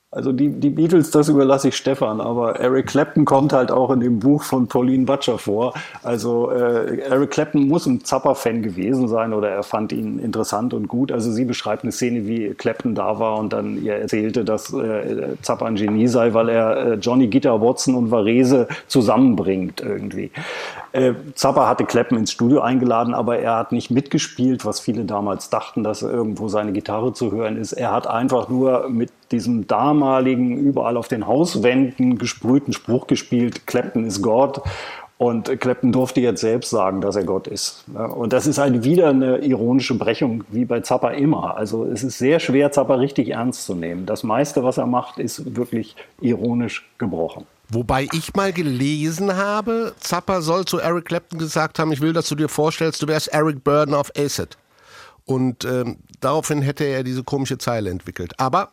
Also 0.10 0.32
die, 0.32 0.48
die 0.48 0.70
Beatles, 0.70 1.12
das 1.12 1.28
überlasse 1.28 1.68
ich 1.68 1.76
Stefan, 1.76 2.22
aber 2.22 2.62
Eric 2.62 2.88
Clapton 2.88 3.26
kommt 3.26 3.52
halt 3.52 3.72
auch 3.72 3.92
in 3.92 4.00
dem 4.00 4.20
Buch 4.20 4.42
von 4.42 4.68
Pauline 4.68 5.04
Butcher 5.04 5.38
vor. 5.38 5.74
Also 6.02 6.50
äh, 6.50 7.00
Eric 7.02 7.32
Clapton 7.32 7.68
muss 7.68 7.86
ein 7.86 8.06
Zappa-Fan 8.06 8.62
gewesen 8.62 9.10
sein 9.10 9.34
oder 9.34 9.50
er 9.50 9.64
fand 9.64 9.92
ihn 9.92 10.20
interessant 10.20 10.74
und 10.74 10.88
gut. 10.88 11.12
Also 11.12 11.30
sie 11.34 11.44
beschreibt 11.44 11.84
eine 11.84 11.92
Szene, 11.92 12.26
wie 12.26 12.54
Clapton 12.54 12.96
da 12.96 13.20
war 13.20 13.38
und 13.38 13.52
dann 13.52 13.84
ihr 13.84 13.96
erzählte, 13.96 14.46
dass 14.46 14.72
äh, 14.72 15.36
Zappa 15.42 15.66
ein 15.66 15.76
Genie 15.76 16.08
sei, 16.08 16.34
weil 16.34 16.48
er 16.48 16.78
äh, 16.78 16.94
Johnny 16.94 17.28
Guitar 17.28 17.62
Watson 17.62 17.94
und 17.96 18.10
Varese 18.10 18.70
zusammenbringt 18.88 19.82
irgendwie. 19.82 20.32
Äh, 20.94 21.16
Zappa 21.36 21.68
hatte 21.68 21.84
Clapton 21.84 22.18
ins 22.18 22.32
Studio 22.32 22.62
eingeladen, 22.62 23.14
aber 23.14 23.40
er 23.40 23.58
hat 23.58 23.74
nicht 23.74 23.92
mitgespielt, 23.92 24.64
was 24.64 24.80
viele 24.80 25.04
damals 25.04 25.50
dachten, 25.50 25.84
dass 25.84 26.02
irgendwo 26.02 26.48
seine 26.48 26.72
Gitarre 26.72 27.12
zu 27.12 27.34
hören 27.34 27.58
ist. 27.58 27.74
Er 27.74 27.92
hat 27.92 28.08
einfach 28.08 28.48
nur 28.48 28.88
mit 28.88 29.12
diesem 29.32 29.68
damaligen, 29.68 30.58
überall 30.58 30.98
auf 30.98 31.08
den 31.08 31.28
Hauswänden 31.28 32.18
gesprühten 32.18 32.74
Spruch 32.74 33.08
gespielt, 33.08 33.68
Clapton 33.68 34.06
ist 34.06 34.22
Gott. 34.22 34.62
Und 35.20 35.60
Clapton 35.60 35.92
durfte 35.92 36.22
jetzt 36.22 36.42
selbst 36.42 36.70
sagen, 36.70 37.02
dass 37.02 37.16
er 37.16 37.24
Gott 37.24 37.48
ist. 37.48 37.86
Und 38.16 38.34
das 38.34 38.46
ist 38.46 38.60
halt 38.60 38.84
wieder 38.84 39.10
eine 39.10 39.40
ironische 39.40 39.96
Brechung, 39.96 40.44
wie 40.50 40.64
bei 40.64 40.82
Zappa 40.82 41.10
immer. 41.10 41.58
Also 41.58 41.86
es 41.86 42.04
ist 42.04 42.20
sehr 42.20 42.40
schwer, 42.40 42.72
Zappa 42.72 42.96
richtig 42.96 43.30
ernst 43.30 43.66
zu 43.66 43.74
nehmen. 43.74 44.06
Das 44.06 44.22
meiste, 44.22 44.64
was 44.64 44.78
er 44.78 44.86
macht, 44.86 45.18
ist 45.18 45.56
wirklich 45.56 45.96
ironisch 46.22 46.88
gebrochen. 47.00 47.48
Wobei 47.70 48.08
ich 48.14 48.36
mal 48.36 48.54
gelesen 48.54 49.36
habe, 49.36 49.94
Zappa 50.00 50.42
soll 50.42 50.66
zu 50.66 50.78
Eric 50.78 51.06
Clapton 51.06 51.40
gesagt 51.40 51.80
haben, 51.80 51.92
ich 51.92 52.00
will, 52.00 52.14
dass 52.14 52.30
du 52.30 52.36
dir 52.36 52.48
vorstellst, 52.48 53.02
du 53.02 53.08
wärst 53.08 53.30
Eric 53.30 53.64
Burden 53.64 53.96
auf 53.96 54.12
Acid. 54.16 54.56
Und 55.26 55.66
ähm, 55.66 55.98
daraufhin 56.22 56.62
hätte 56.62 56.86
er 56.86 57.04
diese 57.04 57.24
komische 57.24 57.58
Zeile 57.58 57.90
entwickelt. 57.90 58.40
Aber 58.40 58.70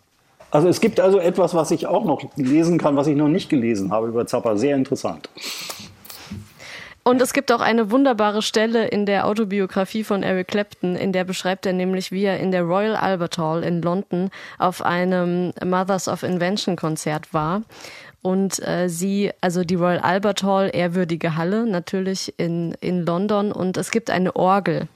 Also 0.55 0.69
es 0.69 0.81
gibt 0.81 1.01
also 1.01 1.19
etwas, 1.19 1.53
was 1.53 1.73
ich 1.73 1.89
auch 1.89 2.05
noch 2.05 2.23
lesen 2.37 2.79
kann, 2.79 2.95
was 2.95 3.09
ich 3.09 3.17
noch 3.17 3.27
nicht 3.27 3.51
gelesen 3.51 3.91
habe 3.91 4.07
über 4.07 4.25
Zappa. 4.25 4.57
Sehr 4.57 4.77
interessant. 4.77 5.29
Und 7.03 7.21
es 7.21 7.33
gibt 7.33 7.51
auch 7.51 7.61
eine 7.61 7.91
wunderbare 7.91 8.41
Stelle 8.41 8.87
in 8.87 9.05
der 9.05 9.27
Autobiografie 9.27 10.05
von 10.05 10.23
Eric 10.23 10.47
Clapton, 10.47 10.95
in 10.95 11.13
der 11.13 11.25
beschreibt 11.25 11.67
er 11.67 11.73
nämlich, 11.73 12.13
wie 12.13 12.23
er 12.23 12.39
in 12.39 12.53
der 12.53 12.63
Royal 12.63 12.95
Albert 12.95 13.37
Hall 13.37 13.65
in 13.65 13.83
London 13.83 14.31
auf 14.61 14.81
einem 14.81 15.53
Mothers 15.65 16.07
of 16.07 16.23
Invention 16.23 16.77
Konzert 16.77 17.35
war. 17.35 17.63
Und 18.23 18.65
äh, 18.65 18.89
sie, 18.89 19.33
also 19.41 19.65
die 19.65 19.75
Royal 19.75 19.99
Albert 19.99 20.45
Hall, 20.45 20.71
ehrwürdige 20.73 21.37
Halle 21.37 21.67
natürlich 21.67 22.33
in, 22.37 22.77
in 22.81 23.05
London. 23.05 23.51
Und 23.51 23.77
es 23.77 23.91
gibt 23.91 24.09
eine 24.09 24.37
Orgel. 24.37 24.87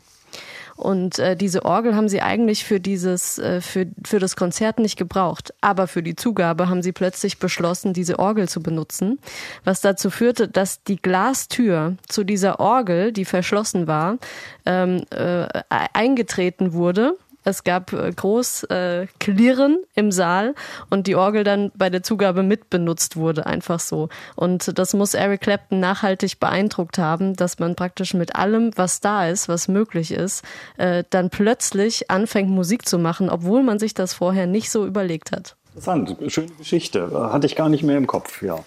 Und 0.79 1.19
äh, 1.19 1.37
diese 1.37 1.65
Orgel 1.65 1.97
haben 1.97 2.09
sie 2.09 2.23
eigentlich 2.23 2.65
für 2.65 2.79
dieses, 2.79 3.37
äh, 3.39 3.61
für, 3.61 3.89
für 4.05 4.21
das 4.21 4.37
Konzert 4.37 4.79
nicht 4.79 4.97
gebraucht. 4.97 5.53
Aber 5.61 5.89
für 5.89 6.05
die 6.05 6.15
Zugabe 6.15 6.69
haben 6.69 6.83
sie 6.83 6.93
plötzlich 6.93 7.41
beschlossen, 7.41 7.93
diese 7.93 8.21
Orgel 8.21 8.49
zu 8.49 8.63
benutzen. 8.63 9.19
Was 9.65 9.81
dazu 9.81 10.09
führte, 10.09 10.47
dass 10.47 10.85
die 10.85 10.97
Glastür 10.97 11.97
zu 12.09 12.23
dieser 12.23 12.61
Orgel, 12.61 13.13
die 13.13 13.25
verschlossen 13.25 13.89
war, 13.89 14.19
ähm, 14.67 15.03
äh, 15.11 15.49
eingetreten 15.93 16.73
wurde 16.73 17.17
es 17.49 17.65
gab 17.65 17.93
äh, 17.93 18.13
groß 18.13 18.65
äh, 18.65 19.07
Klirren 19.19 19.83
im 19.95 20.13
Saal 20.13 20.55
und 20.91 21.07
die 21.07 21.17
Orgel 21.17 21.45
dann 21.45 21.73
bei 21.75 21.91
der 21.91 22.03
Zugabe 22.03 22.43
mitbenutzt 22.43 23.17
wurde, 23.17 23.47
einfach 23.47 23.81
so. 23.81 24.09
Und 24.37 24.79
das 24.79 24.95
muss 24.95 25.15
Eric 25.15 25.41
Clapton 25.41 25.81
nachhaltig 25.81 26.39
beeindruckt 26.39 26.99
haben, 26.99 27.35
dass 27.35 27.59
man 27.59 27.75
praktisch 27.75 28.15
mit 28.15 28.37
allem, 28.37 28.71
was 28.77 29.01
da 29.01 29.29
ist, 29.29 29.49
was 29.49 29.69
möglich 29.69 30.13
ist, 30.13 30.45
äh, 30.77 31.05
dann 31.11 31.31
plötzlich 31.31 32.11
anfängt 32.11 32.51
Musik 32.51 32.89
zu 32.89 32.99
machen, 32.99 33.31
obwohl 33.31 33.63
man 33.63 33.79
sich 33.79 33.95
das 33.95 34.15
vorher 34.15 34.47
nicht 34.47 34.71
so 34.71 34.87
überlegt 34.87 35.33
hat. 35.33 35.57
Interessant, 35.69 36.17
schöne 36.29 36.53
Geschichte. 36.59 37.11
Hatte 37.33 37.47
ich 37.47 37.57
gar 37.57 37.69
nicht 37.69 37.83
mehr 37.83 37.97
im 37.97 38.07
Kopf, 38.07 38.43
ja 38.43 38.65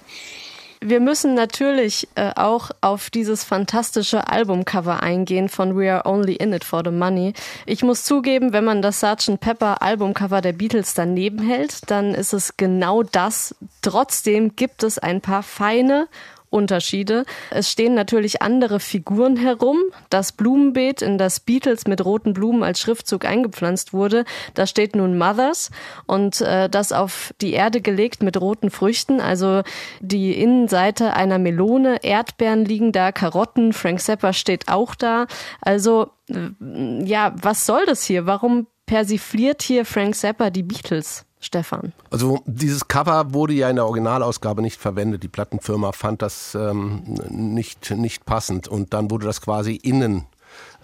wir 0.84 1.00
müssen 1.00 1.36
natürlich 1.36 2.08
äh, 2.16 2.32
auch 2.36 2.72
auf 2.82 3.12
dieses 3.12 3.44
fantastische 3.44 4.28
Albumcover 4.28 5.04
eingehen 5.04 5.48
von 5.48 5.78
We 5.78 5.94
Are 5.94 6.12
Only 6.12 6.34
In 6.34 6.54
It 6.54 6.64
for 6.64 6.82
the 6.84 6.92
Money. 6.92 7.34
Ich 7.68 7.84
muss 7.84 8.04
zugeben, 8.04 8.52
wenn 8.52 8.66
man 8.66 8.82
das 8.82 9.00
Sgt. 9.00 9.40
Pepper 9.40 9.84
Albumcover 9.84 10.42
der 10.42 10.54
Beatles 10.54 10.96
daneben 10.96 11.40
hält, 11.40 11.92
dann 11.92 12.16
ist 12.16 12.34
es 12.34 12.58
genau 12.58 13.04
das. 13.04 13.56
Trotzdem 13.84 14.56
gibt 14.56 14.82
es 14.82 14.98
ein 14.98 15.22
paar 15.22 15.44
feine 15.44 16.08
Unterschiede. 16.52 17.26
Es 17.50 17.72
stehen 17.72 17.96
natürlich 17.96 18.42
andere 18.42 18.80
Figuren 18.80 19.38
herum. 19.38 19.80
Das 20.10 20.34
Blumenbeet, 20.34 21.02
in 21.02 21.18
das 21.18 21.40
Beatles 21.40 21.88
mit 21.88 22.04
roten 22.06 22.34
Blumen 22.34 22.62
als 22.62 22.80
Schriftzug 22.82 23.26
eingepflanzt 23.26 23.94
wurde, 23.94 24.26
da 24.54 24.68
steht 24.68 24.96
nun 24.96 25.18
Mothers 25.18 25.72
und 26.06 26.42
äh, 26.42 26.70
das 26.70 26.92
auf 26.92 27.34
die 27.42 27.54
Erde 27.54 27.82
gelegt 27.82 28.22
mit 28.22 28.40
roten 28.40 28.70
Früchten, 28.70 29.22
also 29.22 29.64
die 30.02 30.34
Innenseite 30.34 31.14
einer 31.14 31.40
Melone, 31.40 32.04
Erdbeeren 32.04 32.66
liegen 32.66 32.92
da, 32.92 33.12
Karotten, 33.12 33.74
Frank 33.74 34.02
Zappa 34.02 34.34
steht 34.34 34.68
auch 34.68 34.94
da. 34.94 35.28
Also 35.62 36.10
äh, 36.30 37.04
ja, 37.06 37.34
was 37.42 37.66
soll 37.66 37.86
das 37.86 38.04
hier? 38.04 38.26
Warum 38.26 38.68
persifliert 38.86 39.62
hier 39.62 39.86
Frank 39.86 40.16
Zappa 40.16 40.50
die 40.50 40.64
Beatles? 40.64 41.26
Stefan? 41.42 41.92
Also 42.12 42.40
dieses 42.46 42.88
Cover 42.88 43.34
wurde 43.34 43.54
ja 43.54 43.70
in 43.70 43.76
der 43.76 43.86
Originalausgabe 43.86 44.62
nicht 44.62 44.80
verwendet. 44.80 45.24
Die 45.24 45.28
Plattenfirma 45.28 45.92
fand 45.92 46.22
das 46.22 46.56
ähm, 46.56 47.02
nicht, 47.30 47.92
nicht 47.92 48.26
passend 48.26 48.68
und 48.68 48.94
dann 48.94 49.10
wurde 49.10 49.26
das 49.26 49.42
quasi 49.42 49.76
innen 49.76 50.28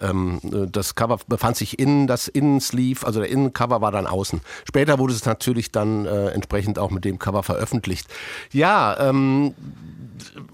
ähm, 0.00 0.40
das 0.42 0.94
Cover 0.94 1.18
befand 1.26 1.56
sich 1.56 1.78
innen, 1.78 2.06
das 2.06 2.28
Innensleeve, 2.28 3.06
also 3.06 3.20
der 3.20 3.30
Innencover 3.30 3.80
war 3.80 3.92
dann 3.92 4.06
außen. 4.06 4.40
Später 4.66 4.98
wurde 4.98 5.14
es 5.14 5.24
natürlich 5.24 5.72
dann 5.72 6.06
äh, 6.06 6.28
entsprechend 6.28 6.78
auch 6.78 6.90
mit 6.90 7.04
dem 7.04 7.18
Cover 7.18 7.42
veröffentlicht. 7.42 8.08
Ja, 8.52 8.96
ähm, 8.98 9.54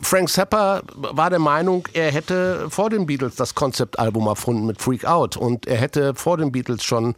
Frank 0.00 0.28
Zappa 0.28 0.82
war 0.94 1.30
der 1.30 1.38
Meinung, 1.38 1.88
er 1.92 2.10
hätte 2.10 2.66
vor 2.70 2.90
den 2.90 3.06
Beatles 3.06 3.36
das 3.36 3.54
Konzeptalbum 3.54 4.26
erfunden 4.26 4.66
mit 4.66 4.80
Freak 4.80 5.04
Out 5.04 5.36
und 5.36 5.66
er 5.66 5.76
hätte 5.76 6.14
vor 6.14 6.36
den 6.36 6.52
Beatles 6.52 6.84
schon 6.84 7.14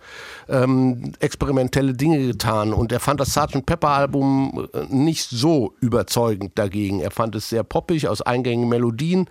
ähm, 0.48 1.12
experimentelle 1.18 1.94
Dinge 1.94 2.26
getan 2.26 2.72
und 2.72 2.92
er 2.92 3.00
fand 3.00 3.20
das 3.20 3.34
Sgt. 3.34 3.66
Pepper 3.66 3.88
Album 3.88 4.68
äh, 4.72 4.84
nicht 4.88 5.28
so 5.28 5.74
überzeugend 5.80 6.52
dagegen. 6.58 7.00
Er 7.00 7.10
fand 7.10 7.34
es 7.34 7.48
sehr 7.48 7.64
poppig 7.64 8.08
aus 8.08 8.22
eingängigen 8.22 8.68
Melodien. 8.68 9.28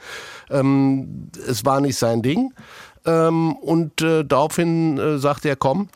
Ähm, 0.49 1.29
es 1.47 1.65
war 1.65 1.81
nicht 1.81 1.97
sein 1.97 2.21
Ding 2.21 2.51
ähm, 3.05 3.53
und 3.53 4.01
äh, 4.01 4.23
daraufhin 4.23 4.97
äh, 4.97 5.17
sagte 5.17 5.49
er, 5.49 5.55
komm, 5.55 5.89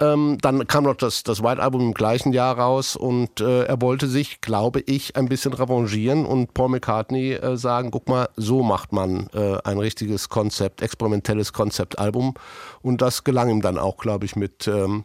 ähm, 0.00 0.38
dann 0.40 0.66
kam 0.66 0.84
noch 0.84 0.96
das, 0.96 1.22
das 1.22 1.42
White 1.42 1.62
Album 1.62 1.80
im 1.82 1.94
gleichen 1.94 2.32
Jahr 2.32 2.58
raus 2.58 2.96
und 2.96 3.40
äh, 3.40 3.64
er 3.64 3.80
wollte 3.80 4.08
sich, 4.08 4.40
glaube 4.40 4.80
ich, 4.80 5.16
ein 5.16 5.28
bisschen 5.28 5.52
revanchieren 5.52 6.26
und 6.26 6.52
Paul 6.52 6.70
McCartney 6.70 7.34
äh, 7.34 7.56
sagen, 7.56 7.90
guck 7.90 8.08
mal, 8.08 8.28
so 8.36 8.62
macht 8.62 8.92
man 8.92 9.28
äh, 9.34 9.58
ein 9.64 9.78
richtiges 9.78 10.28
Konzept, 10.28 10.82
experimentelles 10.82 11.52
Konzeptalbum. 11.52 12.34
Und 12.82 13.02
das 13.02 13.24
gelang 13.24 13.50
ihm 13.50 13.62
dann 13.62 13.78
auch, 13.78 13.98
glaube 13.98 14.24
ich, 14.24 14.34
mit 14.34 14.66
ähm, 14.66 15.04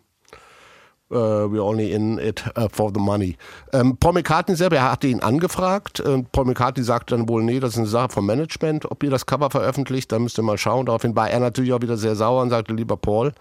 Uh, 1.12 1.50
we're 1.50 1.64
only 1.64 1.92
in 1.92 2.20
it 2.20 2.44
uh, 2.56 2.68
for 2.72 2.92
the 2.94 3.00
money. 3.00 3.36
Ähm, 3.74 3.98
Paul 3.98 4.14
McCartney 4.14 4.56
selber, 4.56 4.76
er 4.76 4.92
hatte 4.92 5.08
ihn 5.08 5.22
angefragt. 5.22 6.00
Äh, 6.02 6.22
Paul 6.32 6.46
McCartney 6.46 6.84
sagte 6.84 7.16
dann 7.18 7.28
wohl, 7.28 7.44
nee, 7.44 7.60
das 7.60 7.72
ist 7.72 7.78
eine 7.80 7.88
Sache 7.88 8.10
vom 8.10 8.28
Management, 8.28 8.90
ob 8.92 9.02
ihr 9.02 9.10
das 9.10 9.26
Cover 9.26 9.50
veröffentlicht, 9.50 10.12
da 10.12 10.20
müsst 10.20 10.38
ihr 10.38 10.44
mal 10.44 10.60
schauen. 10.60 10.86
Daraufhin 10.86 11.16
war 11.16 11.28
er 11.32 11.40
natürlich 11.40 11.74
auch 11.74 11.82
wieder 11.82 11.98
sehr 11.98 12.16
sauer 12.16 12.44
und 12.44 12.52
sagte, 12.52 12.76
lieber 12.76 12.96
Paul, 12.96 13.34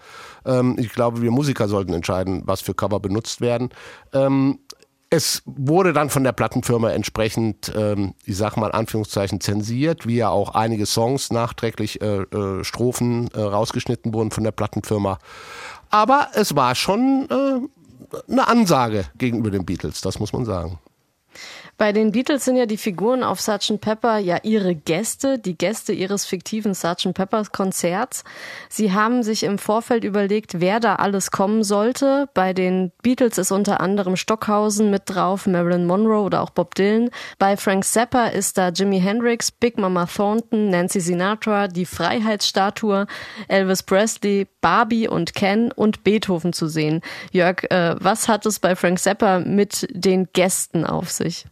ähm, 0.45 0.77
ich 0.79 0.91
glaube, 0.91 1.21
wir 1.21 1.29
Musiker 1.29 1.67
sollten 1.67 1.93
entscheiden, 1.93 2.41
was 2.45 2.61
für 2.61 2.73
Cover 2.73 2.99
benutzt 2.99 3.39
werden. 3.39 3.69
Ähm, 4.13 4.57
es 5.11 5.41
wurde 5.45 5.91
dann 5.91 6.09
von 6.09 6.23
der 6.23 6.33
Plattenfirma 6.33 6.91
entsprechend, 6.91 7.71
ähm, 7.75 8.13
ich 8.25 8.37
sag 8.37 8.57
mal 8.57 8.71
Anführungszeichen, 8.71 9.41
zensiert, 9.41 10.05
wie 10.05 10.17
ja 10.17 10.29
auch 10.29 10.53
einige 10.53 10.85
Songs 10.85 11.31
nachträglich 11.31 12.01
äh, 12.01 12.21
äh, 12.21 12.63
Strophen 12.63 13.29
äh, 13.33 13.41
rausgeschnitten 13.41 14.13
wurden 14.13 14.29
von 14.29 14.43
der 14.43 14.51
Plattenfirma. 14.51 15.17
Aber 15.89 16.29
es 16.33 16.55
war 16.55 16.75
schon 16.75 17.27
äh, 17.29 18.31
eine 18.31 18.47
Ansage 18.47 19.05
gegenüber 19.17 19.51
den 19.51 19.65
Beatles, 19.65 20.01
das 20.01 20.19
muss 20.19 20.33
man 20.33 20.45
sagen. 20.45 20.79
Bei 21.79 21.93
den 21.93 22.11
Beatles 22.11 22.43
sind 22.43 22.57
ja 22.57 22.65
die 22.65 22.75
Figuren 22.75 23.23
auf 23.23 23.39
Sgt. 23.39 23.79
Pepper 23.79 24.17
ja 24.17 24.39
ihre 24.43 24.75
Gäste, 24.75 25.39
die 25.39 25.57
Gäste 25.57 25.93
ihres 25.93 26.25
fiktiven 26.25 26.73
Sgt. 26.73 27.13
Peppers 27.13 27.53
Konzerts. 27.53 28.25
Sie 28.67 28.91
haben 28.91 29.23
sich 29.23 29.43
im 29.43 29.57
Vorfeld 29.57 30.03
überlegt, 30.03 30.59
wer 30.59 30.81
da 30.81 30.95
alles 30.95 31.31
kommen 31.31 31.63
sollte. 31.63 32.27
Bei 32.33 32.51
den 32.51 32.91
Beatles 33.01 33.37
ist 33.37 33.53
unter 33.53 33.79
anderem 33.79 34.17
Stockhausen 34.17 34.89
mit 34.89 35.03
drauf, 35.05 35.47
Marilyn 35.47 35.85
Monroe 35.85 36.25
oder 36.25 36.41
auch 36.41 36.49
Bob 36.49 36.75
Dylan. 36.75 37.11
Bei 37.37 37.55
Frank 37.55 37.85
Zappa 37.85 38.25
ist 38.25 38.57
da 38.57 38.71
Jimi 38.71 38.99
Hendrix, 38.99 39.49
Big 39.49 39.77
Mama 39.77 40.05
Thornton, 40.05 40.67
Nancy 40.67 40.99
Sinatra, 40.99 41.69
die 41.69 41.85
Freiheitsstatue, 41.85 43.07
Elvis 43.47 43.83
Presley, 43.83 44.47
Barbie 44.59 45.07
und 45.07 45.33
Ken 45.33 45.71
und 45.71 46.03
Beethoven 46.03 46.51
zu 46.51 46.67
sehen. 46.67 46.99
Jörg, 47.31 47.63
äh, 47.71 47.95
was 48.01 48.27
hat 48.27 48.45
es 48.45 48.59
bei 48.59 48.75
Frank 48.75 48.99
Zappa 48.99 49.39
mit 49.39 49.87
den 49.91 50.27
Gästen 50.33 50.85
auf 50.85 51.09
sich? 51.09 51.45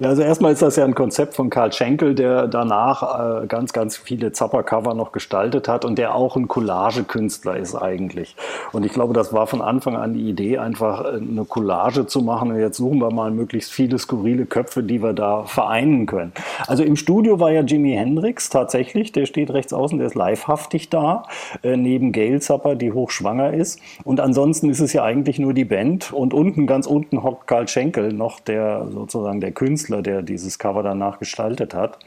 Ja, 0.00 0.08
also 0.08 0.22
erstmal 0.22 0.52
ist 0.52 0.62
das 0.62 0.76
ja 0.76 0.86
ein 0.86 0.94
Konzept 0.94 1.34
von 1.34 1.50
Karl 1.50 1.74
Schenkel, 1.74 2.14
der 2.14 2.46
danach 2.46 3.42
äh, 3.42 3.46
ganz, 3.46 3.74
ganz 3.74 3.98
viele 3.98 4.32
Zapper-Cover 4.32 4.94
noch 4.94 5.12
gestaltet 5.12 5.68
hat 5.68 5.84
und 5.84 5.98
der 5.98 6.14
auch 6.14 6.36
ein 6.36 6.48
Collage-Künstler 6.48 7.58
ist 7.58 7.74
eigentlich. 7.74 8.34
Und 8.72 8.86
ich 8.86 8.92
glaube, 8.92 9.12
das 9.12 9.34
war 9.34 9.46
von 9.46 9.60
Anfang 9.60 9.96
an 9.96 10.14
die 10.14 10.26
Idee, 10.26 10.56
einfach 10.56 11.04
äh, 11.04 11.18
eine 11.18 11.44
Collage 11.44 12.06
zu 12.06 12.22
machen. 12.22 12.50
Und 12.50 12.58
jetzt 12.58 12.78
suchen 12.78 12.98
wir 12.98 13.12
mal 13.12 13.30
möglichst 13.30 13.72
viele 13.72 13.98
skurrile 13.98 14.46
Köpfe, 14.46 14.82
die 14.82 15.02
wir 15.02 15.12
da 15.12 15.44
vereinen 15.44 16.06
können. 16.06 16.32
Also 16.66 16.82
im 16.82 16.96
Studio 16.96 17.38
war 17.38 17.52
ja 17.52 17.60
Jimi 17.60 17.92
Hendrix 17.92 18.48
tatsächlich, 18.48 19.12
der 19.12 19.26
steht 19.26 19.50
rechts 19.52 19.74
außen, 19.74 19.98
der 19.98 20.06
ist 20.06 20.14
livehaftig 20.14 20.88
da, 20.88 21.24
äh, 21.62 21.76
neben 21.76 22.12
Gail 22.12 22.40
Zapper, 22.40 22.74
die 22.74 22.92
hochschwanger 22.92 23.52
ist. 23.52 23.78
Und 24.04 24.18
ansonsten 24.18 24.70
ist 24.70 24.80
es 24.80 24.94
ja 24.94 25.02
eigentlich 25.02 25.38
nur 25.38 25.52
die 25.52 25.66
Band. 25.66 26.10
Und 26.10 26.32
unten, 26.32 26.66
ganz 26.66 26.86
unten 26.86 27.22
hockt 27.22 27.46
Karl 27.46 27.68
Schenkel 27.68 28.14
noch, 28.14 28.40
der 28.40 28.86
sozusagen 28.90 29.29
der 29.38 29.52
Künstler 29.52 29.90
Künstler, 29.90 30.02
der 30.02 30.22
dieses 30.22 30.58
Cover 30.58 30.82
danach 30.82 31.18
gestaltet 31.18 31.74
hat. 31.74 31.98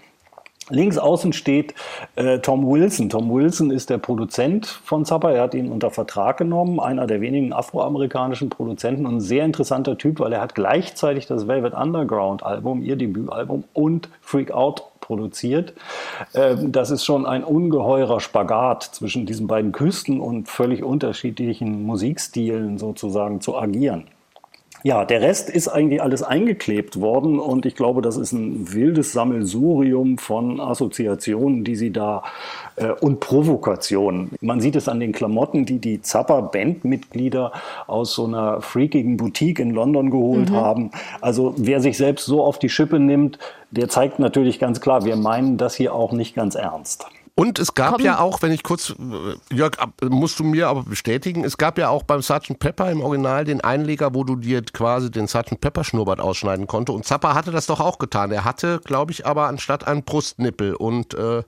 Links 0.69 0.97
außen 0.97 1.33
steht 1.33 1.73
äh, 2.15 2.39
Tom 2.39 2.69
Wilson. 2.69 3.09
Tom 3.09 3.33
Wilson 3.33 3.71
ist 3.71 3.89
der 3.89 3.97
Produzent 3.97 4.65
von 4.65 5.05
Zappa. 5.05 5.31
Er 5.31 5.43
hat 5.43 5.53
ihn 5.53 5.71
unter 5.71 5.91
Vertrag 5.91 6.37
genommen, 6.37 6.79
einer 6.79 7.05
der 7.05 7.19
wenigen 7.19 7.51
afroamerikanischen 7.51 8.49
Produzenten 8.49 9.05
und 9.05 9.15
ein 9.15 9.21
sehr 9.21 9.43
interessanter 9.43 9.97
Typ, 9.97 10.19
weil 10.19 10.31
er 10.31 10.41
hat 10.41 10.55
gleichzeitig 10.55 11.25
das 11.25 11.47
Velvet 11.47 11.73
Underground 11.73 12.43
Album, 12.43 12.81
ihr 12.81 12.95
Debütalbum 12.95 13.65
und 13.73 14.09
Freak 14.21 14.51
Out 14.51 14.83
produziert. 15.01 15.73
Ähm, 16.33 16.71
das 16.71 16.91
ist 16.91 17.03
schon 17.03 17.25
ein 17.25 17.43
ungeheurer 17.43 18.21
Spagat 18.21 18.83
zwischen 18.83 19.25
diesen 19.25 19.47
beiden 19.47 19.73
Küsten 19.73 20.21
und 20.21 20.47
völlig 20.47 20.83
unterschiedlichen 20.83 21.83
Musikstilen 21.83 22.77
sozusagen 22.77 23.41
zu 23.41 23.57
agieren. 23.57 24.05
Ja, 24.85 25.05
der 25.05 25.21
Rest 25.21 25.49
ist 25.49 25.69
eigentlich 25.69 26.01
alles 26.01 26.23
eingeklebt 26.23 26.99
worden 26.99 27.39
und 27.39 27.65
ich 27.65 27.73
glaube, 27.75 28.01
das 28.01 28.17
ist 28.17 28.33
ein 28.33 28.73
wildes 28.73 29.13
Sammelsurium 29.13 30.17
von 30.17 30.59
Assoziationen, 30.59 31.63
die 31.63 31.77
sie 31.77 31.91
da 31.91 32.21
äh, 32.75 32.89
und 32.89 33.21
Provokationen. 33.21 34.31
Man 34.41 34.59
sieht 34.59 34.75
es 34.75 34.89
an 34.89 34.99
den 34.99 35.13
Klamotten, 35.13 35.65
die 35.65 35.79
die 35.79 36.01
Zappa-Bandmitglieder 36.01 37.53
aus 37.87 38.13
so 38.13 38.25
einer 38.25 38.59
freakigen 38.61 39.15
Boutique 39.15 39.59
in 39.59 39.69
London 39.71 40.09
geholt 40.11 40.49
Mhm. 40.49 40.55
haben. 40.55 40.91
Also 41.21 41.53
wer 41.55 41.79
sich 41.79 41.95
selbst 41.97 42.25
so 42.25 42.43
auf 42.43 42.59
die 42.59 42.69
Schippe 42.69 42.99
nimmt, 42.99 43.39
der 43.71 43.87
zeigt 43.87 44.19
natürlich 44.19 44.59
ganz 44.59 44.81
klar, 44.81 45.05
wir 45.05 45.15
meinen 45.15 45.55
das 45.57 45.75
hier 45.75 45.93
auch 45.95 46.11
nicht 46.11 46.35
ganz 46.35 46.55
ernst. 46.55 47.07
Und 47.35 47.57
es 47.57 47.73
gab 47.73 47.95
Komm. 47.95 48.05
ja 48.05 48.19
auch, 48.19 48.43
wenn 48.43 48.51
ich 48.51 48.61
kurz, 48.61 48.91
äh, 48.91 49.55
Jörg, 49.55 49.73
musst 50.03 50.37
du 50.39 50.43
mir 50.43 50.67
aber 50.67 50.83
bestätigen, 50.83 51.43
es 51.43 51.57
gab 51.57 51.79
ja 51.79 51.89
auch 51.89 52.03
beim 52.03 52.21
Sgt. 52.21 52.59
Pepper 52.59 52.91
im 52.91 53.01
Original 53.01 53.43
den 53.43 53.61
Einleger, 53.61 54.13
wo 54.13 54.23
du 54.23 54.35
dir 54.35 54.61
quasi 54.61 55.09
den 55.09 55.27
Sgt. 55.27 55.59
Pepper 55.59 55.83
Schnurrbart 55.83 56.19
ausschneiden 56.19 56.67
konnte. 56.67 56.91
Und 56.91 57.05
Zappa 57.05 57.33
hatte 57.33 57.51
das 57.51 57.65
doch 57.65 57.79
auch 57.79 57.97
getan. 57.97 58.31
Er 58.31 58.45
hatte, 58.45 58.79
glaube 58.83 59.11
ich, 59.11 59.25
aber 59.25 59.47
anstatt 59.47 59.87
einen 59.87 60.03
Brustnippel 60.03 60.75
und 60.75 61.15
äh, 61.15 61.41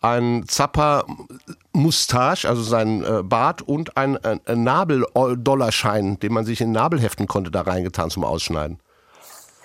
ein 0.00 0.44
Zappa 0.46 1.04
Mustache, 1.72 2.48
also 2.48 2.62
sein 2.62 3.04
äh, 3.04 3.22
Bart 3.24 3.62
und 3.62 3.96
ein, 3.96 4.16
ein, 4.18 4.40
ein 4.46 4.62
Nabel-Dollarschein, 4.62 6.20
den 6.20 6.32
man 6.32 6.44
sich 6.44 6.60
in 6.60 6.68
den 6.68 6.74
Nabel 6.74 7.00
heften 7.00 7.26
konnte, 7.26 7.50
da 7.50 7.62
reingetan 7.62 8.10
zum 8.10 8.24
Ausschneiden. 8.24 8.78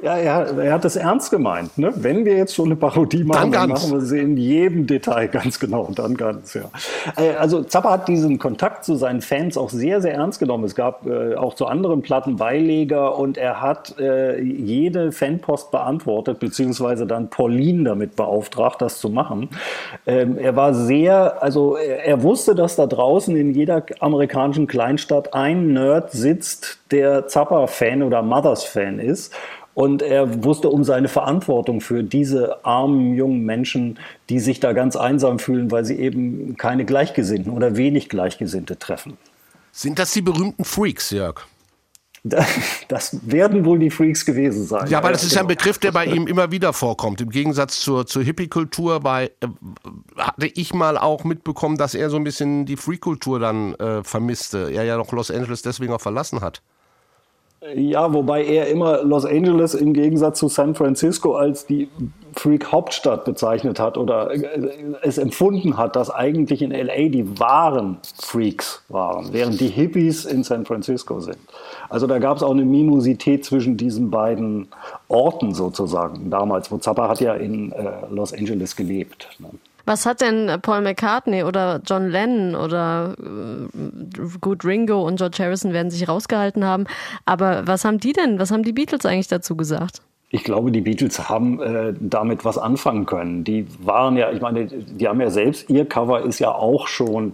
Ja, 0.02 0.18
er, 0.18 0.58
er 0.58 0.74
hat 0.74 0.84
es 0.84 0.98
ernst 0.98 1.32
gemeint. 1.32 1.78
Ne? 1.78 1.94
Wenn 1.96 2.26
wir 2.26 2.36
jetzt 2.36 2.54
schon 2.54 2.66
eine 2.66 2.76
Parodie 2.76 3.24
machen, 3.24 3.54
Dann 3.54 3.62
dann, 3.62 3.70
machen 3.70 3.94
wir 3.94 4.02
sie 4.02 4.20
in 4.20 4.36
jedem 4.36 4.88
Detail 4.88 5.28
ganz 5.32 5.58
genau. 5.58 5.90
Dann 5.96 6.18
ganz, 6.18 6.54
ja. 6.54 6.70
Äh, 7.16 7.36
Also 7.36 7.64
Zappa 7.64 7.92
hat 7.92 8.08
diesen 8.10 8.38
Kontakt 8.38 8.84
zu 8.84 8.96
seinen 8.96 9.22
Fans 9.22 9.58
auch 9.58 9.70
sehr, 9.70 10.02
sehr 10.02 10.14
ernst 10.14 10.40
genommen. 10.40 10.66
Es 10.66 10.76
gab 10.76 11.08
äh, 11.08 11.36
auch 11.36 11.54
zu 11.54 11.66
anderen 11.68 12.02
Platten 12.02 12.36
Beileger 12.36 13.18
und 13.18 13.38
er 13.38 13.62
hat 13.62 13.98
äh, 13.98 14.42
jede 14.42 15.14
Fanpost 15.14 15.72
beantwortet, 15.72 16.40
beziehungsweise 16.40 17.08
dann 17.08 17.30
Pauline 17.30 17.86
damit 17.86 18.18
beauftragt, 18.18 18.82
das 18.82 19.00
zu 19.00 19.10
machen. 19.10 19.50
Ähm, 20.06 20.38
er 20.38 20.58
war 20.58 20.74
sehr, 20.74 21.42
also 21.42 21.78
er 21.78 22.22
wusste, 22.22 22.54
dass 22.54 22.76
da 22.76 22.86
draußen 22.86 23.36
in 23.36 23.54
jeder 23.54 23.86
amerikanischen 24.02 24.68
Kleinstadt 24.68 25.34
ein 25.34 25.72
Nerd 25.72 26.12
sitzt, 26.12 26.80
der 26.92 27.28
Zappa-Fan 27.28 28.04
oder 28.04 28.22
Mothers-Fan 28.22 29.00
ist. 29.00 29.34
Und 29.76 30.02
er 30.02 30.44
wusste 30.46 30.70
um 30.70 30.86
seine 30.86 31.10
Verantwortung 31.10 31.82
für 31.82 32.02
diese 32.02 32.66
armen 32.66 33.14
jungen 33.14 33.42
Menschen, 33.44 34.00
die 34.30 34.40
sich 34.40 34.62
da 34.62 34.72
ganz 34.72 34.96
einsam 34.96 35.38
fühlen, 35.38 35.70
weil 35.70 35.84
sie 35.84 36.00
eben 36.00 36.56
keine 36.56 36.86
Gleichgesinnten 36.86 37.52
oder 37.52 37.76
wenig 37.76 38.08
Gleichgesinnte 38.08 38.80
treffen. 38.80 39.18
Sind 39.74 40.00
das 40.00 40.14
die 40.14 40.22
berühmten 40.22 40.64
Freaks, 40.64 41.12
Jörg? 41.12 41.46
Das 42.88 43.20
werden 43.30 43.66
wohl 43.66 43.78
die 43.78 43.92
Freaks 43.92 44.26
gewesen 44.26 44.66
sein. 44.66 44.88
Ja, 44.88 44.98
aber 44.98 45.12
das 45.12 45.24
ist 45.24 45.36
ja 45.36 45.42
ein 45.42 45.48
genau. 45.48 45.60
Begriff, 45.60 45.78
der 45.78 45.92
bei 45.92 46.06
ihm 46.06 46.26
immer 46.26 46.50
wieder 46.50 46.74
vorkommt. 46.74 47.22
Im 47.22 47.30
Gegensatz 47.30 47.82
zur, 47.82 48.08
zur 48.08 48.24
Hippie-Kultur 48.24 49.02
äh, 49.06 49.30
hatte 50.18 50.48
ich 50.48 50.74
mal 50.74 50.98
auch 50.98 51.24
mitbekommen, 51.24 51.78
dass 51.78 51.94
er 51.94 52.10
so 52.10 52.18
ein 52.18 52.24
bisschen 52.24 52.66
die 52.66 52.78
Freak-Kultur 52.78 53.40
dann 53.40 53.76
äh, 53.76 54.04
vermisste. 54.04 54.72
Er 54.72 54.86
ja 54.86 54.98
noch 54.98 55.12
Los 55.12 55.30
Angeles 55.30 55.62
deswegen 55.62 55.94
auch 55.94 56.02
verlassen 56.02 56.42
hat. 56.42 56.64
Ja, 57.74 58.14
wobei 58.14 58.46
er 58.46 58.68
immer 58.68 59.02
Los 59.04 59.26
Angeles 59.26 59.74
im 59.74 59.94
Gegensatz 59.94 60.40
zu 60.40 60.48
San 60.50 60.76
Francisco 60.76 61.36
als 61.36 61.66
die 61.66 61.90
Freak-Hauptstadt 62.34 63.26
bezeichnet 63.26 63.80
hat 63.80 63.98
oder 63.98 64.32
äh, 64.32 64.70
es 65.02 65.18
empfunden 65.18 65.78
hat, 65.78 65.96
dass 65.96 66.12
eigentlich 66.12 66.62
in 66.62 66.72
LA 66.72 67.10
die 67.10 67.40
wahren 67.40 67.98
Freaks 68.22 68.84
waren, 68.90 69.34
während 69.34 69.60
die 69.60 69.70
Hippies 69.70 70.26
in 70.26 70.44
San 70.44 70.66
Francisco 70.66 71.20
sind. 71.22 71.38
Also 71.90 72.06
da 72.08 72.20
gab 72.20 72.38
es 72.38 72.44
auch 72.44 72.52
eine 72.52 72.66
Mimosität 72.66 73.46
zwischen 73.46 73.78
diesen 73.78 74.12
beiden 74.12 74.68
Orten 75.08 75.54
sozusagen. 75.54 76.30
Damals, 76.30 76.72
wo 76.72 76.78
Zappa 76.78 77.08
hat 77.08 77.22
ja 77.22 77.34
in 77.34 77.72
äh, 77.72 77.92
Los 78.10 78.34
Angeles 78.34 78.76
gelebt. 78.76 79.30
Ne? 79.40 79.50
Was 79.86 80.06
hat 80.06 80.22
denn 80.22 80.52
Paul 80.62 80.82
McCartney 80.82 81.44
oder 81.44 81.82
John 81.86 82.10
Lennon 82.10 82.56
oder 82.56 83.16
äh, 83.20 84.38
gut 84.42 84.66
Ringo 84.66 85.06
und 85.06 85.18
George 85.18 85.38
Harrison 85.40 85.74
werden 85.74 85.92
sich 85.92 86.08
rausgehalten 86.08 86.66
haben, 86.66 86.86
aber 87.26 87.68
was 87.68 87.86
haben 87.86 88.00
die 88.00 88.14
denn, 88.14 88.40
was 88.40 88.52
haben 88.52 88.64
die 88.64 88.74
Beatles 88.74 89.06
eigentlich 89.06 89.28
dazu 89.28 89.56
gesagt? 89.56 90.02
Ich 90.32 90.44
glaube, 90.44 90.72
die 90.72 90.82
Beatles 90.82 91.30
haben 91.30 91.62
äh, 91.62 91.94
damit 92.00 92.44
was 92.44 92.58
anfangen 92.58 93.06
können. 93.06 93.44
Die 93.44 93.68
waren 93.80 94.18
ja, 94.18 94.32
ich 94.32 94.42
meine, 94.42 94.66
die 94.66 95.08
haben 95.08 95.22
ja 95.22 95.30
selbst, 95.30 95.70
ihr 95.70 95.86
Cover 95.86 96.24
ist 96.24 96.40
ja 96.40 96.52
auch 96.52 96.88
schon 96.88 97.34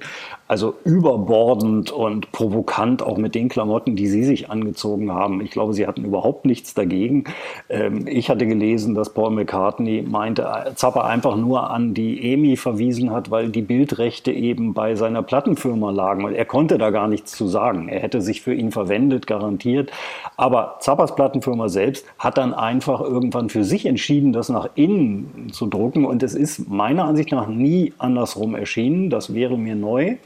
also 0.51 0.75
überbordend 0.83 1.91
und 1.91 2.33
provokant, 2.33 3.01
auch 3.01 3.17
mit 3.17 3.35
den 3.35 3.47
Klamotten, 3.47 3.95
die 3.95 4.07
sie 4.07 4.25
sich 4.25 4.49
angezogen 4.49 5.09
haben. 5.09 5.39
Ich 5.39 5.51
glaube, 5.51 5.71
sie 5.73 5.87
hatten 5.87 6.03
überhaupt 6.03 6.43
nichts 6.43 6.73
dagegen. 6.73 7.23
Ähm, 7.69 8.05
ich 8.05 8.29
hatte 8.29 8.45
gelesen, 8.45 8.93
dass 8.93 9.13
Paul 9.13 9.31
McCartney 9.31 10.01
meinte, 10.05 10.41
äh, 10.41 10.75
Zappa 10.75 11.07
einfach 11.07 11.37
nur 11.37 11.69
an 11.69 11.93
die 11.93 12.33
EMI 12.33 12.57
verwiesen 12.57 13.11
hat, 13.11 13.31
weil 13.31 13.47
die 13.47 13.61
Bildrechte 13.61 14.33
eben 14.33 14.73
bei 14.73 14.95
seiner 14.95 15.23
Plattenfirma 15.23 15.89
lagen. 15.89 16.25
Und 16.25 16.33
er 16.33 16.43
konnte 16.43 16.77
da 16.77 16.89
gar 16.89 17.07
nichts 17.07 17.31
zu 17.31 17.47
sagen. 17.47 17.87
Er 17.87 18.01
hätte 18.01 18.19
sich 18.19 18.41
für 18.41 18.53
ihn 18.53 18.71
verwendet, 18.71 19.27
garantiert. 19.27 19.89
Aber 20.35 20.75
Zappas 20.81 21.15
Plattenfirma 21.15 21.69
selbst 21.69 22.05
hat 22.19 22.37
dann 22.37 22.53
einfach 22.53 22.99
irgendwann 22.99 23.47
für 23.47 23.63
sich 23.63 23.85
entschieden, 23.85 24.33
das 24.33 24.49
nach 24.49 24.67
innen 24.75 25.47
zu 25.53 25.67
drucken. 25.67 26.03
Und 26.03 26.23
es 26.23 26.35
ist 26.35 26.69
meiner 26.69 27.05
Ansicht 27.05 27.31
nach 27.31 27.47
nie 27.47 27.93
andersrum 27.99 28.53
erschienen. 28.53 29.09
Das 29.09 29.33
wäre 29.33 29.57
mir 29.57 29.75
neu. 29.75 30.17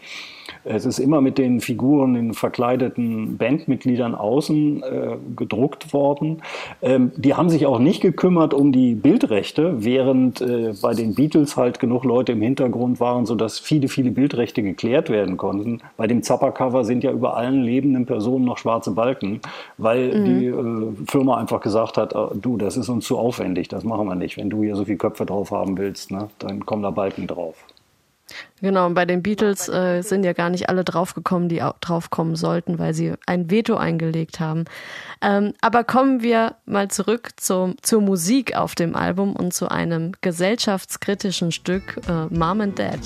Es 0.66 0.86
ist 0.86 1.00
immer 1.00 1.22
mit 1.22 1.38
den 1.38 1.62
Figuren, 1.62 2.16
den 2.16 2.34
verkleideten 2.34 3.38
Bandmitgliedern 3.38 4.16
außen 4.16 4.84
äh, 4.84 5.18
gedruckt 5.36 5.94
worden. 5.94 6.42
Ähm, 6.82 7.12
die 7.16 7.36
haben 7.36 7.50
sich 7.50 7.68
auch 7.68 7.80
nicht 7.80 8.02
gekümmert 8.02 8.54
um 8.54 8.72
die 8.72 8.96
Bildrechte, 8.96 9.84
während 9.86 10.42
äh, 10.42 10.74
bei 10.82 10.94
den 10.94 11.14
Beatles 11.14 11.56
halt 11.56 11.80
genug 11.80 12.04
Leute 12.04 12.32
im 12.32 12.42
Hintergrund 12.42 13.00
waren, 13.00 13.26
sodass 13.26 13.60
viele, 13.60 13.88
viele 13.88 14.10
Bildrechte 14.12 14.64
geklärt 14.64 15.10
werden 15.10 15.38
konnten. 15.38 15.82
Bei 15.98 16.08
dem 16.08 16.24
Zappa-Cover 16.24 16.84
sind 16.84 17.04
ja 17.04 17.12
über 17.12 17.38
allen 17.38 17.62
lebenden 17.62 18.06
Personen 18.06 18.46
noch 18.46 18.58
schwarze 18.58 18.92
Balken, 18.92 19.42
weil 19.78 20.24
die 20.24 20.48
äh, 20.48 21.06
Firma 21.08 21.38
einfach 21.38 21.62
gesagt 21.62 21.98
hat, 21.98 22.14
äh, 22.14 22.36
du, 22.42 22.58
das 22.58 22.76
ist 22.76 22.90
uns 22.90 23.06
zu 23.06 23.18
aufwendig, 23.18 23.68
das 23.68 23.84
machen 23.84 24.08
wir 24.08 24.16
nicht. 24.16 24.38
Wenn 24.38 24.50
du 24.50 24.64
hier 24.64 24.76
so 24.76 24.86
viele 24.86 24.98
Köpfe 24.98 25.26
drauf 25.26 25.52
haben 25.52 25.78
willst, 25.78 26.12
ne, 26.12 26.30
dann 26.40 26.66
kommen 26.66 26.82
da 26.82 26.90
Balken 26.90 27.28
drauf. 27.28 27.56
Genau, 28.62 28.86
und 28.88 28.94
bei 28.94 29.06
den 29.06 29.22
Beatles 29.22 29.68
äh, 29.70 30.02
sind 30.02 30.24
ja 30.24 30.34
gar 30.34 30.50
nicht 30.50 30.70
alle 30.70 30.84
draufgekommen, 30.84 31.50
die 31.50 31.62
au- 31.62 31.74
draufkommen 31.82 32.36
sollten, 32.36 32.80
weil 32.80 32.94
sie 32.94 33.14
ein 33.26 33.52
Veto 33.52 33.76
eingelegt 33.76 34.40
haben. 34.40 34.66
Ähm, 35.22 35.54
aber 35.62 35.84
kommen 35.84 36.22
wir 36.24 36.56
mal 36.66 36.88
zurück 36.90 37.30
zum, 37.38 37.76
zur 37.82 38.02
Musik 38.02 38.56
auf 38.56 38.74
dem 38.76 38.96
Album 38.96 39.36
und 39.36 39.54
zu 39.54 39.70
einem 39.70 40.14
gesellschaftskritischen 40.22 41.52
Stück 41.52 42.00
äh, 42.08 42.34
Mom 42.34 42.62
and 42.62 42.80
Dad. 42.80 43.00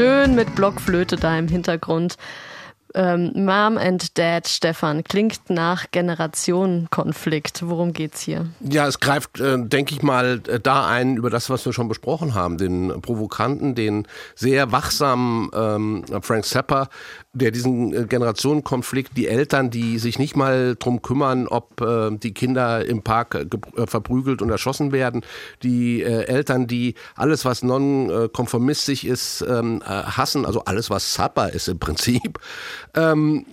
Schön 0.00 0.34
mit 0.34 0.54
Blockflöte 0.54 1.16
da 1.16 1.38
im 1.38 1.46
Hintergrund. 1.46 2.16
Ähm, 2.94 3.32
Mom 3.34 3.76
and 3.76 4.16
Dad, 4.16 4.48
Stefan, 4.48 5.04
klingt 5.04 5.50
nach 5.50 5.90
Generationenkonflikt. 5.90 7.68
Worum 7.68 7.92
geht's 7.92 8.22
hier? 8.22 8.46
Ja, 8.60 8.86
es 8.86 8.98
greift, 8.98 9.38
äh, 9.40 9.58
denke 9.58 9.92
ich 9.92 10.02
mal, 10.02 10.40
äh, 10.48 10.58
da 10.58 10.86
ein 10.86 11.16
über 11.18 11.28
das, 11.28 11.50
was 11.50 11.66
wir 11.66 11.74
schon 11.74 11.88
besprochen 11.88 12.34
haben. 12.34 12.56
Den 12.56 13.02
provokanten, 13.02 13.74
den 13.74 14.08
sehr 14.34 14.72
wachsamen 14.72 15.50
ähm, 15.52 16.04
Frank 16.22 16.46
Zappa, 16.46 16.88
der 17.32 17.50
diesen 17.50 17.94
äh, 17.94 18.06
Generationenkonflikt, 18.06 19.16
die 19.16 19.28
Eltern, 19.28 19.70
die 19.70 19.98
sich 19.98 20.18
nicht 20.18 20.36
mal 20.36 20.74
drum 20.76 21.00
kümmern, 21.00 21.46
ob 21.46 21.80
äh, 21.80 22.10
die 22.10 22.34
Kinder 22.34 22.84
im 22.84 23.02
Park 23.02 23.34
äh, 23.34 23.46
äh, 23.80 23.86
verprügelt 23.86 24.42
und 24.42 24.50
erschossen 24.50 24.90
werden, 24.92 25.22
die 25.62 26.02
äh, 26.02 26.24
Eltern, 26.24 26.66
die 26.66 26.94
alles, 27.14 27.44
was 27.44 27.62
nonkonformistisch 27.62 29.04
ist, 29.04 29.44
ähm, 29.48 29.82
äh, 29.84 29.88
hassen, 29.88 30.44
also 30.44 30.64
alles, 30.64 30.90
was 30.90 31.12
Zappa 31.12 31.46
ist 31.46 31.68
im 31.68 31.78
Prinzip. 31.78 32.40
Ähm, 32.94 33.46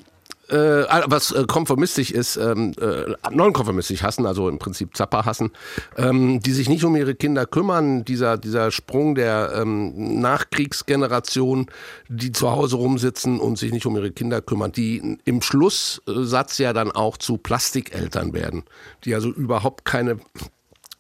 äh, 0.49 0.85
was 1.05 1.31
äh, 1.31 1.45
konformistisch 1.47 2.11
ist, 2.11 2.37
ähm, 2.37 2.73
äh, 2.79 3.13
nonkonformistisch 3.31 4.03
hassen, 4.03 4.25
also 4.25 4.49
im 4.49 4.59
Prinzip 4.59 4.95
Zappa 4.95 5.25
hassen, 5.25 5.51
ähm, 5.97 6.39
die 6.39 6.51
sich 6.51 6.69
nicht 6.69 6.83
um 6.83 6.95
ihre 6.95 7.15
Kinder 7.15 7.45
kümmern, 7.45 8.05
dieser, 8.05 8.37
dieser 8.37 8.71
Sprung 8.71 9.15
der 9.15 9.53
ähm, 9.55 10.19
Nachkriegsgeneration, 10.21 11.67
die 12.07 12.31
zu 12.31 12.51
Hause 12.51 12.77
rumsitzen 12.77 13.39
und 13.39 13.57
sich 13.57 13.71
nicht 13.71 13.85
um 13.85 13.95
ihre 13.95 14.11
Kinder 14.11 14.41
kümmern, 14.41 14.71
die 14.71 15.17
im 15.25 15.41
Schlusssatz 15.41 16.57
ja 16.57 16.73
dann 16.73 16.91
auch 16.91 17.17
zu 17.17 17.37
Plastikeltern 17.37 18.33
werden, 18.33 18.63
die 19.03 19.15
also 19.15 19.29
überhaupt 19.29 19.85
keine 19.85 20.19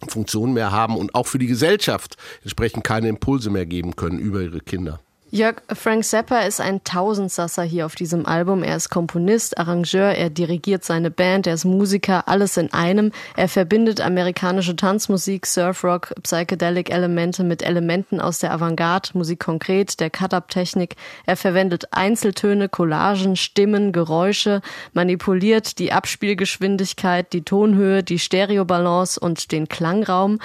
Funktion 0.07 0.53
mehr 0.53 0.71
haben 0.71 0.95
und 0.95 1.15
auch 1.15 1.27
für 1.27 1.39
die 1.39 1.47
Gesellschaft 1.47 2.17
entsprechend 2.43 2.83
keine 2.83 3.09
Impulse 3.09 3.49
mehr 3.49 3.65
geben 3.65 3.95
können 3.95 4.19
über 4.19 4.41
ihre 4.41 4.59
Kinder. 4.59 4.99
Jörg, 5.29 5.57
Frank 5.73 6.05
Zappa 6.05 6.39
ist 6.39 6.61
ein 6.61 6.85
Tausendsasser 6.85 7.63
hier 7.63 7.85
auf 7.85 7.95
diesem 7.95 8.25
Album. 8.25 8.63
Er 8.63 8.77
ist 8.77 8.89
Komponist, 8.89 9.57
Arrangeur, 9.57 10.11
er 10.11 10.29
dirigiert 10.29 10.85
seine 10.85 11.11
Band, 11.11 11.47
er 11.47 11.55
ist 11.55 11.65
Musiker, 11.65 12.29
alles 12.29 12.55
in 12.55 12.71
einem. 12.71 13.11
Er 13.35 13.49
verbindet 13.49 13.99
amerikanische 13.99 14.77
Tanzmusik, 14.77 15.45
Surfrock, 15.45 16.13
Psychedelic 16.23 16.89
Elemente 16.91 17.43
mit 17.43 17.61
Elementen 17.61 18.21
aus 18.21 18.39
der 18.39 18.53
Avantgarde, 18.53 19.09
Musik 19.15 19.41
konkret, 19.41 19.99
der 19.99 20.09
Cut-Up-Technik. 20.09 20.95
Er 21.25 21.35
verwendet 21.35 21.89
Einzeltöne, 21.91 22.69
Collagen, 22.69 23.35
Stimmen, 23.35 23.91
Geräusche, 23.91 24.61
manipuliert 24.93 25.77
die 25.77 25.91
Abspielgeschwindigkeit, 25.91 27.33
die 27.33 27.41
Tonhöhe, 27.41 28.01
die 28.01 28.19
Stereobalance 28.19 29.19
und 29.19 29.51
den 29.51 29.67
Klangraum. 29.67 30.39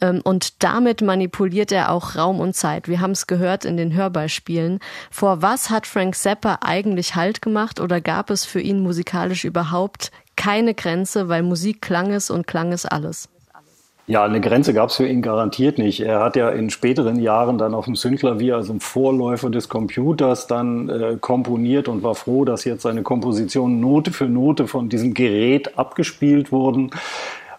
Ähm, 0.00 0.22
und 0.24 0.64
damit 0.64 1.02
manipuliert 1.02 1.70
er 1.70 1.92
auch 1.92 2.16
Raum 2.16 2.40
und 2.40 2.56
Zeit. 2.56 2.88
Wir 2.88 3.00
haben 3.00 3.12
es 3.12 3.28
gehört 3.28 3.64
in 3.64 3.76
den 3.76 3.94
Hörbeispielen 3.94 4.23
spielen. 4.28 4.78
Vor 5.10 5.42
was 5.42 5.70
hat 5.70 5.86
Frank 5.86 6.14
Zappa 6.14 6.58
eigentlich 6.60 7.14
Halt 7.14 7.42
gemacht 7.42 7.80
oder 7.80 8.00
gab 8.00 8.30
es 8.30 8.44
für 8.44 8.60
ihn 8.60 8.80
musikalisch 8.80 9.44
überhaupt 9.44 10.10
keine 10.36 10.74
Grenze, 10.74 11.28
weil 11.28 11.42
Musik 11.42 11.80
klang 11.80 12.10
es 12.10 12.30
und 12.30 12.46
klang 12.46 12.72
es 12.72 12.86
alles? 12.86 13.28
Ja, 14.06 14.22
eine 14.22 14.42
Grenze 14.42 14.74
gab 14.74 14.90
es 14.90 14.96
für 14.96 15.06
ihn 15.06 15.22
garantiert 15.22 15.78
nicht. 15.78 16.00
Er 16.00 16.20
hat 16.20 16.36
ja 16.36 16.50
in 16.50 16.68
späteren 16.68 17.18
Jahren 17.18 17.56
dann 17.56 17.72
auf 17.72 17.86
dem 17.86 17.96
Synthklavier, 17.96 18.56
also 18.56 18.74
im 18.74 18.80
Vorläufer 18.80 19.48
des 19.48 19.70
Computers, 19.70 20.46
dann 20.46 20.90
äh, 20.90 21.16
komponiert 21.18 21.88
und 21.88 22.02
war 22.02 22.14
froh, 22.14 22.44
dass 22.44 22.64
jetzt 22.64 22.82
seine 22.82 23.02
Kompositionen 23.02 23.80
Note 23.80 24.12
für 24.12 24.26
Note 24.26 24.66
von 24.66 24.90
diesem 24.90 25.14
Gerät 25.14 25.78
abgespielt 25.78 26.52
wurden. 26.52 26.90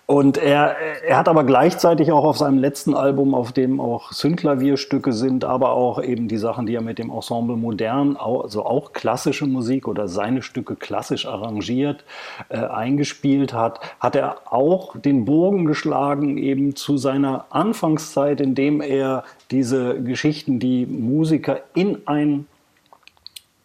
Und 0.08 0.38
er, 0.38 0.76
er 1.03 1.18
hat 1.18 1.28
aber 1.28 1.43
gleichzeitig 1.43 2.12
auch 2.12 2.26
auf 2.26 2.38
seinem 2.38 2.60
letzten 2.60 2.93
Album, 2.93 3.34
auf 3.34 3.51
dem 3.51 3.82
auch 3.82 4.12
Synthklavierstücke 4.12 5.14
sind, 5.14 5.43
aber 5.43 5.72
auch 5.72 6.01
eben 6.01 6.28
die 6.28 6.38
Sachen, 6.38 6.68
die 6.68 6.76
er 6.76 6.82
mit 6.82 6.99
dem 6.99 7.10
Ensemble 7.10 7.58
Modern, 7.58 8.16
also 8.16 8.68
auch 8.68 8.93
klassische 8.93 9.47
Musik 9.47 9.88
oder 9.88 10.08
seine 10.08 10.43
Stücke 10.43 10.76
klassisch 10.76 11.26
arrangiert, 11.26 12.03
äh, 12.49 12.58
eingespielt 12.58 13.53
hat, 13.53 13.80
hat 13.99 14.16
er 14.16 14.53
auch 14.53 14.95
den 14.95 15.26
Bogen 15.26 15.66
geschlagen 15.66 16.38
eben 16.38 16.76
zu 16.76 16.97
seiner 16.97 17.47
Anfangszeit, 17.49 18.41
indem 18.41 18.82
er 18.82 19.24
diese 19.49 20.03
Geschichten, 20.03 20.60
die 20.60 20.86
Musiker 20.86 21.62
in 21.74 22.03
ein, 22.06 22.45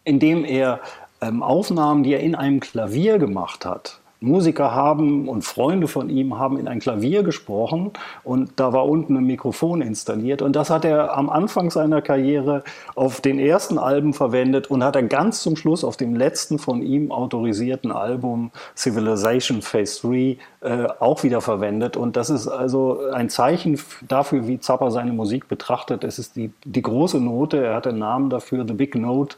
indem 0.05 0.43
er 0.43 0.79
ähm, 1.21 1.43
Aufnahmen, 1.43 2.01
die 2.01 2.13
er 2.13 2.21
in 2.21 2.33
einem 2.33 2.61
Klavier 2.61 3.19
gemacht 3.19 3.63
hat, 3.63 4.00
Musiker 4.23 4.75
haben 4.75 5.27
und 5.27 5.43
Freunde 5.43 5.87
von 5.87 6.09
ihm 6.09 6.37
haben 6.37 6.59
in 6.59 6.67
ein 6.67 6.79
Klavier 6.79 7.23
gesprochen 7.23 7.91
und 8.23 8.51
da 8.57 8.71
war 8.71 8.87
unten 8.87 9.17
ein 9.17 9.23
Mikrofon 9.23 9.81
installiert 9.81 10.43
und 10.43 10.55
das 10.55 10.69
hat 10.69 10.85
er 10.85 11.17
am 11.17 11.27
Anfang 11.27 11.71
seiner 11.71 12.03
Karriere 12.03 12.63
auf 12.93 13.19
den 13.19 13.39
ersten 13.39 13.79
Alben 13.79 14.13
verwendet 14.13 14.67
und 14.67 14.83
hat 14.83 14.95
er 14.95 15.01
ganz 15.01 15.41
zum 15.41 15.55
Schluss 15.55 15.83
auf 15.83 15.97
dem 15.97 16.15
letzten 16.15 16.59
von 16.59 16.83
ihm 16.83 17.11
autorisierten 17.11 17.91
Album 17.91 18.51
Civilization 18.75 19.63
Phase 19.63 20.07
3 20.07 20.37
äh, 20.61 20.87
auch 20.99 21.23
wieder 21.23 21.41
verwendet 21.41 21.97
und 21.97 22.15
das 22.15 22.29
ist 22.29 22.47
also 22.47 23.01
ein 23.11 23.27
Zeichen 23.29 23.79
dafür, 24.07 24.47
wie 24.47 24.59
Zappa 24.59 24.91
seine 24.91 25.13
Musik 25.13 25.47
betrachtet. 25.47 26.03
Es 26.03 26.19
ist 26.19 26.35
die, 26.35 26.51
die 26.63 26.83
große 26.83 27.19
Note, 27.19 27.65
er 27.65 27.73
hat 27.73 27.87
einen 27.87 27.97
Namen 27.97 28.29
dafür, 28.29 28.65
The 28.67 28.73
Big 28.75 28.93
Note. 28.93 29.35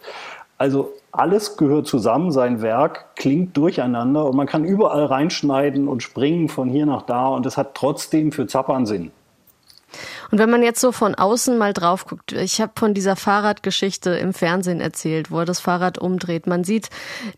Also 0.57 0.93
alles 1.11 1.57
gehört 1.57 1.87
zusammen, 1.87 2.31
sein 2.31 2.61
Werk 2.61 3.15
klingt 3.15 3.55
durcheinander 3.57 4.25
und 4.25 4.35
man 4.35 4.47
kann 4.47 4.65
überall 4.65 5.05
reinschneiden 5.05 5.87
und 5.87 6.03
springen 6.03 6.49
von 6.49 6.69
hier 6.69 6.85
nach 6.85 7.03
da 7.03 7.27
und 7.27 7.45
es 7.45 7.57
hat 7.57 7.75
trotzdem 7.75 8.31
für 8.31 8.47
Zappa 8.47 8.75
einen 8.75 8.85
Sinn. 8.85 9.11
Und 10.31 10.39
wenn 10.39 10.49
man 10.49 10.63
jetzt 10.63 10.81
so 10.81 10.91
von 10.91 11.13
außen 11.13 11.57
mal 11.57 11.73
drauf 11.73 12.05
guckt, 12.05 12.31
ich 12.31 12.59
habe 12.61 12.71
von 12.75 12.95
dieser 12.95 13.15
Fahrradgeschichte 13.15 14.11
im 14.11 14.33
Fernsehen 14.33 14.81
erzählt, 14.81 15.29
wo 15.29 15.39
er 15.39 15.45
das 15.45 15.59
Fahrrad 15.59 15.99
umdreht. 15.99 16.47
Man 16.47 16.63
sieht 16.63 16.89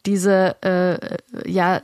diese 0.06 0.56
äh, 0.64 1.18
ja, 1.46 1.82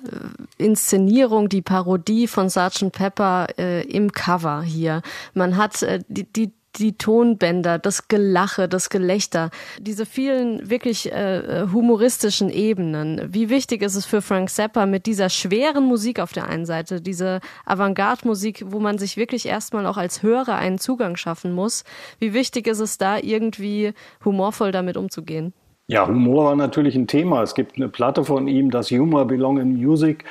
Inszenierung, 0.57 1.49
die 1.49 1.61
Parodie 1.61 2.27
von 2.27 2.49
Sgt. 2.49 2.91
Pepper 2.91 3.47
äh, 3.57 3.82
im 3.84 4.13
Cover 4.13 4.61
hier. 4.61 5.01
Man 5.34 5.57
hat 5.57 5.84
äh, 5.84 5.99
die, 6.07 6.32
die 6.32 6.53
die 6.78 6.97
Tonbänder, 6.97 7.80
das 7.80 8.07
Gelache, 8.07 8.67
das 8.67 8.89
Gelächter, 8.89 9.49
diese 9.80 10.05
vielen 10.05 10.69
wirklich 10.69 11.11
äh, 11.11 11.67
humoristischen 11.72 12.49
Ebenen. 12.49 13.22
Wie 13.34 13.49
wichtig 13.49 13.82
ist 13.82 13.95
es 13.95 14.05
für 14.05 14.22
Frank 14.22 14.49
Zappa 14.49 14.86
mit 14.86 15.05
dieser 15.05 15.30
schweren 15.30 15.86
Musik 15.86 16.19
auf 16.19 16.34
der 16.34 16.47
einen 16.47 16.65
Seite, 16.65 17.01
diese 17.01 17.41
Avantgarde-Musik, 17.65 18.65
wo 18.67 18.80
man 18.80 18.97
sich 18.97 19.17
wirklich 19.17 19.45
erstmal 19.47 19.86
auch 19.86 19.97
als 19.97 20.24
Hörer 20.24 20.55
einen 20.55 20.80
Zugang 20.80 21.17
schaffen 21.17 21.53
muss. 21.53 21.84
Wie 22.19 22.34
wichtig 22.34 22.67
ist 22.67 22.80
es 22.80 22.97
da 22.97 23.17
irgendwie 23.17 23.93
humorvoll 24.24 24.72
damit 24.72 24.97
umzugehen? 24.97 25.53
Ja, 25.91 26.07
Humor 26.07 26.45
war 26.45 26.55
natürlich 26.55 26.95
ein 26.95 27.07
Thema. 27.07 27.43
Es 27.43 27.53
gibt 27.53 27.75
eine 27.75 27.89
Platte 27.89 28.23
von 28.23 28.47
ihm, 28.47 28.71
das 28.71 28.91
Humor 28.91 29.25
Belong 29.25 29.57
in 29.57 29.75
Music. 29.75 30.23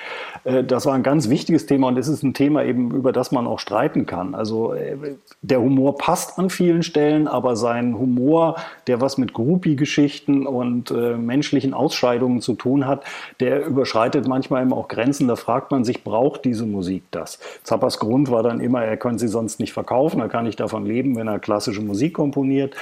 Äh, 0.44 0.64
das 0.64 0.86
war 0.86 0.94
ein 0.94 1.02
ganz 1.02 1.28
wichtiges 1.28 1.66
Thema 1.66 1.88
und 1.88 1.98
es 1.98 2.08
ist 2.08 2.22
ein 2.22 2.32
Thema 2.32 2.64
eben, 2.64 2.92
über 2.92 3.12
das 3.12 3.30
man 3.30 3.46
auch 3.46 3.58
streiten 3.58 4.06
kann. 4.06 4.34
Also 4.34 4.72
äh, 4.72 4.96
der 5.42 5.60
Humor 5.60 5.98
passt 5.98 6.38
an 6.38 6.48
vielen 6.48 6.82
Stellen, 6.82 7.28
aber 7.28 7.56
sein 7.56 7.98
Humor, 7.98 8.56
der 8.86 9.02
was 9.02 9.18
mit 9.18 9.34
Groupie-Geschichten 9.34 10.46
und 10.46 10.92
äh, 10.92 11.18
menschlichen 11.18 11.74
Ausscheidungen 11.74 12.40
zu 12.40 12.54
tun 12.54 12.86
hat, 12.86 13.04
der 13.40 13.66
überschreitet 13.66 14.26
manchmal 14.26 14.62
eben 14.62 14.72
auch 14.72 14.88
Grenzen. 14.88 15.28
Da 15.28 15.36
fragt 15.36 15.72
man 15.72 15.84
sich, 15.84 16.04
braucht 16.04 16.46
diese 16.46 16.64
Musik 16.64 17.02
das? 17.10 17.38
Zappas 17.64 17.98
Grund 17.98 18.30
war 18.30 18.42
dann 18.42 18.60
immer, 18.60 18.82
er 18.82 18.96
könnte 18.96 19.18
sie 19.18 19.28
sonst 19.28 19.60
nicht 19.60 19.74
verkaufen, 19.74 20.20
er 20.20 20.30
kann 20.30 20.46
nicht 20.46 20.58
davon 20.58 20.86
leben, 20.86 21.16
wenn 21.16 21.28
er 21.28 21.38
klassische 21.38 21.82
Musik 21.82 22.14
komponiert. 22.14 22.74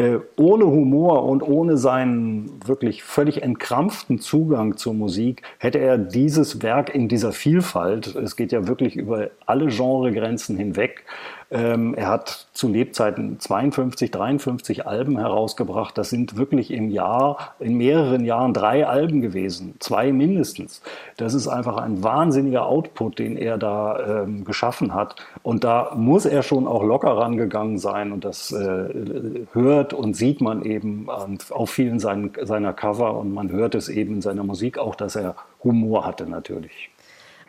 Äh, 0.00 0.20
ohne 0.36 0.66
Humor 0.66 1.24
und 1.24 1.42
ohne 1.42 1.76
seinen 1.76 2.64
wirklich 2.64 3.02
völlig 3.02 3.42
entkrampften 3.42 4.20
Zugang 4.20 4.76
zur 4.76 4.94
Musik 4.94 5.42
hätte 5.58 5.80
er 5.80 5.98
dieses 5.98 6.62
Werk 6.62 6.94
in 6.94 7.08
dieser 7.08 7.32
Vielfalt, 7.32 8.14
es 8.14 8.36
geht 8.36 8.52
ja 8.52 8.68
wirklich 8.68 8.94
über 8.94 9.30
alle 9.44 9.66
Genregrenzen 9.66 10.56
hinweg, 10.56 11.04
ähm, 11.50 11.94
er 11.94 12.08
hat 12.08 12.48
zu 12.52 12.68
Lebzeiten 12.68 13.40
52, 13.40 14.10
53 14.10 14.86
Alben 14.86 15.18
herausgebracht. 15.18 15.96
Das 15.96 16.10
sind 16.10 16.36
wirklich 16.36 16.70
im 16.70 16.90
Jahr, 16.90 17.54
in 17.58 17.76
mehreren 17.78 18.24
Jahren 18.24 18.52
drei 18.52 18.86
Alben 18.86 19.22
gewesen, 19.22 19.74
zwei 19.78 20.12
mindestens. 20.12 20.82
Das 21.16 21.32
ist 21.32 21.48
einfach 21.48 21.78
ein 21.78 22.02
wahnsinniger 22.02 22.66
Output, 22.66 23.18
den 23.18 23.38
er 23.38 23.56
da 23.56 24.22
ähm, 24.22 24.44
geschaffen 24.44 24.92
hat. 24.92 25.16
Und 25.42 25.64
da 25.64 25.92
muss 25.96 26.26
er 26.26 26.42
schon 26.42 26.66
auch 26.66 26.82
locker 26.82 27.16
rangegangen 27.16 27.78
sein. 27.78 28.12
Und 28.12 28.26
das 28.26 28.52
äh, 28.52 29.46
hört 29.52 29.94
und 29.94 30.14
sieht 30.14 30.42
man 30.42 30.62
eben 30.62 31.08
auf 31.08 31.70
vielen 31.70 31.98
seinen, 31.98 32.32
seiner 32.42 32.74
Cover 32.74 33.16
und 33.16 33.32
man 33.32 33.50
hört 33.50 33.74
es 33.74 33.88
eben 33.88 34.16
in 34.16 34.22
seiner 34.22 34.44
Musik 34.44 34.76
auch, 34.76 34.94
dass 34.94 35.16
er 35.16 35.34
Humor 35.64 36.04
hatte 36.04 36.28
natürlich. 36.28 36.90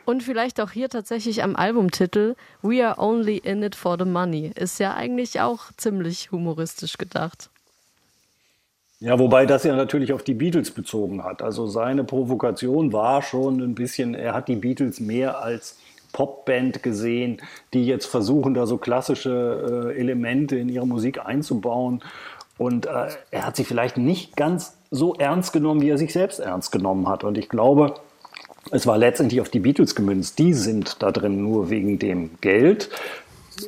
Und 0.10 0.24
vielleicht 0.24 0.60
auch 0.60 0.72
hier 0.72 0.89
tatsächlich 0.89 1.43
am 1.43 1.55
Albumtitel 1.55 2.34
We 2.64 2.84
are 2.84 2.99
only 2.99 3.38
in 3.38 3.62
it 3.62 3.76
for 3.76 3.95
the 3.95 4.05
money. 4.05 4.51
Ist 4.55 4.80
ja 4.80 4.95
eigentlich 4.95 5.39
auch 5.39 5.66
ziemlich 5.78 6.32
humoristisch 6.32 6.97
gedacht. 6.97 7.51
Ja, 8.99 9.20
wobei 9.20 9.45
das 9.45 9.66
ja 9.66 9.76
natürlich 9.76 10.12
auf 10.12 10.24
die 10.24 10.34
Beatles 10.34 10.72
bezogen 10.72 11.24
hat. 11.24 11.43
Also 11.43 11.68
seine 11.68 12.03
Provokation 12.03 12.91
war 12.91 13.22
schon 13.22 13.62
ein 13.62 13.76
bisschen, 13.76 14.16
er 14.16 14.34
hat 14.34 14.47
die 14.47 14.55
Beatles 14.55 14.99
mehr 14.99 15.43
als 15.43 15.78
Popband 16.12 16.82
gesehen, 16.82 17.39
die 17.76 17.86
jetzt 17.86 18.07
versuchen, 18.07 18.55
da 18.55 18.66
so 18.66 18.80
klassische 18.80 19.91
äh, 19.93 19.99
Elemente 19.99 20.55
in 20.55 20.70
ihre 20.70 20.88
Musik 20.88 21.24
einzubauen. 21.24 22.01
Und 22.57 22.88
äh, 22.88 23.10
er 23.30 23.45
hat 23.45 23.55
sie 23.55 23.64
vielleicht 23.64 23.97
nicht 23.97 24.36
ganz 24.36 24.76
so 24.89 25.14
ernst 25.14 25.53
genommen, 25.53 25.82
wie 25.82 25.89
er 25.89 25.99
sich 25.99 26.14
selbst 26.14 26.39
ernst 26.39 26.72
genommen 26.72 27.07
hat. 27.07 27.24
Und 27.24 27.38
ich 27.38 27.47
glaube, 27.47 27.93
es 28.72 28.86
war 28.86 28.97
letztendlich 28.97 29.41
auf 29.41 29.49
die 29.49 29.60
Beatles 29.60 29.95
gemünzt. 29.95 30.39
Die 30.39 30.53
sind 30.53 30.97
da 30.99 31.12
drin 31.12 31.41
nur 31.41 31.70
wegen 31.70 31.99
dem 31.99 32.32
Geld. 32.41 32.89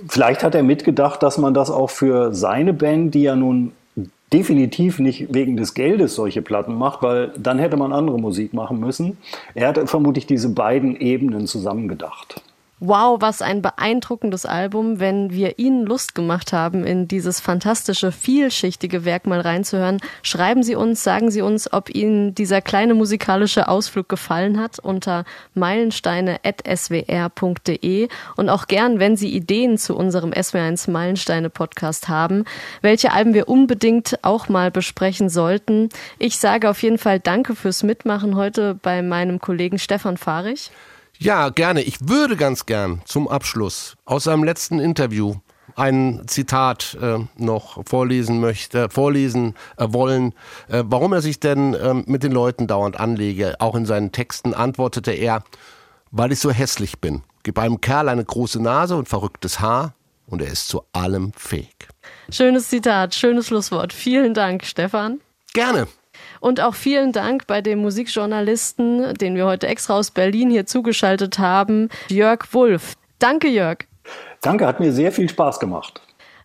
Vielleicht 0.08 0.44
hat 0.44 0.56
er 0.56 0.64
mitgedacht, 0.64 1.22
dass 1.24 1.38
man 1.38 1.54
das 1.54 1.70
auch 1.70 1.90
für 1.90 2.34
seine 2.34 2.74
Band, 2.74 3.14
die 3.14 3.24
ja 3.24 3.36
nun 3.36 3.74
definitiv 4.32 5.00
nicht 5.00 5.34
wegen 5.34 5.58
des 5.58 5.74
Geldes 5.74 6.16
solche 6.16 6.42
Platten 6.42 6.76
macht, 6.76 7.02
weil 7.02 7.34
dann 7.38 7.60
hätte 7.60 7.76
man 7.76 7.92
andere 7.92 8.18
Musik 8.18 8.54
machen 8.54 8.80
müssen. 8.80 9.18
Er 9.56 9.68
hat 9.68 9.90
vermutlich 9.90 10.26
diese 10.26 10.50
beiden 10.50 10.96
Ebenen 10.96 11.48
zusammengedacht. 11.48 12.42
Wow, 12.84 13.22
was 13.22 13.44
ein 13.44 13.62
beeindruckendes 13.62 14.48
Album. 14.48 15.00
Wenn 15.00 15.30
wir 15.30 15.60
Ihnen 15.60 15.86
Lust 15.86 16.16
gemacht 16.16 16.52
haben, 16.52 16.84
in 16.84 17.08
dieses 17.08 17.40
fantastische, 17.40 18.12
vielschichtige 18.12 19.06
Werk 19.06 19.28
mal 19.28 19.40
reinzuhören, 19.40 20.00
schreiben 20.24 20.64
Sie 20.64 20.74
uns, 20.74 21.04
sagen 21.04 21.30
Sie 21.30 21.44
uns, 21.44 21.72
ob 21.72 21.94
Ihnen 21.94 22.34
dieser 22.34 22.60
kleine 22.60 22.96
musikalische 22.96 23.68
Ausflug 23.68 24.10
gefallen 24.10 24.60
hat 24.60 24.80
unter 24.80 25.26
meilensteine.swr.de 25.54 28.08
und 28.36 28.50
auch 28.50 28.66
gern, 28.66 28.98
wenn 28.98 29.16
Sie 29.16 29.30
Ideen 29.30 29.78
zu 29.78 29.96
unserem 29.96 30.32
SWR1 30.32 30.90
Meilensteine 30.90 31.52
Podcast 31.52 32.10
haben, 32.10 32.46
welche 32.82 33.12
Alben 33.12 33.36
wir 33.36 33.48
unbedingt 33.48 34.18
auch 34.24 34.50
mal 34.50 34.72
besprechen 34.72 35.30
sollten. 35.30 35.90
Ich 36.18 36.40
sage 36.40 36.68
auf 36.68 36.82
jeden 36.82 36.98
Fall 36.98 37.20
Danke 37.20 37.54
fürs 37.54 37.84
Mitmachen 37.84 38.36
heute 38.36 38.74
bei 38.74 39.04
meinem 39.04 39.38
Kollegen 39.38 39.78
Stefan 39.78 40.18
Fahrich. 40.18 40.72
Ja, 41.22 41.50
gerne. 41.50 41.84
Ich 41.84 42.10
würde 42.10 42.36
ganz 42.36 42.66
gern 42.66 43.04
zum 43.06 43.28
Abschluss 43.28 43.96
aus 44.06 44.24
seinem 44.24 44.44
letzten 44.44 44.80
Interview 44.80 45.36
ein 45.76 46.24
Zitat 46.26 46.98
äh, 47.00 47.20
noch 47.38 47.88
vorlesen 47.88 48.40
möchte, 48.40 48.90
vorlesen 48.90 49.54
äh, 49.78 49.86
wollen. 49.90 50.34
Äh, 50.68 50.84
warum 50.88 51.14
er 51.14 51.22
sich 51.22 51.40
denn 51.40 51.78
ähm, 51.80 52.06
mit 52.08 52.24
den 52.24 52.32
Leuten 52.32 52.66
dauernd 52.66 53.00
anlege, 53.00 53.54
auch 53.60 53.76
in 53.76 53.86
seinen 53.86 54.12
Texten, 54.12 54.56
antwortete 54.56 55.12
er, 55.12 55.44
weil 56.10 56.32
ich 56.32 56.40
so 56.40 56.50
hässlich 56.50 57.00
bin. 57.00 57.22
Gib 57.44 57.60
einem 57.60 57.80
Kerl 57.82 58.10
eine 58.10 58.26
große 58.26 58.60
Nase 58.60 58.96
und 58.96 59.08
verrücktes 59.08 59.60
Haar 59.60 59.94
und 60.26 60.42
er 60.42 60.52
ist 60.52 60.70
zu 60.70 60.86
allem 60.92 61.34
fähig. 61.34 61.88
Schönes 62.32 62.70
Zitat, 62.70 63.14
schönes 63.14 63.46
Schlusswort. 63.46 63.94
Vielen 63.94 64.34
Dank, 64.34 64.66
Stefan. 64.66 65.22
Gerne. 65.54 65.88
Und 66.42 66.60
auch 66.60 66.74
vielen 66.74 67.12
Dank 67.14 67.48
bei 67.48 67.62
dem 67.62 67.80
Musikjournalisten, 67.80 69.14
den 69.14 69.36
wir 69.36 69.46
heute 69.46 69.68
extra 69.68 69.98
aus 69.98 70.12
Berlin 70.12 70.50
hier 70.50 70.66
zugeschaltet 70.66 71.40
haben, 71.40 71.88
Jörg 72.10 72.52
Wulff. 72.52 72.96
Danke, 73.20 73.48
Jörg. 73.48 73.86
Danke, 74.42 74.66
hat 74.66 74.80
mir 74.80 74.92
sehr 74.92 75.12
viel 75.12 75.30
Spaß 75.30 75.60
gemacht. 75.60 76.02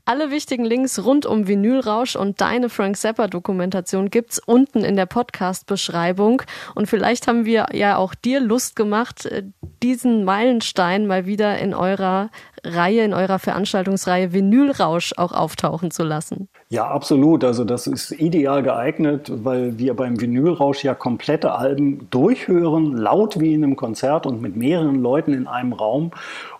Alle 0.08 0.30
wichtigen 0.30 0.64
Links 0.64 1.04
rund 1.04 1.26
um 1.26 1.48
Vinylrausch 1.48 2.14
und 2.14 2.40
deine 2.40 2.68
Frank 2.68 2.96
Zappa 2.96 3.26
Dokumentation 3.26 4.08
gibt's 4.08 4.38
unten 4.38 4.84
in 4.84 4.94
der 4.94 5.06
Podcast 5.06 5.66
Beschreibung 5.66 6.42
und 6.76 6.86
vielleicht 6.86 7.26
haben 7.26 7.44
wir 7.44 7.66
ja 7.72 7.96
auch 7.96 8.14
dir 8.14 8.38
Lust 8.38 8.76
gemacht, 8.76 9.26
äh, 9.26 9.42
diesen 9.82 10.22
Meilenstein 10.22 11.08
mal 11.08 11.26
wieder 11.26 11.58
in 11.58 11.74
eurer 11.74 12.30
Reihe, 12.62 13.02
in 13.02 13.14
eurer 13.14 13.40
Veranstaltungsreihe 13.40 14.32
Vinylrausch 14.32 15.14
auch 15.16 15.32
auftauchen 15.32 15.90
zu 15.90 16.04
lassen. 16.04 16.48
Ja, 16.68 16.88
absolut. 16.88 17.44
Also 17.44 17.64
das 17.64 17.86
ist 17.86 18.10
ideal 18.12 18.62
geeignet, 18.62 19.30
weil 19.32 19.78
wir 19.78 19.94
beim 19.94 20.20
Vinylrausch 20.20 20.82
ja 20.82 20.94
komplette 20.94 21.52
Alben 21.52 22.08
durchhören, 22.10 22.96
laut 22.96 23.38
wie 23.38 23.54
in 23.54 23.62
einem 23.62 23.76
Konzert 23.76 24.26
und 24.26 24.42
mit 24.42 24.56
mehreren 24.56 25.00
Leuten 25.00 25.32
in 25.32 25.46
einem 25.46 25.72
Raum. 25.72 26.10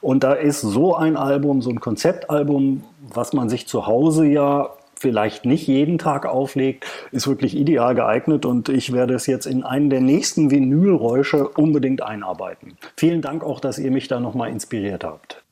Und 0.00 0.22
da 0.22 0.34
ist 0.34 0.60
so 0.60 0.94
ein 0.94 1.16
Album, 1.16 1.60
so 1.60 1.70
ein 1.70 1.80
Konzeptalbum, 1.80 2.84
was 3.12 3.32
man 3.32 3.48
sich 3.48 3.66
zu 3.66 3.86
Hause 3.86 4.26
ja 4.26 4.70
vielleicht 4.98 5.44
nicht 5.44 5.66
jeden 5.66 5.98
Tag 5.98 6.26
auflegt, 6.26 6.86
ist 7.12 7.28
wirklich 7.28 7.56
ideal 7.56 7.94
geeignet 7.94 8.46
und 8.46 8.68
ich 8.68 8.92
werde 8.92 9.14
es 9.14 9.26
jetzt 9.26 9.46
in 9.46 9.62
einen 9.62 9.90
der 9.90 10.00
nächsten 10.00 10.50
Vinylräusche 10.50 11.48
unbedingt 11.48 12.02
einarbeiten. 12.02 12.78
Vielen 12.96 13.20
Dank 13.20 13.44
auch, 13.44 13.60
dass 13.60 13.78
ihr 13.78 13.90
mich 13.90 14.08
da 14.08 14.20
nochmal 14.20 14.50
inspiriert 14.50 15.04
habt. 15.04 15.42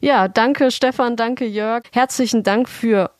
Ja, 0.00 0.26
danke 0.26 0.70
Stefan, 0.70 1.16
danke 1.16 1.46
Jörg. 1.46 1.84
Herzlichen 1.92 2.42
Dank 2.42 2.68
für 2.68 3.10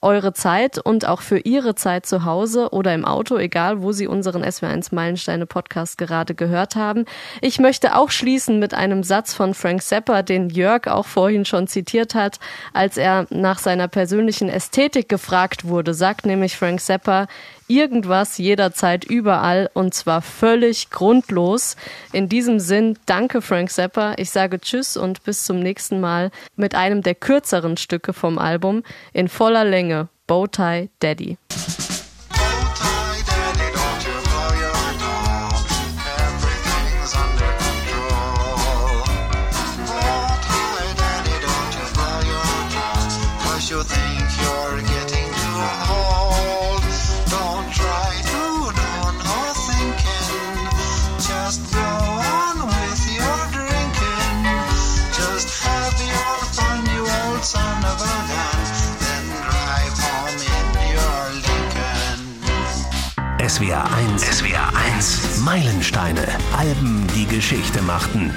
eure 0.00 0.32
Zeit 0.32 0.78
und 0.78 1.06
auch 1.06 1.20
für 1.20 1.38
Ihre 1.38 1.74
Zeit 1.74 2.06
zu 2.06 2.24
Hause 2.24 2.70
oder 2.70 2.94
im 2.94 3.04
Auto, 3.04 3.36
egal 3.36 3.82
wo 3.82 3.90
Sie 3.92 4.06
unseren 4.06 4.44
SW1 4.44 4.94
Meilensteine 4.94 5.46
Podcast 5.46 5.98
gerade 5.98 6.34
gehört 6.34 6.76
haben. 6.76 7.04
Ich 7.40 7.58
möchte 7.58 7.96
auch 7.96 8.10
schließen 8.10 8.58
mit 8.60 8.74
einem 8.74 9.02
Satz 9.02 9.34
von 9.34 9.54
Frank 9.54 9.82
Zappa, 9.82 10.22
den 10.22 10.50
Jörg 10.50 10.86
auch 10.86 11.06
vorhin 11.06 11.44
schon 11.44 11.66
zitiert 11.66 12.14
hat, 12.14 12.38
als 12.72 12.96
er 12.96 13.26
nach 13.30 13.58
seiner 13.58 13.88
persönlichen 13.88 14.48
Ästhetik 14.48 15.08
gefragt 15.08 15.66
wurde, 15.66 15.94
sagt 15.94 16.26
nämlich 16.26 16.56
Frank 16.56 16.80
Zappa, 16.80 17.26
irgendwas 17.68 18.38
jederzeit 18.38 19.04
überall 19.04 19.70
und 19.74 19.94
zwar 19.94 20.22
völlig 20.22 20.90
grundlos. 20.90 21.76
In 22.12 22.28
diesem 22.28 22.58
Sinn, 22.58 22.98
danke 23.06 23.40
Frank 23.40 23.70
Zappa. 23.70 24.14
Ich 24.16 24.30
sage 24.30 24.60
Tschüss 24.60 24.96
und 24.96 25.22
bis 25.22 25.44
zum 25.44 25.60
nächsten 25.60 26.00
Mal 26.00 26.30
mit 26.56 26.74
einem 26.74 27.02
der 27.02 27.14
kürzeren 27.14 27.76
Stücke 27.76 28.12
vom 28.12 28.38
Album 28.38 28.82
in 29.12 29.28
voller 29.28 29.64
Länge. 29.64 30.08
Bowtie 30.26 30.90
Daddy. 31.00 31.38
SWR 63.58 63.90
1, 63.92 64.22
SWR 64.22 64.72
1, 64.94 65.40
Meilensteine, 65.40 66.28
Alben, 66.56 67.04
die 67.16 67.26
Geschichte 67.26 67.82
machten. 67.82 68.32